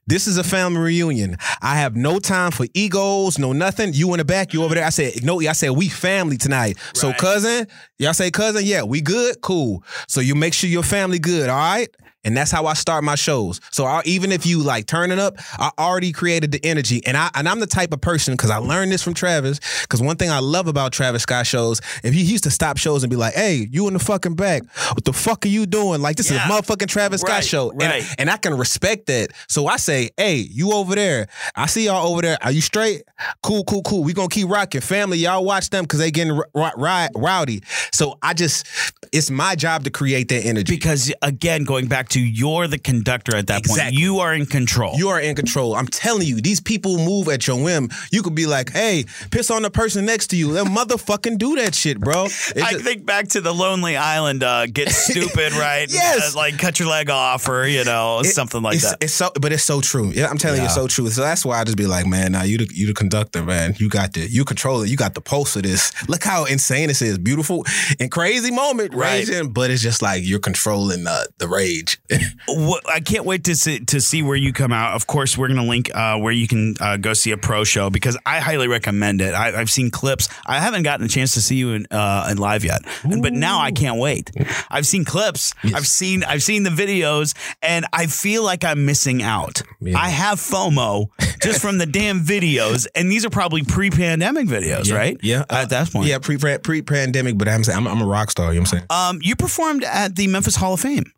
this 0.07 0.25
is 0.25 0.37
a 0.37 0.43
family 0.43 0.79
reunion. 0.79 1.35
I 1.61 1.75
have 1.75 1.97
no 1.97 2.19
time 2.19 2.51
for 2.51 2.65
egos, 2.73 3.37
no 3.37 3.51
nothing. 3.51 3.91
You 3.93 4.13
in 4.13 4.19
the 4.19 4.25
back, 4.25 4.53
you 4.53 4.63
over 4.63 4.73
there. 4.73 4.85
I 4.85 4.89
said, 4.89 5.25
no, 5.25 5.41
I 5.41 5.51
said 5.51 5.71
we 5.71 5.89
family 5.89 6.37
tonight. 6.37 6.77
So 6.93 7.11
cousin, 7.13 7.67
y'all 7.99 8.13
say 8.13 8.31
cousin, 8.31 8.63
yeah, 8.63 8.83
we 8.83 9.01
good, 9.01 9.41
cool. 9.41 9.83
So 10.07 10.21
you 10.21 10.33
make 10.33 10.53
sure 10.53 10.69
your 10.69 10.83
family 10.83 11.19
good, 11.19 11.49
all 11.49 11.57
right? 11.57 11.89
And 12.23 12.35
that's 12.35 12.51
how 12.51 12.65
I 12.65 12.73
start 12.73 13.03
my 13.03 13.15
shows. 13.15 13.61
So 13.71 13.85
I, 13.85 14.01
even 14.05 14.31
if 14.31 14.45
you 14.45 14.59
like 14.59 14.85
turning 14.85 15.17
up, 15.19 15.35
I 15.57 15.71
already 15.79 16.11
created 16.11 16.51
the 16.51 16.59
energy. 16.65 17.01
And 17.05 17.15
I 17.15 17.29
and 17.35 17.47
I'm 17.47 17.59
the 17.59 17.67
type 17.67 17.93
of 17.93 18.01
person 18.01 18.33
because 18.33 18.49
I 18.49 18.57
learned 18.57 18.91
this 18.91 19.01
from 19.03 19.13
Travis. 19.13 19.59
Because 19.83 20.01
one 20.01 20.17
thing 20.17 20.29
I 20.29 20.39
love 20.39 20.67
about 20.67 20.91
Travis 20.91 21.23
Scott 21.23 21.47
shows, 21.47 21.79
if 22.03 22.13
he 22.13 22.21
used 22.23 22.43
to 22.43 22.51
stop 22.51 22.77
shows 22.77 23.03
and 23.03 23.09
be 23.09 23.15
like, 23.15 23.33
"Hey, 23.33 23.67
you 23.71 23.87
in 23.87 23.93
the 23.93 23.99
fucking 23.99 24.35
back? 24.35 24.63
What 24.93 25.05
the 25.05 25.13
fuck 25.13 25.45
are 25.45 25.49
you 25.49 25.65
doing? 25.65 26.01
Like 26.01 26.17
this 26.17 26.29
Yeah. 26.29 26.43
is 26.45 26.51
a 26.51 26.53
motherfucking 26.53 26.87
Travis 26.87 27.21
Scott 27.21 27.43
show." 27.45 27.69
And- 27.71 27.81
right. 27.81 28.03
And, 28.17 28.29
I 28.29 28.35
can 28.37 28.57
respect 28.57 29.05
that. 29.05 29.29
So 29.47 29.67
I 29.67 29.77
say, 29.77 30.09
"Hey, 30.17 30.35
you 30.35 30.73
over 30.73 30.95
there? 30.95 31.27
I 31.55 31.67
see 31.67 31.85
y'all 31.85 32.11
over 32.11 32.21
there. 32.21 32.37
Are 32.41 32.51
you 32.51 32.61
straight? 32.61 33.03
Cool, 33.41 33.63
cool, 33.63 33.83
cool. 33.83 34.03
We 34.03 34.11
gonna 34.13 34.27
keep 34.27 34.49
rocking. 34.49 34.81
Family, 34.81 35.17
y'all 35.19 35.45
watch 35.45 35.69
them 35.69 35.85
because 35.85 35.99
they 35.99 36.11
getting 36.11 36.33
r- 36.33 36.47
r- 36.53 36.73
ri- 36.75 37.09
rowdy. 37.15 37.61
So 37.93 38.17
I 38.21 38.33
just, 38.33 38.65
it's 39.13 39.29
my 39.31 39.55
job 39.55 39.85
to 39.85 39.89
create 39.91 40.27
that 40.29 40.45
energy. 40.45 40.73
Because 40.75 41.11
again, 41.21 41.63
going 41.63 41.87
back 41.87 42.06
to 42.09 42.19
you're 42.19 42.67
the 42.67 42.77
conductor 42.77 43.35
at 43.35 43.47
that 43.47 43.65
point, 43.65 43.93
you 43.93 44.19
are 44.19 44.33
in 44.33 44.45
control. 44.45 44.95
You 44.97 45.09
are 45.09 45.19
in 45.19 45.35
control. 45.35 45.75
I'm 45.75 45.87
telling 45.87 46.27
you, 46.27 46.41
these 46.41 46.59
people 46.59 46.97
move 46.97 47.27
at 47.29 47.47
your 47.47 47.61
whim. 47.61 47.89
You 48.11 48.21
could 48.23 48.35
be 48.35 48.45
like, 48.45 48.71
hey, 48.71 49.05
piss 49.31 49.49
on 49.51 49.61
the 49.61 49.69
person 49.69 50.05
next 50.05 50.27
to 50.27 50.35
you. 50.37 50.53
They'll 50.53 50.65
motherfucking 50.65 51.37
do 51.37 51.55
that 51.57 51.75
shit, 51.75 51.99
bro. 51.99 52.25
It's 52.25 52.51
I 52.61 52.71
just- 52.73 52.83
think 52.85 53.05
back 53.05 53.27
to 53.29 53.41
the 53.41 53.53
Lonely 53.53 53.95
Island, 53.97 54.43
uh, 54.43 54.67
get 54.67 54.89
stupid, 54.91 55.53
right? 55.53 55.91
Yes. 55.91 56.35
Uh, 56.35 56.37
like 56.37 56.57
cut 56.57 56.79
your 56.79 56.89
leg 56.89 57.09
off, 57.09 57.47
or 57.47 57.67
you 57.67 57.83
know, 57.83 58.19
it- 58.19 58.25
something 58.27 58.61
like 58.61 58.75
it's, 58.75 58.89
that. 58.89 58.97
It's 59.03 59.13
so, 59.13 59.31
but 59.39 59.51
it's 59.51 59.63
so 59.63 59.81
true. 59.81 60.11
Yeah, 60.13 60.27
I'm 60.27 60.37
telling 60.37 60.59
you, 60.59 60.65
it's 60.65 60.75
so 60.75 60.87
true. 60.87 61.09
So 61.09 61.21
that's 61.21 61.45
why 61.45 61.59
I 61.59 61.63
just 61.63 61.77
be 61.77 61.87
like, 61.87 62.05
man, 62.05 62.31
now 62.33 62.43
you 62.43 62.57
the 62.57 62.69
you 62.73 62.87
the 62.87 62.93
conductor, 62.93 63.43
man. 63.43 63.75
You 63.77 63.89
got 63.89 64.13
the 64.13 64.21
you 64.21 64.45
control 64.45 64.81
it. 64.83 64.89
You 64.89 64.97
got 64.97 65.13
the 65.13 65.21
pulse 65.21 65.55
of 65.55 65.63
this. 65.63 65.91
Look 66.07 66.23
how 66.23 66.45
insane 66.45 66.87
this 66.87 67.01
is. 67.01 67.17
Beautiful 67.17 67.65
and 67.99 68.11
crazy 68.11 68.51
moment, 68.51 68.93
Right. 68.93 69.27
raging, 69.27 69.51
but 69.51 69.71
it's 69.71 69.81
just 69.81 70.01
like 70.01 70.23
you're 70.25 70.39
controlling 70.39 71.03
the 71.03 71.27
the 71.37 71.47
rage. 71.47 71.96
I 72.09 73.01
can't 73.03 73.25
wait 73.25 73.43
to 73.45 73.55
see, 73.55 73.79
to 73.79 73.99
see 74.01 74.23
where 74.23 74.35
you 74.35 74.53
come 74.53 74.71
out. 74.71 74.95
Of 74.95 75.07
course, 75.07 75.37
we're 75.37 75.47
going 75.47 75.59
to 75.59 75.65
link 75.67 75.91
uh, 75.93 76.17
where 76.17 76.31
you 76.31 76.47
can 76.47 76.75
uh, 76.79 76.97
go 76.97 77.13
see 77.13 77.31
a 77.31 77.37
pro 77.37 77.63
show 77.63 77.89
because 77.89 78.17
I 78.25 78.39
highly 78.39 78.67
recommend 78.67 79.21
it. 79.21 79.33
I, 79.33 79.59
I've 79.59 79.69
seen 79.69 79.91
clips. 79.91 80.29
I 80.45 80.59
haven't 80.59 80.83
gotten 80.83 81.05
a 81.05 81.09
chance 81.09 81.33
to 81.33 81.41
see 81.41 81.55
you 81.55 81.73
in, 81.73 81.87
uh, 81.91 82.27
in 82.31 82.37
live 82.37 82.63
yet, 82.63 82.81
but 83.03 83.33
now 83.33 83.59
I 83.59 83.71
can't 83.71 83.99
wait. 83.99 84.31
I've 84.69 84.87
seen 84.87 85.05
clips. 85.05 85.53
I've 85.63 85.87
seen 85.87 86.23
I've 86.23 86.43
seen 86.43 86.63
the 86.63 86.69
videos, 86.69 87.35
and 87.61 87.85
I 87.93 88.07
feel 88.07 88.43
like 88.43 88.63
I'm 88.63 88.85
missing 88.85 89.21
out. 89.21 89.61
I 89.95 90.09
have 90.09 90.39
FOMO 90.39 91.07
just 91.41 91.61
from 91.61 91.77
the 91.77 91.85
damn 91.85 92.21
videos, 92.21 92.87
and 92.95 93.11
these 93.11 93.25
are 93.25 93.29
probably 93.29 93.63
pre-pandemic 93.63 94.47
videos, 94.47 94.93
right? 94.93 95.17
Yeah. 95.21 95.43
at 95.49 95.69
that 95.69 95.91
point. 95.91 96.07
yeah, 96.07 96.19
pre 96.19 96.37
pre 96.37 96.81
pandemic, 96.81 97.37
but 97.37 97.47
I'm 97.47 97.63
saying 97.63 97.77
I'm, 97.77 97.87
I'm 97.87 98.01
a 98.01 98.05
rock 98.05 98.31
star. 98.31 98.53
You 98.53 98.59
know 98.59 98.63
what 98.63 98.73
I'm 98.73 98.79
saying? 98.79 99.17
Um, 99.17 99.19
you 99.21 99.35
performed 99.35 99.83
at 99.83 100.15
the 100.15 100.27
Memphis 100.27 100.55
Hall 100.55 100.73
of 100.73 100.79
Fame. 100.79 101.11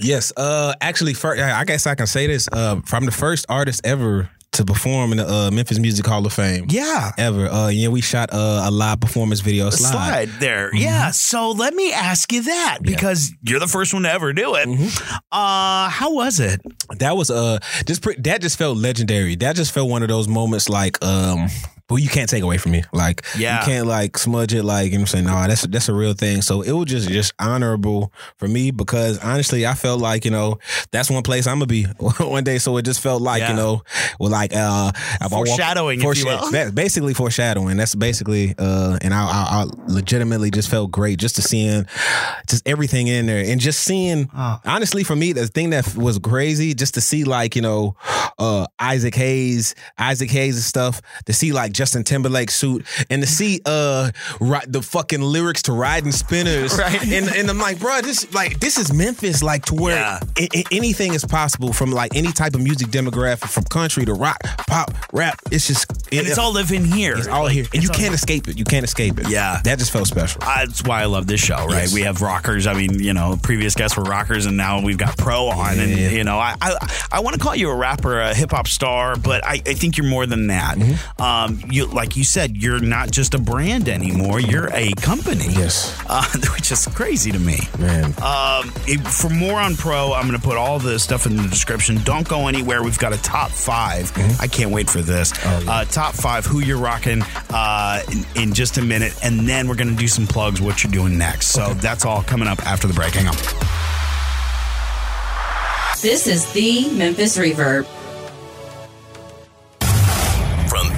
Yes. 0.00 0.32
Uh, 0.36 0.74
actually, 0.80 1.14
first, 1.14 1.40
I 1.42 1.64
guess 1.64 1.86
I 1.86 1.94
can 1.94 2.06
say 2.06 2.26
this. 2.26 2.48
Uh, 2.50 2.80
I'm 2.92 3.04
the 3.04 3.12
first 3.12 3.46
artist 3.48 3.80
ever 3.84 4.30
to 4.52 4.64
perform 4.64 5.12
in 5.12 5.18
the 5.18 5.28
uh, 5.28 5.50
Memphis 5.50 5.78
Music 5.78 6.06
Hall 6.06 6.24
of 6.24 6.32
Fame. 6.32 6.66
Yeah. 6.70 7.12
Ever. 7.18 7.46
Uh, 7.46 7.68
yeah, 7.68 7.88
we 7.88 8.00
shot 8.00 8.30
uh, 8.32 8.64
a 8.66 8.70
live 8.70 9.00
performance 9.00 9.40
video. 9.40 9.68
Slide. 9.70 9.90
slide 9.90 10.28
there. 10.40 10.74
Yeah. 10.74 11.10
So 11.10 11.50
let 11.50 11.74
me 11.74 11.92
ask 11.92 12.32
you 12.32 12.42
that 12.44 12.78
because 12.82 13.32
you're 13.42 13.60
the 13.60 13.66
first 13.66 13.92
one 13.92 14.04
to 14.04 14.10
ever 14.10 14.32
do 14.32 14.54
it. 14.54 14.66
Uh, 15.30 15.88
how 15.90 16.14
was 16.14 16.40
it? 16.40 16.60
That 16.98 17.16
was 17.16 17.30
uh, 17.30 17.58
just 17.84 18.02
pre- 18.02 18.16
that 18.20 18.40
just 18.40 18.56
felt 18.56 18.78
legendary. 18.78 19.36
That 19.36 19.56
just 19.56 19.72
felt 19.72 19.90
one 19.90 20.02
of 20.02 20.08
those 20.08 20.28
moments 20.28 20.68
like 20.68 21.02
um. 21.04 21.48
Well, 21.88 21.98
you 22.00 22.08
can't 22.08 22.28
take 22.28 22.42
away 22.42 22.58
from 22.58 22.72
me. 22.72 22.82
Like, 22.92 23.24
Yeah. 23.38 23.60
you 23.60 23.64
can't 23.64 23.86
like 23.86 24.18
smudge 24.18 24.52
it. 24.52 24.64
Like, 24.64 24.86
you 24.86 24.92
know 24.92 24.96
what 24.98 25.00
I'm 25.02 25.06
saying? 25.06 25.24
No, 25.26 25.46
that's 25.46 25.62
that's 25.66 25.88
a 25.88 25.94
real 25.94 26.14
thing. 26.14 26.42
So 26.42 26.62
it 26.62 26.72
was 26.72 26.86
just 26.86 27.08
just 27.08 27.32
honorable 27.38 28.12
for 28.36 28.48
me 28.48 28.72
because 28.72 29.18
honestly, 29.20 29.66
I 29.66 29.74
felt 29.74 30.00
like 30.00 30.24
you 30.24 30.30
know 30.32 30.58
that's 30.90 31.10
one 31.10 31.22
place 31.22 31.46
I'm 31.46 31.56
gonna 31.58 31.66
be 31.66 31.84
one 32.18 32.42
day. 32.44 32.58
So 32.58 32.76
it 32.76 32.82
just 32.84 33.00
felt 33.00 33.22
like 33.22 33.40
Yeah. 33.42 33.50
you 33.50 33.56
know, 33.56 33.82
well, 34.18 34.30
like 34.30 34.52
uh, 34.54 34.90
walk- 35.30 35.46
Foreshadowing, 35.46 36.02
will. 36.02 36.50
ba- 36.50 36.72
basically 36.74 37.14
foreshadowing. 37.14 37.76
That's 37.76 37.94
basically 37.94 38.54
uh, 38.58 38.98
and 39.00 39.14
I, 39.14 39.22
I, 39.24 39.62
I 39.62 39.66
legitimately 39.86 40.50
just 40.50 40.68
felt 40.68 40.90
great 40.90 41.18
just 41.20 41.36
to 41.36 41.42
seeing 41.42 41.86
just 42.48 42.66
everything 42.66 43.06
in 43.06 43.26
there 43.26 43.44
and 43.48 43.60
just 43.60 43.82
seeing. 43.84 44.28
Oh. 44.36 44.58
Honestly, 44.64 45.04
for 45.04 45.14
me, 45.14 45.32
the 45.32 45.46
thing 45.46 45.70
that 45.70 45.94
was 45.96 46.18
crazy 46.18 46.74
just 46.74 46.94
to 46.94 47.00
see 47.00 47.22
like 47.24 47.54
you 47.54 47.62
know 47.62 47.94
uh, 48.38 48.66
Isaac 48.80 49.14
Hayes, 49.14 49.74
Isaac 49.98 50.30
Hayes 50.30 50.56
and 50.56 50.64
stuff. 50.64 51.00
To 51.26 51.32
see 51.32 51.52
like 51.52 51.72
Justin 51.76 52.02
Timberlake 52.04 52.50
suit 52.50 52.84
and 53.10 53.22
to 53.22 53.28
see 53.28 53.60
uh 53.66 54.10
ri- 54.40 54.60
the 54.66 54.82
fucking 54.82 55.20
lyrics 55.20 55.62
to 55.62 55.72
Riding 55.72 56.12
Spinners. 56.12 56.76
Right. 56.86 57.02
And 57.12 57.28
and 57.28 57.48
I'm 57.50 57.58
like, 57.58 57.78
bro, 57.78 58.00
this 58.00 58.32
like 58.34 58.60
this 58.60 58.76
is 58.78 58.92
Memphis, 58.92 59.42
like 59.42 59.64
to 59.66 59.74
where 59.74 59.96
Yeah. 59.96 60.20
a- 60.38 60.48
a- 60.58 60.64
anything 60.72 61.14
is 61.14 61.24
possible 61.24 61.72
from 61.72 61.90
like 61.90 62.14
any 62.16 62.32
type 62.32 62.54
of 62.54 62.60
music 62.62 62.88
demographic, 62.88 63.48
from 63.48 63.64
country 63.64 64.04
to 64.04 64.14
rock, 64.14 64.38
pop, 64.68 64.92
rap. 65.12 65.38
It's 65.50 65.66
just 65.66 65.90
And 66.12 66.26
it's 66.26 66.38
all 66.38 66.52
living 66.52 66.84
here. 66.84 67.16
it's 67.16 67.26
all 67.28 67.44
Like, 67.44 67.52
here, 67.52 67.66
and 67.74 67.82
you 67.82 67.88
can't 67.90 68.14
escape 68.14 68.48
it. 68.48 68.58
You 68.58 68.64
can't 68.64 68.84
escape 68.84 69.18
it. 69.18 69.28
Yeah. 69.28 69.60
that 69.64 69.78
just 69.78 69.90
felt 69.90 70.06
special. 70.06 70.40
That's 70.40 70.82
why 70.84 71.02
I 71.02 71.06
love 71.06 71.26
this 71.26 71.40
show, 71.40 71.56
right? 71.66 71.82
Yes. 71.82 71.94
We 71.94 72.02
have 72.02 72.22
rockers. 72.22 72.66
I 72.66 72.74
mean, 72.74 72.98
you 73.00 73.12
know, 73.14 73.38
previous 73.42 73.74
guests 73.74 73.96
were 73.96 74.04
rockers, 74.04 74.46
and 74.46 74.56
now 74.56 74.80
we've 74.82 74.98
got 74.98 75.16
pro 75.18 75.46
on. 75.48 75.78
And 75.78 75.90
you 76.12 76.24
know, 76.24 76.38
I 76.38 76.54
I, 76.60 77.06
I 77.12 77.20
want 77.20 77.34
to 77.34 77.40
call 77.40 77.54
you 77.56 77.70
a 77.70 77.74
rapper, 77.74 78.20
a 78.20 78.34
hip 78.34 78.50
hop 78.52 78.68
star, 78.68 79.16
but 79.16 79.44
I, 79.44 79.54
I 79.66 79.74
think 79.74 79.96
you're 79.96 80.06
more 80.06 80.26
than 80.26 80.46
that. 80.48 80.76
Mm-hmm. 80.78 81.22
Um, 81.22 81.62
you 81.70 81.86
like 81.86 82.16
you 82.16 82.24
said, 82.24 82.56
you're 82.56 82.80
not 82.80 83.10
just 83.10 83.34
a 83.34 83.38
brand 83.38 83.88
anymore. 83.88 84.40
You're 84.40 84.68
a 84.72 84.92
company. 84.92 85.46
Yes. 85.48 85.96
uh, 86.08 86.24
which 86.54 86.70
is 86.72 86.86
crazy 86.86 87.32
to 87.32 87.38
me. 87.38 87.58
Man. 87.78 88.06
Um, 88.22 88.72
it- 88.86 89.06
for 89.06 89.30
more 89.30 89.58
on 89.60 89.76
Pro, 89.76 90.12
I'm 90.12 90.26
going 90.28 90.38
to 90.38 90.44
put 90.46 90.56
all 90.56 90.78
the 90.78 90.98
stuff 90.98 91.26
in 91.26 91.36
the 91.36 91.42
description. 91.48 91.98
Don't 92.04 92.26
go 92.28 92.48
anywhere. 92.48 92.82
We've 92.82 92.98
got 92.98 93.12
a 93.12 93.18
top 93.22 93.50
5 93.50 94.12
I 94.40 94.46
can't 94.46 94.70
wait 94.70 94.88
for 94.90 95.00
this. 95.00 95.32
uh, 95.44 95.84
top 95.86 96.14
five, 96.14 96.44
who 96.46 96.60
you're 96.60 96.78
rocking 96.78 97.22
uh, 97.50 98.02
in, 98.10 98.42
in 98.42 98.52
just 98.54 98.78
a 98.78 98.82
minute. 98.82 99.14
And 99.22 99.48
then 99.48 99.68
we're 99.68 99.74
going 99.76 99.90
to 99.90 99.96
do 99.96 100.08
some 100.08 100.26
plugs, 100.26 100.60
what 100.60 100.82
you're 100.84 100.92
doing 100.92 101.16
next. 101.18 101.48
So 101.48 101.72
that's 101.74 102.04
all 102.04 102.22
coming 102.22 102.48
up 102.48 102.64
after 102.66 102.86
the 102.86 102.94
break. 102.94 103.14
Hang 103.14 103.28
on. 103.28 103.34
This 106.02 106.26
is 106.26 106.50
the 106.52 106.90
Memphis 106.96 107.36
Reverb. 107.38 107.86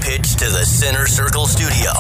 From 0.09 0.17
pitch 0.17 0.37
to 0.37 0.47
the 0.47 0.65
center 0.65 1.07
circle 1.07 1.47
studio, 1.47 1.93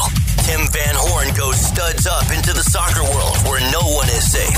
Tim 0.44 0.66
Van 0.72 0.94
Horn 0.94 1.34
goes 1.34 1.60
studs 1.60 2.06
up 2.06 2.30
into 2.30 2.54
the 2.54 2.62
soccer 2.62 3.02
world 3.02 3.36
where 3.44 3.60
no 3.70 3.80
one 3.80 4.08
is 4.08 4.32
safe. 4.32 4.56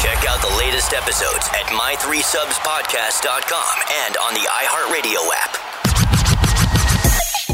Check 0.00 0.24
out 0.26 0.40
the 0.40 0.56
latest 0.58 0.94
episodes 0.94 1.46
at 1.48 1.66
my3subspodcast.com 1.66 3.82
and 4.04 4.16
on 4.16 4.32
the 4.34 4.40
iHeartRadio 4.40 5.30
app. 5.34 5.58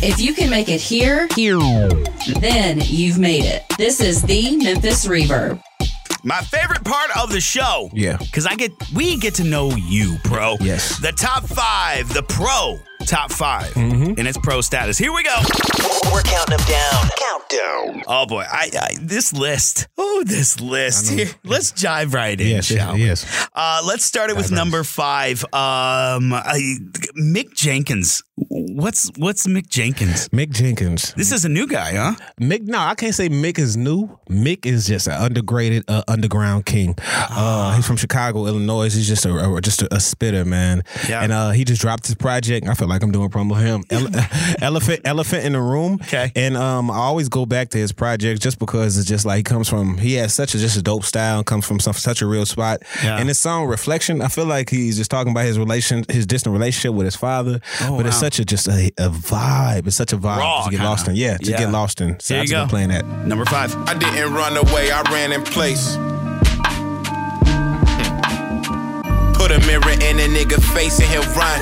If 0.02 0.20
you 0.20 0.34
can 0.34 0.50
make 0.50 0.68
it 0.68 0.80
here, 0.80 1.26
then 2.40 2.80
you've 2.84 3.18
made 3.18 3.44
it. 3.44 3.64
This 3.76 4.00
is 4.00 4.22
the 4.22 4.56
Memphis 4.56 5.04
Reverb. 5.06 5.60
My 6.22 6.40
favorite 6.42 6.84
part 6.84 7.10
of 7.16 7.32
the 7.32 7.40
show. 7.40 7.90
Yeah. 7.92 8.18
Because 8.18 8.46
I 8.46 8.54
get 8.54 8.70
we 8.94 9.16
get 9.16 9.34
to 9.36 9.44
know 9.44 9.70
you, 9.70 10.18
pro. 10.24 10.56
Yes. 10.60 10.98
The 10.98 11.12
top 11.12 11.44
five, 11.44 12.12
the 12.12 12.22
pro 12.22 12.78
top 13.08 13.32
5 13.32 13.74
Mm-hmm. 13.74 14.18
in 14.18 14.26
its 14.26 14.38
pro 14.38 14.60
status. 14.60 14.98
Here 14.98 15.12
we 15.12 15.22
go. 15.22 15.34
We're 16.12 16.22
counting 16.22 16.56
them 16.56 16.66
down. 16.66 17.08
Countdown. 17.18 18.02
Oh 18.06 18.26
boy, 18.26 18.44
I, 18.48 18.70
I 18.78 18.96
this 19.00 19.32
list. 19.32 19.88
Oh, 19.96 20.22
this 20.26 20.60
list. 20.60 21.10
Here, 21.10 21.28
let's 21.44 21.72
jive 21.72 22.12
right 22.14 22.38
in, 22.40 22.46
Yes, 22.48 22.66
shall 22.66 22.94
we? 22.94 23.04
yes. 23.04 23.48
Uh, 23.54 23.82
let's 23.86 24.04
start 24.04 24.30
it 24.30 24.36
with 24.36 24.50
number 24.50 24.84
five. 24.84 25.42
Um, 25.44 26.32
I, 26.32 26.76
Mick 27.18 27.54
Jenkins. 27.54 28.22
What's 28.50 29.10
what's 29.16 29.46
Mick 29.46 29.68
Jenkins? 29.68 30.28
Mick 30.28 30.50
Jenkins. 30.50 31.12
This 31.14 31.32
is 31.32 31.44
a 31.44 31.48
new 31.48 31.66
guy, 31.66 31.94
huh? 31.94 32.14
Mick, 32.40 32.62
no, 32.62 32.78
I 32.78 32.94
can't 32.94 33.14
say 33.14 33.28
Mick 33.28 33.58
is 33.58 33.76
new. 33.76 34.18
Mick 34.30 34.64
is 34.64 34.86
just 34.86 35.08
an 35.08 35.14
undergraded, 35.14 35.84
uh, 35.88 36.02
underground 36.06 36.64
king. 36.66 36.94
Uh, 37.04 37.74
he's 37.74 37.86
from 37.86 37.96
Chicago, 37.96 38.46
Illinois. 38.46 38.92
He's 38.94 39.08
just 39.08 39.24
a, 39.26 39.54
a- 39.54 39.60
just 39.60 39.82
a, 39.82 39.92
a 39.94 39.98
spitter, 40.00 40.44
man. 40.44 40.84
Yeah. 41.08 41.22
And 41.22 41.32
uh, 41.32 41.50
he 41.50 41.64
just 41.64 41.80
dropped 41.80 42.06
his 42.06 42.14
project. 42.14 42.68
I 42.68 42.74
feel 42.74 42.88
like 42.88 43.02
I'm 43.02 43.10
doing 43.10 43.28
promo 43.30 43.56
him. 43.60 43.82
Ele- 43.90 44.08
Elephant, 44.62 45.00
Elephant 45.04 45.44
in 45.44 45.52
the 45.54 45.60
Room. 45.60 45.94
Okay. 46.02 46.30
And 46.36 46.56
um, 46.56 46.90
I 46.90 46.96
always 46.96 47.28
go 47.28 47.46
back 47.46 47.70
to 47.70 47.78
his 47.78 47.90
project 47.92 48.40
just 48.40 48.58
because 48.58 48.96
it's 48.96 49.08
just 49.08 49.24
like 49.26 49.38
he 49.38 49.42
comes 49.42 49.68
from. 49.68 49.98
He 49.98 50.14
has 50.14 50.32
such 50.32 50.54
a 50.54 50.58
just 50.58 50.76
a 50.76 50.82
dope 50.82 51.04
style. 51.04 51.42
Comes 51.42 51.66
from 51.66 51.80
some, 51.80 51.94
such 51.94 52.22
a 52.22 52.26
real 52.26 52.46
spot. 52.46 52.82
Yeah. 53.02 53.18
And 53.18 53.28
this 53.28 53.38
song 53.40 53.66
Reflection, 53.66 54.22
I 54.22 54.28
feel 54.28 54.46
like 54.46 54.70
he's 54.70 54.96
just 54.96 55.10
talking 55.10 55.32
about 55.32 55.44
his 55.46 55.58
relation, 55.58 56.04
his 56.08 56.26
distant 56.26 56.52
relationship 56.52 56.94
with 56.96 57.06
his 57.06 57.16
father. 57.16 57.60
Oh, 57.82 57.96
but 57.96 58.06
it's 58.06 58.16
wow. 58.16 58.27
Such 58.28 58.40
a 58.40 58.44
just 58.44 58.68
a, 58.68 58.88
a 58.98 59.08
vibe. 59.08 59.86
It's 59.86 59.96
such 59.96 60.12
a 60.12 60.18
vibe 60.18 60.38
Raw, 60.38 60.64
to 60.64 60.70
get 60.70 60.76
kinda. 60.76 60.90
lost 60.90 61.08
in. 61.08 61.16
Yeah, 61.16 61.38
to 61.38 61.50
Yeah. 61.50 61.58
get 61.58 61.70
lost 61.70 62.00
in. 62.02 62.20
So 62.20 62.34
There 62.34 62.40
I 62.40 62.42
you 62.44 62.48
just 62.48 62.58
been 62.60 62.66
go. 62.66 62.70
playing 62.70 62.88
that. 62.90 63.06
Number 63.26 63.46
five. 63.46 63.74
I 63.88 63.94
didn't 63.94 64.34
run 64.34 64.56
away, 64.56 64.90
I 64.90 65.00
ran 65.10 65.32
in 65.32 65.42
place. 65.44 65.96
Put 69.38 69.50
a 69.52 69.60
mirror 69.66 69.92
in 70.08 70.18
a 70.20 70.28
nigga 70.36 70.60
face 70.74 70.98
and 71.00 71.08
he'll 71.08 71.22
run. 71.34 71.58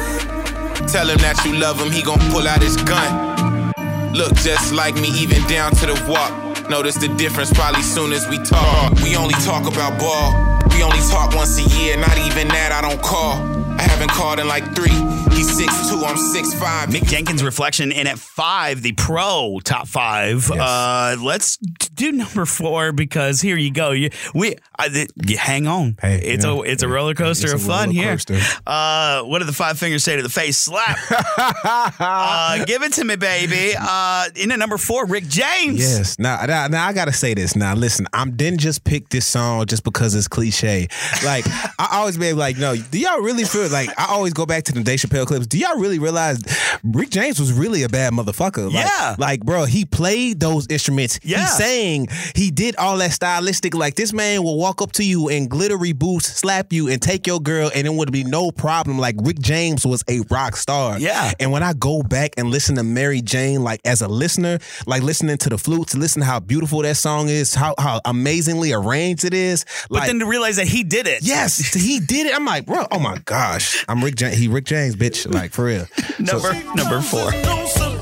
Tell 0.89 1.09
him 1.09 1.19
that 1.19 1.41
you 1.45 1.55
love 1.55 1.79
him, 1.81 1.91
he 1.93 2.03
gon' 2.03 2.19
pull 2.33 2.49
out 2.49 2.61
his 2.62 2.77
gun. 2.79 3.73
Look 4.12 4.35
just 4.37 4.73
like 4.73 4.95
me, 4.97 5.09
even 5.23 5.43
down 5.47 5.71
to 5.77 5.87
the 5.87 5.95
walk. 6.09 6.33
Notice 6.71 6.97
the 6.97 7.09
difference 7.17 7.53
probably 7.53 7.83
soon 7.83 8.12
as 8.12 8.27
we 8.29 8.39
talk. 8.43 8.93
We 9.05 9.14
only 9.14 9.35
talk 9.45 9.69
about 9.71 10.01
ball. 10.01 10.33
We 10.75 10.83
only 10.83 10.99
talk 11.11 11.35
once 11.35 11.59
a 11.59 11.67
year, 11.79 11.97
not 11.97 12.17
even 12.19 12.49
that 12.49 12.73
I 12.73 12.81
don't 12.81 13.01
call. 13.03 13.37
I 13.79 13.83
haven't 13.83 14.11
called 14.11 14.39
in 14.39 14.49
like 14.49 14.74
three. 14.74 14.91
He's 15.37 15.51
6'2, 15.51 16.03
I'm 16.03 16.16
6'5. 16.16 16.87
Mick 16.87 17.07
Jenkins 17.09 17.45
reflection, 17.45 17.93
and 17.93 18.09
at 18.09 18.18
five, 18.18 18.81
the 18.83 18.93
pro 18.93 19.61
top 19.62 19.87
five. 19.87 20.51
Uh, 20.51 21.16
let's 21.20 21.59
do 21.59 22.11
number 22.11 22.47
four 22.47 22.93
because 22.93 23.43
here 23.43 23.57
you 23.57 23.70
go. 23.70 23.91
You, 23.91 24.11
we 24.35 24.57
I, 24.77 24.89
th- 24.89 25.11
hang 25.37 25.66
on. 25.66 25.97
Hey, 26.01 26.20
it's 26.22 26.45
you 26.45 26.51
know, 26.51 26.64
a 26.64 26.66
it's 26.66 26.83
a 26.83 26.89
roller 26.89 27.14
coaster 27.14 27.55
of 27.55 27.61
fun 27.61 27.89
roller 27.89 27.93
here. 27.93 28.12
coaster. 28.12 28.39
Uh, 28.66 29.22
what 29.24 29.41
do 29.41 29.45
the 29.45 29.53
five 29.53 29.79
fingers 29.79 30.05
say 30.05 30.16
to 30.16 30.22
the 30.22 30.31
face? 30.31 30.57
Slap. 30.57 30.97
uh, 32.01 32.64
give 32.64 32.83
it 32.83 32.95
to 32.95 33.05
me, 33.05 33.16
baby. 33.16 33.74
Uh, 33.79 34.29
in 34.37 34.53
at 34.53 34.59
number 34.59 34.79
four, 34.79 35.05
Rick 35.05 35.24
James. 35.29 35.81
Yes. 35.81 36.18
Now, 36.18 36.45
now, 36.47 36.66
now 36.68 36.87
I 36.87 36.93
gotta 36.95 37.12
say 37.12 37.35
this. 37.35 37.55
Now, 37.57 37.74
listen, 37.74 38.07
I 38.12 38.24
didn't 38.27 38.61
just 38.61 38.85
pick 38.85 39.11
this 39.11 39.27
song 39.27 39.66
just 39.66 39.85
because 39.85 40.14
it's 40.14 40.29
cliche. 40.29 40.89
Like, 41.24 41.45
I 41.79 41.89
always 41.93 42.16
be 42.16 42.33
like, 42.33 42.57
no, 42.57 42.74
do 42.74 42.99
y'all 42.99 43.20
really 43.20 43.45
feel 43.45 43.66
like 43.73 43.91
I 43.99 44.07
always 44.11 44.33
go 44.33 44.47
back 44.47 44.64
to 44.64 44.73
the 44.73 44.83
Dave 44.83 44.99
Chappelle 45.01 45.27
clips? 45.27 45.47
Do 45.47 45.59
y'all 45.59 45.79
really 45.79 45.99
realize 45.99 46.41
Rick 46.85 47.11
James 47.11 47.39
was 47.41 47.53
really 47.53 47.83
a 47.83 47.89
bad 47.89 48.12
motherfucker? 48.12 48.73
Like, 48.73 48.87
Yeah. 48.87 49.17
Like, 49.19 49.41
bro, 49.45 49.64
he 49.64 49.85
played 49.85 50.41
those 50.41 50.67
instruments. 50.69 51.19
Yeah. 51.23 51.41
He 51.41 51.47
sang. 51.47 52.09
He 52.35 52.51
did 52.51 52.77
all 52.77 52.97
that 52.99 53.12
stylistic. 53.12 53.75
Like, 53.75 53.95
this 53.95 54.12
man 54.12 54.43
will 54.43 54.57
walk 54.59 54.83
up 54.83 54.93
to 54.93 55.05
you 55.05 55.29
in 55.29 55.49
glittery 55.49 55.93
boots, 55.93 56.27
slap 56.27 56.73
you, 56.73 56.89
and 56.89 57.01
take 57.01 57.27
your 57.27 57.41
girl, 57.41 57.71
and 57.75 57.87
it 57.87 57.93
would 57.93 58.12
be 58.12 58.25
no 58.25 58.51
problem. 58.51 58.99
Like, 58.99 59.17
Rick 59.19 59.39
James 59.39 59.87
was 59.87 60.03
a 60.09 60.21
rock 60.31 60.57
star. 60.57 60.99
Yeah. 60.99 61.33
And 61.41 61.53
when 61.53 61.62
I 61.62 61.73
go 61.73 62.03
back 62.03 62.33
and 62.37 62.49
listen 62.51 62.77
to 62.77 62.83
Mary 62.83 63.21
Jane, 63.23 63.62
like 63.62 63.81
as 63.85 64.03
a 64.03 64.09
listener, 64.09 64.59
like 64.87 65.03
listening 65.03 65.37
to 65.39 65.49
the 65.49 65.59
flutes, 65.59 65.95
listen 65.95 66.21
to 66.21 66.27
how 66.27 66.41
beautiful 66.41 66.83
that 66.83 66.97
song 66.97 67.29
is, 67.29 67.55
how 67.55 67.75
how 67.79 68.01
amazingly 68.05 68.73
arranged 68.73 69.25
it 69.25 69.35
is. 69.35 69.64
But 69.91 70.07
then 70.07 70.19
to 70.21 70.27
realize 70.27 70.57
that 70.57 70.67
he 70.69 70.85
did 70.85 71.07
it. 71.07 71.23
yes, 71.23 71.73
he 71.75 72.01
did 72.01 72.27
it. 72.27 72.35
I'm 72.35 72.45
like, 72.45 72.67
bro, 72.67 72.87
oh 72.91 72.99
my 72.99 73.19
gosh, 73.57 73.85
I'm 73.89 74.05
Rick 74.05 74.17
James. 74.17 74.37
He 74.37 74.49
Rick 74.49 74.65
James, 74.65 74.97
bitch, 74.97 75.33
like 75.33 75.53
for 75.53 75.65
real. 75.65 75.87
Number 76.19 76.53
number 76.75 77.01
four. 77.01 77.95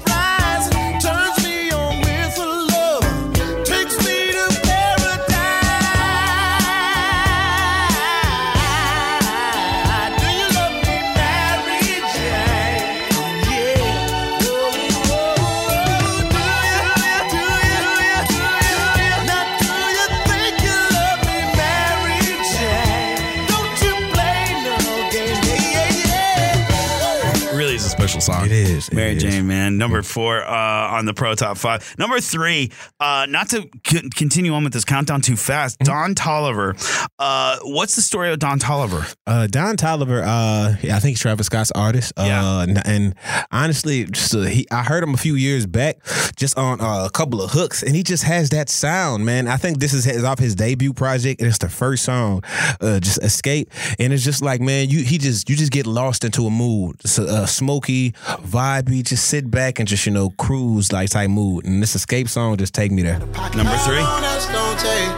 Special 28.14 28.32
song. 28.34 28.44
It 28.46 28.52
is, 28.52 28.88
it 28.90 28.94
Mary 28.94 29.16
is. 29.16 29.22
Jane, 29.24 29.48
man. 29.48 29.76
Number 29.76 30.00
four 30.00 30.40
uh, 30.44 30.48
on 30.48 31.04
the 31.04 31.12
Pro 31.14 31.34
Top 31.34 31.56
Five. 31.58 31.96
Number 31.98 32.20
three, 32.20 32.70
uh, 33.00 33.26
not 33.28 33.48
to 33.50 33.68
c- 33.84 34.08
continue 34.14 34.52
on 34.54 34.62
with 34.62 34.72
this 34.72 34.84
countdown 34.84 35.20
too 35.20 35.34
fast, 35.34 35.80
Mm-hmm. 35.80 35.92
Don 35.92 36.14
Toliver. 36.14 37.08
Uh, 37.18 37.58
what's 37.64 37.96
the 37.96 38.02
story 38.02 38.30
of 38.32 38.38
Don 38.38 38.60
Toliver? 38.60 39.12
Uh, 39.26 39.48
Don 39.48 39.76
Toliver, 39.76 40.22
uh, 40.22 40.76
yeah, 40.80 40.94
I 40.96 41.00
think 41.00 41.10
he's 41.16 41.20
Travis 41.20 41.46
Scott's 41.46 41.72
artist. 41.72 42.12
Uh, 42.16 42.22
Yeah. 42.24 42.62
and, 42.62 42.86
and 42.86 43.14
honestly, 43.50 44.04
just, 44.04 44.32
uh, 44.32 44.42
he, 44.42 44.64
I 44.70 44.84
heard 44.84 45.02
him 45.02 45.14
a 45.14 45.16
few 45.16 45.34
years 45.34 45.66
back, 45.66 45.96
just 46.36 46.56
on 46.56 46.80
uh, 46.80 47.06
a 47.06 47.10
couple 47.10 47.42
of 47.42 47.50
hooks, 47.50 47.82
and 47.82 47.96
he 47.96 48.04
just 48.04 48.22
has 48.22 48.50
that 48.50 48.68
sound, 48.68 49.24
man. 49.26 49.48
I 49.48 49.56
think 49.56 49.80
this 49.80 49.92
is, 49.92 50.06
is 50.06 50.22
off 50.22 50.38
his 50.38 50.54
debut 50.54 50.92
project, 50.92 51.40
and 51.40 51.48
it's 51.48 51.58
the 51.58 51.68
first 51.68 52.04
song, 52.04 52.44
uh, 52.80 53.00
just 53.00 53.20
Escape, 53.24 53.70
and 53.98 54.12
it's 54.12 54.22
just 54.22 54.40
like, 54.40 54.60
man, 54.60 54.88
you 54.88 55.02
he 55.02 55.18
just 55.18 55.50
you 55.50 55.56
just 55.56 55.72
get 55.72 55.86
lost 55.86 56.22
into 56.24 56.46
a 56.46 56.50
mood, 56.50 56.96
it's 57.00 57.18
a, 57.18 57.24
a 57.24 57.46
smoky, 57.46 58.03
vibey, 58.12 59.02
just 59.02 59.26
sit 59.26 59.50
back 59.50 59.78
and 59.78 59.88
just 59.88 60.06
you 60.06 60.12
know 60.12 60.30
cruise 60.30 60.92
like 60.92 61.10
type 61.10 61.30
mood, 61.30 61.64
and 61.64 61.82
this 61.82 61.94
Escape 61.94 62.28
song 62.28 62.56
just 62.56 62.74
take 62.74 62.92
me 62.92 63.02
there. 63.02 63.18
Number 63.18 63.76
three. 63.86 63.96
How 63.96 64.12
long 64.12 64.22
that's 64.22 64.46
gonna 64.46 64.78
take? 64.80 65.10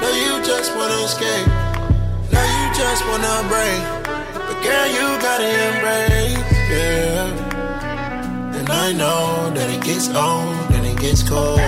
No, 0.00 0.10
you 0.12 0.44
just 0.44 0.74
wanna 0.76 1.02
escape. 1.04 1.46
No, 2.32 2.42
you 2.42 2.74
just 2.74 3.04
wanna 3.06 3.48
break. 3.48 3.82
But 4.34 4.62
girl, 4.62 4.86
you 4.88 5.18
gotta 5.20 5.48
embrace, 5.68 6.38
yeah. 6.70 8.58
And 8.58 8.68
I 8.70 8.92
know 8.92 9.50
that 9.54 9.70
it 9.70 9.82
gets 9.82 10.08
old 10.08 10.70
and 10.74 10.86
it 10.86 10.98
gets 10.98 11.22
cold. 11.22 11.60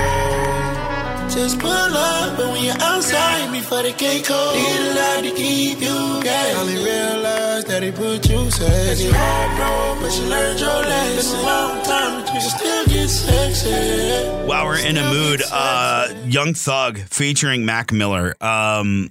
Just 1.36 1.58
pull 1.58 1.68
up, 1.70 2.38
but 2.38 2.48
when 2.50 2.64
you're 2.64 2.80
outside 2.80 3.52
before 3.52 3.82
the 3.82 3.92
gate 3.92 4.24
cold, 4.24 4.54
need 4.56 4.80
a 4.80 4.94
lot 4.96 5.22
to 5.22 5.30
keep 5.36 5.80
you 5.82 6.22
gas. 6.22 6.56
Only 6.56 6.76
realize 6.82 7.64
that 7.66 7.82
he 7.82 7.92
put 7.92 8.26
you 8.26 8.50
safe. 8.50 8.96
It's 8.96 9.04
hard, 9.12 9.50
bro, 9.56 10.00
but 10.00 10.16
you 10.16 10.24
learned 10.30 10.58
your 10.58 10.80
lesson. 10.80 11.18
It's 11.18 11.34
a 11.34 11.42
long 11.44 11.84
time 11.84 12.25
between 12.52 12.72
we 12.84 12.84
can 12.94 13.08
still 13.08 13.34
get 13.34 13.56
sexy. 13.56 14.46
While 14.46 14.66
we're 14.66 14.78
in 14.78 14.96
a 14.96 15.10
mood, 15.10 15.42
uh, 15.52 16.08
Young 16.26 16.54
Thug 16.54 16.98
featuring 16.98 17.66
Mac 17.66 17.90
Miller, 17.92 18.36
um, 18.40 19.08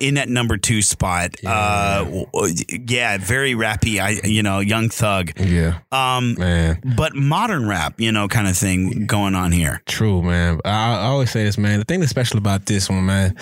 in 0.00 0.14
that 0.14 0.28
number 0.30 0.56
two 0.56 0.80
spot. 0.80 1.34
Uh, 1.44 2.04
w- 2.04 2.26
w- 2.32 2.54
yeah, 2.88 3.18
very 3.18 3.52
rappy. 3.54 4.00
I, 4.00 4.20
you 4.26 4.42
know, 4.42 4.60
Young 4.60 4.88
Thug. 4.88 5.32
Yeah, 5.38 5.78
Um, 5.92 6.36
man. 6.38 6.80
but 6.96 7.14
modern 7.14 7.68
rap, 7.68 8.00
you 8.00 8.12
know, 8.12 8.28
kind 8.28 8.48
of 8.48 8.56
thing 8.56 9.04
going 9.06 9.34
on 9.34 9.52
here. 9.52 9.82
True, 9.86 10.22
man. 10.22 10.60
I, 10.64 10.94
I 10.94 11.04
always 11.06 11.30
say 11.30 11.44
this, 11.44 11.58
man. 11.58 11.78
The 11.78 11.84
thing 11.84 12.00
that's 12.00 12.10
special 12.10 12.38
about 12.38 12.64
this 12.64 12.88
one, 12.88 13.04
man, 13.04 13.36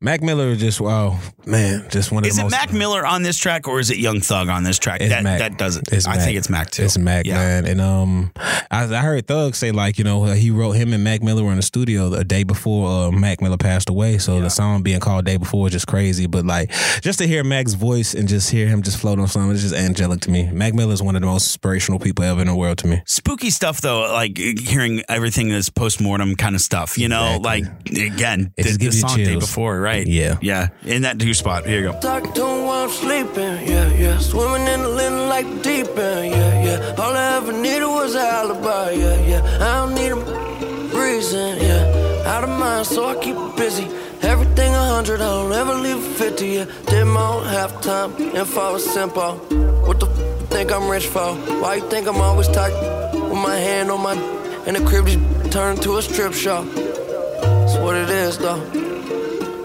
Mac 0.00 0.22
Miller 0.22 0.56
just 0.56 0.80
wow, 0.80 1.18
man, 1.44 1.86
just 1.90 2.10
one 2.12 2.24
of 2.24 2.28
Is 2.28 2.36
the 2.36 2.40
it 2.40 2.44
most. 2.44 2.52
Mac 2.52 2.72
Miller 2.72 3.04
on 3.04 3.22
this 3.22 3.36
track 3.36 3.68
or 3.68 3.78
is 3.78 3.90
it 3.90 3.98
Young 3.98 4.20
Thug 4.22 4.48
on 4.48 4.62
this 4.64 4.78
track? 4.78 5.00
That 5.00 5.22
Mac. 5.22 5.38
that 5.40 5.58
doesn't. 5.58 5.92
It's 5.92 6.06
I 6.06 6.16
Mac. 6.16 6.24
think 6.24 6.38
it's 6.38 6.48
Mac 6.48 6.70
too. 6.70 6.84
It's 6.84 6.96
Mac, 6.96 7.26
Yeah. 7.26 7.34
man. 7.34 7.66
And 7.66 7.80
um, 7.80 8.29
I, 8.36 8.84
I 8.84 9.00
heard 9.02 9.26
Thug 9.26 9.54
say 9.54 9.72
like, 9.72 9.98
you 9.98 10.04
know, 10.04 10.24
he 10.24 10.50
wrote 10.50 10.72
him 10.72 10.92
and 10.92 11.02
Mac 11.04 11.22
Miller 11.22 11.42
were 11.44 11.50
in 11.50 11.56
the 11.56 11.62
studio 11.62 12.12
a 12.14 12.24
day 12.24 12.42
before 12.44 12.88
uh, 12.88 13.10
Mac 13.10 13.40
Miller 13.40 13.56
passed 13.56 13.88
away. 13.88 14.18
So 14.18 14.40
the 14.40 14.50
song 14.50 14.82
being 14.82 15.00
called 15.00 15.24
"Day 15.24 15.36
Before" 15.36 15.66
is 15.66 15.72
just 15.72 15.86
crazy. 15.86 16.26
But 16.26 16.44
like, 16.46 16.70
just 17.00 17.18
to 17.20 17.26
hear 17.26 17.42
Mac's 17.44 17.74
voice 17.74 18.14
and 18.14 18.28
just 18.28 18.50
hear 18.50 18.66
him 18.68 18.82
just 18.82 18.98
float 18.98 19.18
on 19.18 19.28
something, 19.28 19.50
it's 19.52 19.62
just 19.62 19.74
angelic 19.74 20.20
to 20.22 20.30
me. 20.30 20.50
Mac 20.50 20.74
Miller 20.74 20.92
is 20.92 21.02
one 21.02 21.16
of 21.16 21.22
the 21.22 21.26
most 21.26 21.44
inspirational 21.46 21.98
people 21.98 22.24
ever 22.24 22.40
in 22.40 22.46
the 22.46 22.54
world 22.54 22.78
to 22.78 22.86
me. 22.86 23.02
Spooky 23.06 23.50
stuff 23.50 23.80
though, 23.80 24.00
like 24.12 24.36
hearing 24.38 25.02
everything 25.08 25.48
that's 25.48 25.68
post 25.68 26.00
mortem 26.00 26.36
kind 26.36 26.54
of 26.54 26.60
stuff. 26.60 26.96
You 26.98 27.08
know, 27.08 27.36
Exactly. 27.36 28.02
like 28.04 28.12
again, 28.12 28.52
It 28.56 28.62
the, 28.62 28.68
just 28.68 28.78
the 28.78 28.84
gives 28.84 28.96
you 29.02 29.08
song 29.08 29.16
day 29.18 29.36
before, 29.36 29.80
right? 29.80 30.06
Yeah. 30.06 30.38
yeah. 30.40 30.68
In 30.84 31.02
that 31.02 31.18
two 31.18 31.34
spot. 31.34 31.66
Here 31.66 31.80
you 31.80 31.92
go. 31.92 32.00
Talk 32.00 32.34
to 32.34 32.40
him 32.46 32.64
while 32.66 32.84
I'm 32.84 32.90
sleeping, 32.90 33.66
yeah, 33.68 33.92
yeah. 33.94 34.18
Swimming 34.18 34.66
in 34.66 34.82
the 34.82 34.88
linen 34.88 35.28
like 35.28 35.46
deep 35.62 35.86
end, 35.88 36.30
yeah, 36.32 36.64
yeah. 36.64 36.94
All 36.98 37.12
I 37.12 37.36
ever 37.36 37.52
needed 37.52 37.86
was 37.86 38.14
an 38.14 38.19
alibi, 38.20 38.90
yeah, 38.90 39.20
yeah. 39.20 39.58
I 39.60 39.86
don't 39.86 39.94
need 39.94 40.12
a 40.12 40.20
reason, 40.96 41.58
yeah. 41.58 42.24
Out 42.26 42.44
of 42.44 42.50
mind, 42.50 42.86
so 42.86 43.08
I 43.08 43.14
keep 43.16 43.36
busy. 43.56 43.88
Everything 44.22 44.74
a 44.74 44.84
hundred, 44.94 45.20
I 45.20 45.28
don't 45.28 45.52
ever 45.52 45.74
leave 45.74 45.96
a 45.96 46.10
fifty, 46.14 46.48
yeah. 46.48 46.66
Did 46.86 47.06
my 47.06 47.26
own 47.26 47.44
halftime, 47.44 48.10
if 48.34 48.56
I 48.58 48.70
was 48.70 48.84
simple. 48.84 49.32
What 49.86 49.98
the 50.00 50.06
f- 50.06 50.18
you 50.18 50.46
think 50.46 50.70
I'm 50.72 50.88
rich 50.88 51.06
for? 51.06 51.34
Why 51.62 51.76
you 51.76 51.88
think 51.88 52.06
I'm 52.06 52.20
always 52.20 52.48
tight? 52.48 52.74
With 53.14 53.38
my 53.38 53.56
hand 53.56 53.90
on 53.90 54.02
my 54.02 54.14
and 54.66 54.76
the 54.76 54.84
crib 54.84 55.06
just 55.06 55.52
turned 55.52 55.82
to 55.82 55.96
a 55.96 56.02
strip 56.02 56.34
shop. 56.34 56.64
That's 56.74 57.76
what 57.78 57.96
it 57.96 58.10
is, 58.10 58.36
though. 58.38 58.60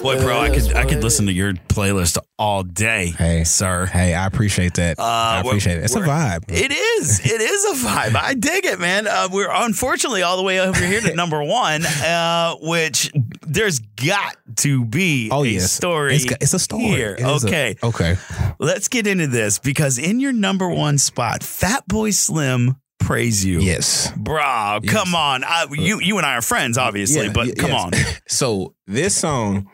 Boy, 0.06 0.20
bro, 0.22 0.39
I 0.39 0.49
could 0.51 0.72
I 0.76 0.86
could 0.86 1.01
listen 1.03 1.26
to 1.26 1.34
your 1.34 1.53
playlist 1.53 2.20
all 2.38 2.62
day. 2.62 3.08
Hey, 3.18 3.43
sir. 3.43 3.88
Hey, 3.88 4.14
I 4.14 4.28
appreciate 4.28 4.76
that. 4.76 4.99
I 4.99 5.39
Uh, 5.39 5.41
we're- 5.43 5.49
appreciate 5.49 5.78
it. 5.80 5.86
It's 5.86 5.95
a 5.95 6.01
vibe. 6.01 6.43
It 6.47 6.72
is. 6.72 7.22
It 7.26 7.41
is 7.41 7.66
a 7.82 7.88
vibe. 7.88 8.16
I 8.16 8.36
dig 8.36 8.66
it, 8.68 8.80
man. 8.80 9.08
Uh, 9.08 9.30
we're 9.32 9.49
unfortunately 9.51 10.22
all 10.22 10.38
the 10.38 10.43
way 10.43 10.60
over 10.60 10.86
here 10.86 11.01
to 11.01 11.16
number 11.16 11.41
one, 11.43 11.84
uh, 11.88 12.53
which 12.62 13.12
there's 13.47 13.80
got 13.80 14.38
to 14.58 14.86
be 14.86 15.30
Oh 15.32 15.43
a 15.43 15.47
yes, 15.47 15.72
story. 15.72 16.18
It's, 16.18 16.26
it's 16.26 16.53
a 16.53 16.60
story. 16.60 16.84
here. 16.84 17.16
Is 17.18 17.43
a- 17.43 17.47
okay, 17.47 17.76
okay. 17.82 18.18
let's 18.60 18.88
get 18.89 19.08
into 19.08 19.26
this 19.26 19.58
because 19.58 19.97
in 19.97 20.20
your 20.20 20.34
number 20.34 20.70
one 20.70 20.99
spot, 20.99 21.39
Fatboy 21.41 22.14
Slim 22.14 22.76
praise 23.00 23.43
you. 23.46 23.60
Yes. 23.60 24.12
Bro, 24.16 24.80
come 24.88 25.16
on. 25.16 25.43
I, 25.43 25.66
you 25.72 26.00
you 26.00 26.18
and 26.18 26.26
I 26.26 26.36
are 26.36 26.41
friends, 26.41 26.78
obviously, 26.78 27.26
Yeah, 27.28 27.34
but 27.34 27.48
y- 27.48 27.54
come 27.58 27.72
yes. 27.72 27.84
on. 27.84 27.91
so 28.28 28.76
this 28.88 29.16
song, 29.16 29.70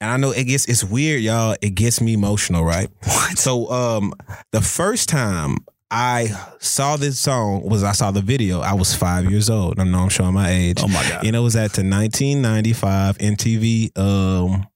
and 0.00 0.10
I 0.10 0.16
know 0.16 0.30
it 0.30 0.44
gets 0.44 0.66
it's 0.66 0.84
weird, 0.84 1.22
y'all. 1.22 1.56
It 1.60 1.70
gets 1.70 2.00
me 2.00 2.12
emotional, 2.14 2.64
right? 2.64 2.88
What? 3.04 3.38
So 3.38 3.70
um 3.70 4.12
the 4.52 4.60
first 4.60 5.08
time 5.08 5.56
I 5.92 6.28
saw 6.60 6.96
this 6.96 7.18
song 7.18 7.62
was 7.68 7.82
I 7.82 7.92
saw 7.92 8.12
the 8.12 8.20
video. 8.22 8.60
I 8.60 8.74
was 8.74 8.94
five 8.94 9.28
years 9.28 9.50
old. 9.50 9.80
I 9.80 9.84
know 9.84 9.98
I'm 9.98 10.08
showing 10.08 10.34
my 10.34 10.48
age. 10.50 10.78
Oh 10.80 10.86
my 10.88 11.02
God. 11.08 11.24
You 11.24 11.32
know, 11.32 11.40
it 11.40 11.44
was 11.44 11.56
at 11.56 11.72
the 11.72 11.82
1995 11.82 13.18
MTV 13.18 13.98
um 13.98 14.66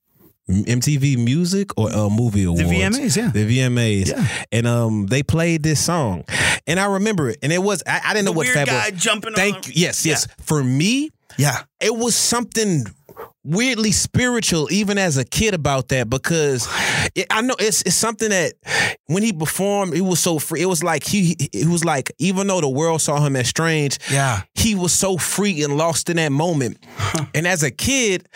MTV 0.49 1.17
Music 1.25 1.71
or 1.79 1.91
uh, 1.91 2.09
Movie 2.11 2.45
Awards. 2.45 2.63
The 2.69 2.75
VMAs, 2.77 3.17
yeah. 3.17 3.29
The 3.31 3.59
VMAs. 3.59 4.09
Yeah. 4.09 4.27
And 4.53 4.67
um 4.67 5.07
they 5.07 5.23
played 5.23 5.63
this 5.63 5.83
song. 5.85 6.25
And 6.67 6.79
I 6.81 6.87
remember 6.87 7.31
it. 7.31 7.39
And 7.43 7.53
it 7.53 7.63
was 7.63 7.83
I, 7.87 8.01
I 8.05 8.13
didn't 8.15 8.27
know 8.27 8.33
The 8.33 8.37
what 8.39 8.47
weird 8.55 8.67
guy 8.69 8.91
jumping 8.91 9.31
on 9.31 9.37
Thank 9.37 9.69
you. 9.69 9.73
Yes, 9.77 10.05
yes. 10.05 10.27
For 10.43 10.63
me, 10.63 11.11
Yeah. 11.39 11.63
it 11.81 11.95
was 11.95 12.15
something 12.15 12.85
weirdly 13.45 13.93
spiritual 13.93 14.73
even 14.73 14.97
as 14.97 15.19
a 15.19 15.25
kid 15.25 15.53
about 15.55 15.89
that 15.89 16.09
because 16.09 16.67
it, 17.15 17.27
I 17.31 17.43
know 17.43 17.55
it's 17.59 17.83
it's 17.83 17.95
something 17.95 18.31
that 18.31 18.55
when 19.07 19.23
he 19.23 19.35
performed 19.35 19.93
it 19.95 20.01
was 20.01 20.19
so 20.19 20.39
free 20.39 20.63
it 20.63 20.67
was 20.67 20.83
like 20.83 21.05
he 21.05 21.37
it 21.53 21.69
was 21.69 21.85
like 21.85 22.11
even 22.19 22.47
though 22.47 22.63
the 22.63 22.69
world 22.71 23.03
saw 23.03 23.21
him 23.25 23.37
as 23.37 23.47
strange 23.47 23.99
Yeah. 24.11 24.43
he 24.55 24.75
was 24.75 24.93
so 24.95 25.19
free 25.19 25.63
and 25.63 25.77
lost 25.77 26.09
in 26.09 26.17
that 26.17 26.33
moment 26.33 26.79
and 27.35 27.47
as 27.47 27.63
a 27.63 27.71
kid 27.71 28.27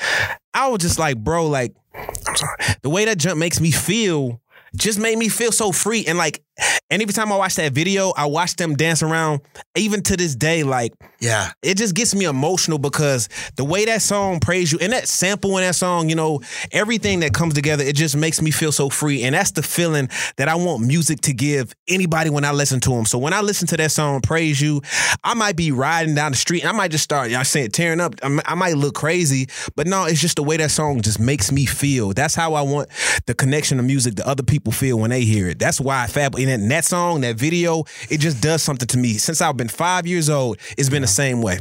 I 0.52 0.68
was 0.68 0.80
just 0.80 0.98
like 0.98 1.16
bro 1.16 1.46
like 1.48 1.74
I'm 1.94 2.36
sorry. 2.36 2.56
The 2.82 2.90
way 2.90 3.04
that 3.04 3.18
jump 3.18 3.38
makes 3.38 3.60
me 3.60 3.70
feel 3.70 4.40
just 4.76 4.98
made 4.98 5.16
me 5.18 5.28
feel 5.28 5.52
so 5.52 5.72
free 5.72 6.04
and 6.06 6.18
like 6.18 6.42
and 6.90 7.02
every 7.02 7.12
time 7.12 7.32
I 7.32 7.36
watch 7.36 7.56
that 7.56 7.72
video 7.72 8.12
I 8.16 8.26
watch 8.26 8.56
them 8.56 8.74
dance 8.74 9.02
around 9.02 9.40
even 9.76 10.02
to 10.04 10.16
this 10.16 10.34
day 10.34 10.62
like 10.62 10.92
Yeah. 11.20 11.52
it 11.62 11.76
just 11.76 11.94
gets 11.94 12.14
me 12.14 12.24
emotional 12.24 12.78
because 12.78 13.28
the 13.56 13.64
way 13.64 13.84
that 13.86 14.02
song 14.02 14.40
praise 14.40 14.72
you 14.72 14.78
and 14.80 14.92
that 14.92 15.08
sample 15.08 15.56
in 15.58 15.64
that 15.64 15.74
song, 15.74 16.08
you 16.08 16.14
know, 16.14 16.40
everything 16.72 17.20
that 17.20 17.32
comes 17.34 17.54
together, 17.54 17.84
it 17.84 17.96
just 17.96 18.16
makes 18.16 18.40
me 18.42 18.50
feel 18.50 18.72
so 18.72 18.88
free. 18.88 19.22
And 19.24 19.34
that's 19.34 19.52
the 19.52 19.62
feeling 19.62 20.08
that 20.36 20.48
I 20.48 20.54
want 20.54 20.84
music 20.86 21.20
to 21.22 21.32
give 21.32 21.74
anybody 21.88 22.30
when 22.30 22.44
I 22.44 22.52
listen 22.52 22.80
to 22.80 22.90
them. 22.90 23.04
So 23.04 23.18
when 23.18 23.32
I 23.32 23.40
listen 23.40 23.66
to 23.68 23.76
that 23.76 23.90
song, 23.92 24.20
Praise 24.20 24.60
You, 24.60 24.82
I 25.24 25.34
might 25.34 25.56
be 25.56 25.72
riding 25.72 26.14
down 26.14 26.32
the 26.32 26.38
street 26.38 26.62
and 26.62 26.68
I 26.68 26.72
might 26.72 26.90
just 26.90 27.04
start, 27.04 27.30
y'all 27.30 27.44
saying, 27.44 27.70
tearing 27.70 28.00
up. 28.00 28.14
I 28.22 28.54
might 28.54 28.76
look 28.76 28.94
crazy, 28.94 29.48
but 29.76 29.86
no, 29.86 30.04
it's 30.04 30.20
just 30.20 30.36
the 30.36 30.42
way 30.42 30.56
that 30.56 30.70
song 30.70 31.00
just 31.00 31.20
makes 31.20 31.50
me 31.52 31.66
feel. 31.66 32.12
That's 32.12 32.34
how 32.34 32.54
I 32.54 32.62
want 32.62 32.88
the 33.26 33.34
connection 33.34 33.78
of 33.78 33.84
music 33.84 34.16
that 34.16 34.26
other 34.26 34.42
people 34.42 34.72
feel 34.72 34.98
when 34.98 35.10
they 35.10 35.22
hear 35.22 35.48
it. 35.48 35.58
That's 35.58 35.80
why 35.80 36.06
Fab, 36.06 36.38
and 36.48 36.70
that- 36.70 36.78
that 36.78 36.84
song, 36.84 37.22
that 37.22 37.36
video, 37.36 37.84
it 38.08 38.18
just 38.18 38.40
does 38.40 38.62
something 38.62 38.86
to 38.86 38.98
me. 38.98 39.14
Since 39.14 39.40
I've 39.40 39.56
been 39.56 39.68
five 39.68 40.06
years 40.06 40.30
old, 40.30 40.58
it's 40.76 40.88
been 40.88 41.02
the 41.02 41.08
same 41.08 41.42
way. 41.42 41.58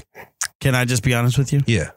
Can 0.61 0.75
I 0.75 0.85
just 0.85 1.01
be 1.01 1.15
honest 1.15 1.39
with 1.39 1.51
you? 1.51 1.61
Yeah. 1.65 1.89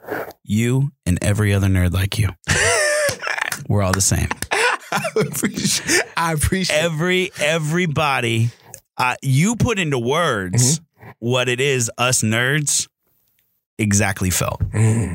You 0.43 0.93
and 1.05 1.22
every 1.22 1.53
other 1.53 1.66
nerd 1.66 1.93
like 1.93 2.18
you. 2.18 2.30
We're 3.68 3.82
all 3.82 3.93
the 3.93 4.01
same. 4.01 4.28
I 4.51 5.03
appreciate. 5.16 6.03
I 6.16 6.32
appreciate. 6.32 6.76
Every 6.76 7.30
everybody, 7.41 8.51
uh, 8.97 9.16
you 9.22 9.55
put 9.57 9.78
into 9.78 9.99
words 9.99 10.80
mm-hmm. 10.80 11.11
what 11.18 11.49
it 11.49 11.61
is 11.61 11.91
us 11.99 12.22
nerds 12.22 12.88
exactly 13.78 14.30
felt. 14.30 14.61
Mm-hmm. 14.61 15.14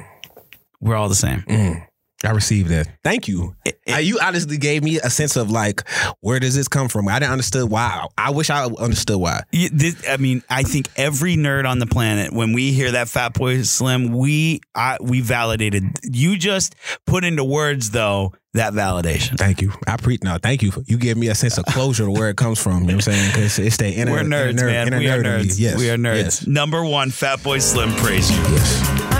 We're 0.80 0.95
all 0.95 1.09
the 1.09 1.15
same. 1.15 1.41
Mm-hmm. 1.41 1.80
I 2.26 2.32
received 2.32 2.69
that. 2.69 2.88
Thank 3.03 3.28
you. 3.28 3.55
Uh, 3.91 3.97
you 3.97 4.19
honestly 4.21 4.57
gave 4.57 4.84
me 4.84 4.97
a 4.99 5.09
sense 5.09 5.36
of 5.36 5.51
like, 5.51 5.88
where 6.21 6.39
does 6.39 6.55
this 6.55 6.67
come 6.67 6.88
from? 6.89 7.07
I 7.07 7.19
didn't 7.19 7.32
understand 7.32 7.69
why. 7.69 8.05
I 8.17 8.32
wish 8.32 8.49
I 8.49 8.65
understood 8.65 9.17
why. 9.17 9.43
You- 9.51 9.69
this- 9.69 10.03
I 10.07 10.17
mean, 10.17 10.43
I 10.49 10.63
think 10.63 10.89
every 10.95 11.36
nerd 11.36 11.67
on 11.69 11.80
the 11.80 11.86
planet, 11.86 12.34
when 12.34 12.53
we 12.53 12.71
hear 12.73 12.91
that 12.91 13.07
Fatboy 13.07 13.65
Slim, 13.65 14.11
we 14.13 14.61
I, 14.73 14.97
we 15.01 15.21
validated. 15.21 15.84
You 16.03 16.38
just 16.38 16.76
put 17.05 17.23
into 17.23 17.43
words 17.43 17.91
though 17.91 18.34
that 18.53 18.73
validation. 18.73 19.38
Thank 19.38 19.61
you. 19.61 19.73
I 19.86 19.97
pre 19.97 20.17
no. 20.23 20.38
Thank 20.41 20.63
you. 20.63 20.71
You 20.88 20.97
gave 20.97 21.17
me 21.17 21.28
a 21.28 21.36
sense 21.36 21.57
of 21.57 21.65
closure 21.65 22.05
to 22.05 22.11
where 22.11 22.30
it 22.30 22.38
comes 22.38 22.57
from. 22.61 22.82
You 22.84 22.88
know 22.88 22.95
what 22.95 23.07
I'm 23.07 23.13
saying? 23.13 23.32
Because 23.32 23.59
it's 23.59 23.78
the 23.78 23.88
inner. 23.89 24.11
We're 24.13 24.23
nerds, 24.23 24.53
nerd- 24.53 24.65
man. 24.65 24.88
inner 24.88 24.99
We 24.99 25.07
are 25.09 25.17
nerd 25.21 25.26
in 25.26 25.41
me. 25.41 25.47
nerds. 25.49 25.59
Yes. 25.59 25.78
We 25.78 25.89
are 25.89 25.97
nerds. 25.97 26.15
Yes. 26.23 26.47
Number 26.47 26.84
one, 26.84 27.09
Fatboy 27.09 27.61
Slim, 27.61 27.91
praise 27.95 28.32
you. 28.32 28.38
yes. 28.38 29.14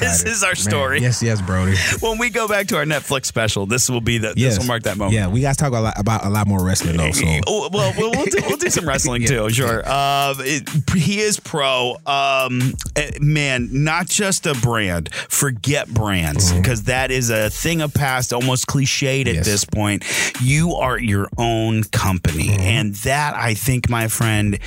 I'm 0.00 0.08
this 0.08 0.24
is 0.24 0.42
our 0.42 0.50
Man, 0.50 0.56
story. 0.56 1.00
Yes, 1.00 1.22
yes, 1.22 1.40
Brody. 1.42 1.76
When 2.00 2.18
we 2.18 2.30
go 2.30 2.48
back 2.48 2.66
to 2.68 2.76
our 2.76 2.84
Netflix 2.84 3.26
special, 3.26 3.66
this 3.66 3.90
will 3.90 4.00
be 4.00 4.18
the. 4.18 4.32
Yes. 4.36 4.54
This 4.54 4.58
will 4.60 4.66
mark 4.68 4.84
that 4.84 4.96
moment. 4.96 5.14
Yeah, 5.14 5.28
we 5.28 5.40
guys 5.40 5.56
talk 5.56 5.72
a 5.72 5.80
lot 5.80 5.98
about 5.98 6.24
a 6.24 6.30
lot 6.30 6.46
more 6.46 6.64
wrestling 6.64 6.96
though. 6.96 7.10
So 7.12 7.24
well, 7.46 7.70
we'll, 7.72 7.92
we'll, 8.12 8.24
do, 8.24 8.38
we'll 8.46 8.56
do 8.56 8.70
some 8.70 8.86
wrestling 8.88 9.24
too, 9.26 9.50
sure. 9.50 9.78
Um, 9.88 10.36
it, 10.40 10.68
he 10.94 11.20
is 11.20 11.38
pro. 11.40 11.96
Um, 12.06 12.74
eh, 12.96 13.10
man, 13.20 13.68
not 13.72 14.06
just 14.06 14.46
a 14.46 14.54
brand. 14.54 15.12
Forget 15.14 15.88
brands 15.88 16.52
because 16.52 16.84
that 16.84 17.10
is 17.10 17.30
a 17.30 17.50
thing 17.50 17.80
of 17.80 17.92
past, 17.92 18.32
almost 18.32 18.66
cliched 18.66 19.26
at 19.26 19.34
Yes. 19.34 19.44
this 19.46 19.64
point. 19.64 20.04
You 20.40 20.74
are 20.74 20.98
your 20.98 21.28
own 21.38 21.84
company, 21.84 22.50
and 22.50 22.94
that 22.96 23.34
I 23.34 23.54
think, 23.54 23.88
my 23.88 24.08
friend, 24.08 24.58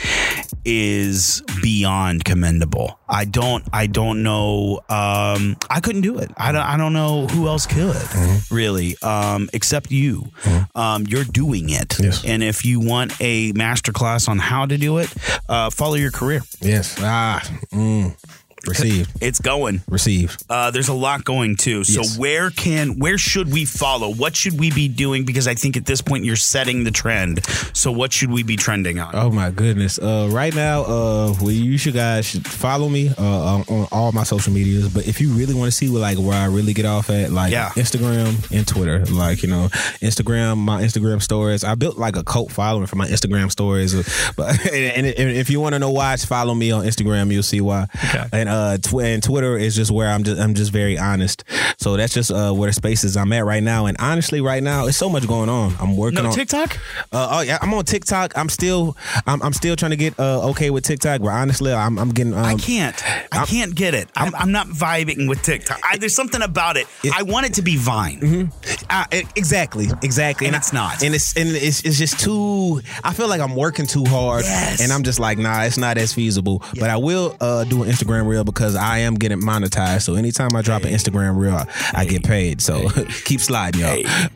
is 0.66 1.44
beyond 1.62 2.26
commendable. 2.26 3.00
I 3.08 3.26
don't. 3.26 3.64
I 3.72 3.88
don't 3.88 4.24
know. 4.24 4.82
Um, 4.90 5.58
I 5.70 5.80
couldn't 5.82 6.02
do 6.02 6.18
it. 6.20 6.32
I 6.38 6.52
don't. 6.52 6.62
I 6.64 6.76
don't 6.78 6.94
know 6.94 7.28
who 7.28 7.48
else 7.48 7.66
could 7.68 7.96
really, 8.52 8.96
um, 9.04 9.50
except 9.54 9.92
you. 9.92 10.28
Um, 10.74 11.06
you're 11.08 11.24
doing 11.24 11.70
it, 11.70 11.98
Yes. 12.00 12.24
and 12.26 12.44
if 12.44 12.66
you 12.66 12.80
want 12.80 13.14
a 13.22 13.52
master 13.54 13.92
class 13.92 14.28
on 14.28 14.40
how 14.40 14.66
to 14.66 14.78
do 14.78 14.98
it, 14.98 15.14
uh, 15.48 15.70
follow 15.70 15.96
your 15.96 16.12
career. 16.12 16.42
Yes. 16.62 16.96
Ah. 17.00 17.42
Mm. 17.72 18.16
Receive. 18.76 19.08
It's 19.22 19.40
going. 19.40 19.82
Receive. 19.88 20.38
Uh, 20.50 20.72
there's 20.72 20.88
a 20.90 20.94
lot 20.94 21.24
going 21.24 21.56
too. 21.56 21.84
So 21.84 22.02
Yes. 22.02 22.18
where 22.18 22.50
can 22.50 23.00
where 23.00 23.18
should 23.18 23.52
we 23.52 23.66
follow? 23.66 24.14
What 24.14 24.36
should 24.36 24.60
we 24.60 24.72
be 24.72 24.88
doing? 24.88 25.26
Because 25.26 25.48
I 25.48 25.56
think 25.56 25.78
at 25.78 25.86
this 25.86 26.02
point 26.02 26.26
you're 26.26 26.36
setting 26.36 26.84
the 26.84 26.92
trend. 26.92 27.46
So 27.74 27.92
what 27.92 28.12
should 28.14 28.32
we 28.32 28.44
be 28.44 28.56
trending 28.56 29.00
on? 29.00 29.16
Oh 29.16 29.30
my 29.32 29.52
goodness! 29.52 29.98
Uh, 30.00 30.30
right 30.32 30.54
now, 30.54 30.82
uh, 30.84 31.34
well, 31.42 31.52
you 31.52 31.78
should 31.78 31.94
guys 31.94 32.26
should 32.26 32.48
follow 32.48 32.90
me 32.90 33.10
uh, 33.18 33.24
on, 33.24 33.62
on 33.70 33.88
all 33.92 34.12
my 34.12 34.24
social 34.24 34.52
medias. 34.54 34.90
But 34.94 35.08
if 35.08 35.22
you 35.22 35.32
really 35.34 35.54
want 35.54 35.72
to 35.72 35.76
see 35.76 35.90
what 35.90 36.02
like 36.02 36.18
where 36.18 36.34
I 36.34 36.46
really 36.46 36.74
get 36.74 36.86
off 36.86 37.10
at, 37.10 37.32
like 37.32 37.52
Yeah. 37.52 37.70
Instagram 37.76 38.52
and 38.52 38.68
Twitter, 38.68 39.06
like 39.06 39.44
you 39.44 39.50
know, 39.50 39.70
Instagram, 40.02 40.58
my 40.58 40.82
Instagram 40.82 41.22
stories. 41.22 41.64
I 41.64 41.76
built 41.76 41.98
like 41.98 42.16
a 42.16 42.24
cult 42.24 42.52
following 42.52 42.88
for 42.88 42.96
my 42.96 43.08
Instagram 43.08 43.52
stories. 43.52 43.94
But 44.36 44.60
and, 44.74 45.06
and 45.06 45.30
if 45.38 45.50
you 45.50 45.60
want 45.62 45.74
to 45.74 45.80
know 45.80 45.92
why, 45.92 46.16
just 46.16 46.28
follow 46.28 46.54
me 46.54 46.72
on 46.72 46.84
Instagram. 46.86 47.32
You'll 47.32 47.44
see 47.44 47.62
why. 47.62 47.88
Okay. 48.10 48.26
And 48.34 48.50
uh, 48.56 48.78
tw- 48.78 49.02
and 49.02 49.22
Twitter 49.24 49.58
is 49.58 49.76
just 49.76 49.92
where 49.92 50.08
I'm 50.10 50.24
just 50.24 50.40
I'm 50.42 50.54
just 50.56 50.72
very 50.72 50.98
honest. 50.98 51.44
So 51.78 51.98
that's 51.98 52.14
just 52.14 52.32
uh 52.32 52.52
where 52.54 52.70
the 52.70 52.74
spaces 52.74 53.18
I'm 53.18 53.32
at 53.34 53.46
right 53.46 53.62
now. 53.64 53.86
And 53.88 53.98
honestly, 54.00 54.42
right 54.42 54.64
now, 54.64 54.88
it's 54.88 54.98
so 54.98 55.10
much 55.10 55.28
going 55.28 55.50
on. 55.50 55.74
I'm 55.80 55.98
working 55.98 56.24
no 56.24 56.30
on 56.30 56.36
TikTok. 56.36 56.78
uh, 57.12 57.28
oh 57.32 57.42
yeah, 57.42 57.58
I'm 57.62 57.74
on 57.74 57.84
TikTok. 57.86 58.38
I'm 58.38 58.50
still, 58.50 58.96
I'm, 59.28 59.42
I'm 59.44 59.54
still 59.54 59.76
trying 59.76 59.92
to 59.92 59.98
get 59.98 60.20
uh, 60.20 60.50
okay 60.52 60.70
with 60.70 60.84
TikTok. 60.86 61.22
But 61.22 61.30
honestly, 61.30 61.74
I'm, 61.74 61.98
I'm 62.00 62.10
getting. 62.12 62.34
Um, 62.34 62.46
I 62.46 62.56
can't. 62.56 62.96
I 63.34 63.40
I'm- 63.40 63.48
can't 63.48 63.76
get 63.76 63.94
it. 63.94 64.10
I'm, 64.16 64.34
I'm 64.36 64.52
not 64.52 64.68
vibing 64.68 65.28
with 65.28 65.42
TikTok. 65.44 65.80
I, 65.84 65.98
there's 65.98 66.16
something 66.16 66.42
about 66.42 66.78
it. 66.78 66.88
I 67.14 67.24
want 67.24 67.46
it 67.48 67.54
to 67.56 67.62
be 67.62 67.76
Vine. 67.78 68.50
Uh, 68.90 69.06
e- 69.14 69.24
exactly, 69.36 69.88
exactly, 70.02 70.48
And 70.48 70.56
it's 70.56 70.72
not. 70.74 71.04
and 71.04 71.14
it's 71.14 71.36
and 71.36 71.50
it's, 71.50 71.84
it's 71.84 71.98
just 71.98 72.20
too. 72.20 72.82
I 73.04 73.14
feel 73.14 73.28
like 73.28 73.42
I'm 73.42 73.56
working 73.56 73.86
too 73.88 74.06
hard, 74.06 74.44
Yes. 74.46 74.82
and 74.82 74.92
I'm 74.94 75.04
just 75.04 75.20
like, 75.20 75.38
nah, 75.38 75.64
it's 75.64 75.78
not 75.78 75.98
as 75.98 76.14
feasible. 76.14 76.64
But 76.80 76.90
I 76.90 76.98
will 76.98 77.36
uh, 77.42 77.64
do 77.66 77.84
an 77.84 77.90
Instagram 77.90 78.28
reel 78.28 78.44
because 78.46 78.76
I 78.76 79.00
am 79.00 79.16
getting 79.16 79.40
monetized. 79.42 80.04
So 80.04 80.16
anytime 80.16 80.56
I 80.56 80.62
drop 80.62 80.84
an 80.84 80.90
Instagram 80.94 81.38
reel, 81.38 81.56
I, 81.56 81.68
I 81.94 82.06
get 82.06 82.24
paid. 82.24 82.62
So 82.62 82.90
keep 83.26 83.40
sliding, 83.42 83.82
y'all. 83.82 84.04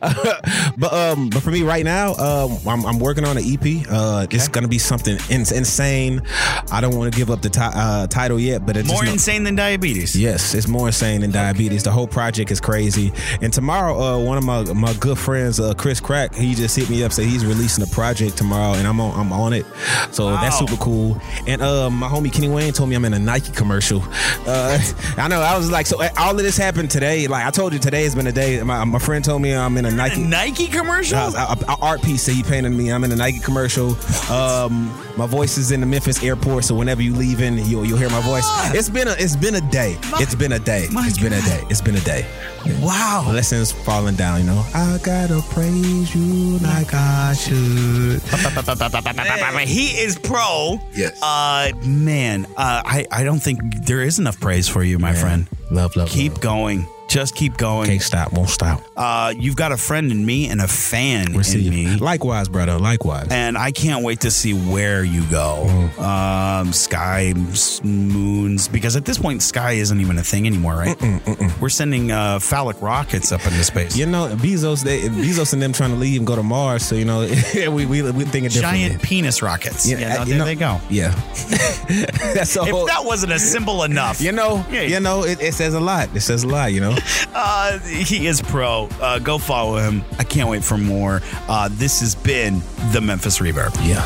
but 0.78 0.92
um, 0.92 1.30
but 1.30 1.42
for 1.42 1.50
me 1.50 1.62
right 1.62 1.84
now, 1.84 2.14
um, 2.14 2.58
I'm, 2.66 2.84
I'm 2.86 2.98
working 2.98 3.24
on 3.24 3.36
an 3.36 3.44
EP. 3.44 3.86
Uh, 3.90 4.26
it's 4.30 4.48
gonna 4.48 4.68
be 4.68 4.78
something 4.78 5.16
in- 5.28 5.40
insane. 5.40 6.22
I 6.70 6.80
don't 6.80 6.96
want 6.96 7.12
to 7.12 7.18
give 7.18 7.30
up 7.30 7.42
the 7.42 7.50
ti- 7.50 7.60
uh, 7.62 8.06
title 8.06 8.38
yet, 8.38 8.66
but 8.66 8.76
it's 8.76 8.88
More 8.88 9.04
no- 9.04 9.12
insane 9.12 9.44
than 9.44 9.54
diabetes. 9.54 10.16
Yes, 10.16 10.54
it's 10.54 10.68
more 10.68 10.88
insane 10.88 11.20
than 11.20 11.30
diabetes. 11.30 11.82
The 11.82 11.90
whole 11.90 12.06
project 12.06 12.50
is 12.50 12.60
crazy. 12.60 13.12
And 13.40 13.52
tomorrow, 13.52 13.98
uh, 13.98 14.18
one 14.18 14.38
of 14.38 14.44
my 14.44 14.62
my 14.74 14.92
good 14.94 15.18
friends, 15.18 15.60
uh, 15.60 15.74
Chris 15.74 16.00
Crack, 16.00 16.34
he 16.34 16.54
just 16.54 16.76
hit 16.76 16.88
me 16.90 17.04
up 17.04 17.12
said 17.12 17.24
he's 17.26 17.44
releasing 17.44 17.82
a 17.84 17.86
project 17.88 18.36
tomorrow, 18.36 18.74
and 18.74 18.86
I'm 18.86 19.00
on 19.00 19.18
I'm 19.18 19.32
on 19.32 19.52
it. 19.52 19.66
So 20.12 20.30
that's 20.30 20.58
super 20.58 20.76
cool. 20.76 21.20
And 21.46 21.60
uh, 21.62 21.90
my 21.90 22.08
homie 22.08 22.32
Kenny 22.32 22.48
Wayne 22.48 22.72
told 22.72 22.88
me 22.88 22.96
I'm 22.96 23.04
in 23.04 23.14
a 23.14 23.18
Nike 23.18 23.52
commercial. 23.52 23.89
Uh, 23.98 24.78
I 25.16 25.28
know. 25.28 25.40
I 25.40 25.56
was 25.56 25.70
like, 25.70 25.86
so 25.86 26.00
uh, 26.00 26.08
all 26.16 26.30
of 26.30 26.38
this 26.38 26.56
happened 26.56 26.90
today. 26.90 27.26
Like 27.26 27.44
I 27.44 27.50
told 27.50 27.72
you, 27.72 27.78
today 27.78 28.04
has 28.04 28.14
been 28.14 28.26
a 28.26 28.32
day. 28.32 28.62
My, 28.62 28.84
my 28.84 28.98
friend 28.98 29.24
told 29.24 29.42
me 29.42 29.52
I'm 29.54 29.76
in 29.76 29.84
a 29.84 29.88
A 29.88 29.92
Nike. 29.92 30.22
Nike 30.22 30.66
commercial. 30.68 31.18
Uh, 31.18 31.56
a, 31.58 31.72
a 31.72 31.76
art 31.82 32.02
piece 32.02 32.26
that 32.26 32.32
he 32.32 32.42
painted 32.42 32.70
me. 32.70 32.92
I'm 32.92 33.04
in 33.04 33.12
a 33.12 33.16
Nike 33.16 33.40
commercial. 33.40 33.96
Um, 34.30 34.94
my 35.20 35.26
voice 35.26 35.58
is 35.58 35.70
in 35.70 35.80
the 35.80 35.86
Memphis 35.86 36.22
airport, 36.22 36.64
so 36.64 36.74
whenever 36.74 37.02
you 37.02 37.14
leaving, 37.14 37.58
you'll 37.58 37.84
you'll 37.84 37.98
hear 37.98 38.08
my 38.08 38.22
voice. 38.22 38.46
It's 38.74 38.88
been 38.88 39.06
a 39.06 39.10
it's 39.18 39.36
been 39.36 39.54
a 39.54 39.60
day. 39.60 39.98
It's 40.14 40.34
been 40.34 40.52
a 40.52 40.58
day. 40.58 40.88
My 40.90 41.06
It's 41.06 41.18
been 41.18 41.34
a 41.34 41.42
day. 41.42 41.62
It's 41.68 41.82
been 41.82 41.94
a 41.94 42.00
day. 42.00 42.24
wow. 42.80 43.28
Lessons 43.30 43.70
falling 43.70 44.14
down. 44.14 44.40
You 44.40 44.46
know, 44.46 44.64
I 44.74 44.98
gotta 45.02 45.42
praise 45.50 46.14
you 46.14 46.56
like 46.60 46.94
I 46.94 47.34
should. 47.34 48.22
He 49.68 49.88
is 50.00 50.18
pro. 50.18 50.78
Yes. 50.94 51.22
Uh, 51.22 51.72
man, 51.84 52.46
uh, 52.56 52.80
I 52.86 53.06
I 53.12 53.22
don't 53.22 53.40
think 53.42 53.60
there 53.84 54.00
is 54.00 54.18
enough 54.18 54.40
praise 54.40 54.68
for 54.68 54.82
you, 54.82 54.98
my 54.98 55.12
friend. 55.12 55.46
Love, 55.70 55.96
love. 55.96 56.08
Keep 56.08 56.32
love. 56.32 56.40
going. 56.40 56.86
Just 57.08 57.34
keep 57.34 57.58
going. 57.58 57.88
Can't 57.88 58.00
stop. 58.00 58.32
Won't 58.32 58.48
stop. 58.48 58.80
Uh, 59.00 59.32
you've 59.34 59.56
got 59.56 59.72
a 59.72 59.78
friend 59.78 60.12
in 60.12 60.26
me 60.26 60.46
and 60.50 60.60
a 60.60 60.68
fan 60.68 61.32
Receive. 61.32 61.66
in 61.68 61.70
me. 61.72 61.96
Likewise, 61.96 62.50
brother. 62.50 62.78
Likewise. 62.78 63.28
and 63.30 63.56
I 63.56 63.72
can't 63.72 64.04
wait 64.04 64.20
to 64.20 64.30
see 64.30 64.52
where 64.52 65.02
you 65.02 65.24
go. 65.30 65.64
Mm. 65.96 65.98
Um, 66.60 66.72
sky, 66.74 67.32
moons, 67.82 68.68
because 68.68 68.96
at 68.96 69.06
this 69.06 69.16
point, 69.16 69.42
sky 69.42 69.72
isn't 69.72 69.98
even 70.00 70.18
a 70.18 70.22
thing 70.22 70.46
anymore, 70.46 70.74
right? 70.74 70.96
We're 71.62 71.70
sending 71.70 72.10
uh, 72.12 72.40
phallic 72.40 72.80
rockets 72.82 73.32
up 73.32 73.42
into 73.46 73.64
space. 73.64 73.96
You 73.96 74.04
know, 74.04 74.28
Bezos, 74.36 74.84
they, 74.84 75.00
Bezos 75.08 75.54
and 75.54 75.62
them 75.62 75.72
trying 75.72 75.90
to 75.92 75.96
leave 75.96 76.18
and 76.20 76.26
go 76.26 76.36
to 76.36 76.42
Mars. 76.42 76.84
So 76.84 76.94
you 76.94 77.06
know, 77.06 77.20
we 77.54 77.86
we 77.86 78.02
we 78.02 78.24
thinking 78.24 78.50
differently. 78.50 78.88
Giant 78.88 79.02
penis 79.02 79.40
rockets. 79.40 79.88
Yeah, 79.88 80.18
uh, 80.20 80.24
there 80.26 80.36
know- 80.36 80.44
they 80.44 80.56
go. 80.56 80.78
Yeah. 80.90 81.10
That's 82.34 82.54
a 82.56 82.64
whole. 82.66 82.82
If 82.82 82.88
that 82.88 83.04
wasn't 83.04 83.32
a 83.32 83.38
symbol 83.38 83.82
enough, 83.84 84.20
You 84.20 84.32
know, 84.32 84.62
Yeah. 84.70 84.82
you 84.82 85.00
know, 85.00 85.24
it, 85.24 85.40
it 85.40 85.54
says 85.54 85.72
a 85.72 85.80
lot. 85.80 86.14
It 86.14 86.20
says 86.20 86.44
a 86.44 86.48
lot, 86.48 86.72
you 86.72 86.80
know. 86.80 86.96
uh, 87.34 87.78
he 87.78 88.26
is 88.26 88.42
pro. 88.42 88.89
Uh, 89.00 89.18
go 89.18 89.38
follow 89.38 89.76
him. 89.78 90.04
I 90.18 90.24
can't 90.24 90.48
wait 90.48 90.64
for 90.64 90.76
more. 90.78 91.20
Uh, 91.48 91.68
this 91.72 92.00
has 92.00 92.14
been 92.14 92.62
the 92.92 93.00
Memphis 93.00 93.38
Reverb. 93.38 93.74
Yeah. 93.86 94.04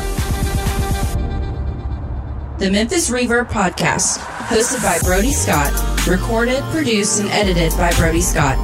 The 2.57 2.71
Memphis 2.71 3.09
Reverb 3.09 3.49
Podcast, 3.49 4.17
hosted 4.47 4.81
by 4.81 4.97
Brody 5.05 5.33
Scott, 5.33 5.73
recorded, 6.07 6.63
produced, 6.71 7.19
and 7.19 7.29
edited 7.31 7.71
by 7.77 7.91
Brody 7.97 8.21
Scott. 8.21 8.57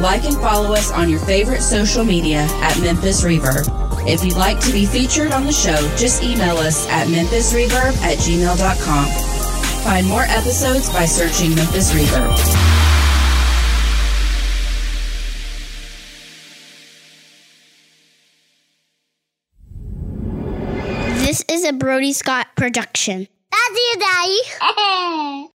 Like 0.00 0.24
and 0.24 0.34
follow 0.36 0.74
us 0.74 0.90
on 0.90 1.08
your 1.08 1.20
favorite 1.20 1.62
social 1.62 2.04
media 2.04 2.40
at 2.60 2.78
Memphis 2.80 3.22
Reverb. 3.22 3.68
If 4.08 4.24
you'd 4.24 4.36
like 4.36 4.60
to 4.60 4.72
be 4.72 4.84
featured 4.84 5.32
on 5.32 5.44
the 5.44 5.52
show, 5.52 5.76
just 5.96 6.22
email 6.22 6.56
us 6.58 6.88
at 6.88 7.06
memphisreverb 7.06 7.96
at 8.02 8.18
gmail.com. 8.18 9.06
Find 9.84 10.06
more 10.08 10.22
episodes 10.22 10.90
by 10.90 11.04
searching 11.06 11.54
Memphis 11.54 11.92
Reverb. 11.92 12.75
Is 21.66 21.72
a 21.72 21.72
Brody 21.72 22.12
Scott 22.12 22.46
production. 22.54 23.26
That's 23.50 23.74
you, 23.74 23.94
Daddy. 23.98 25.48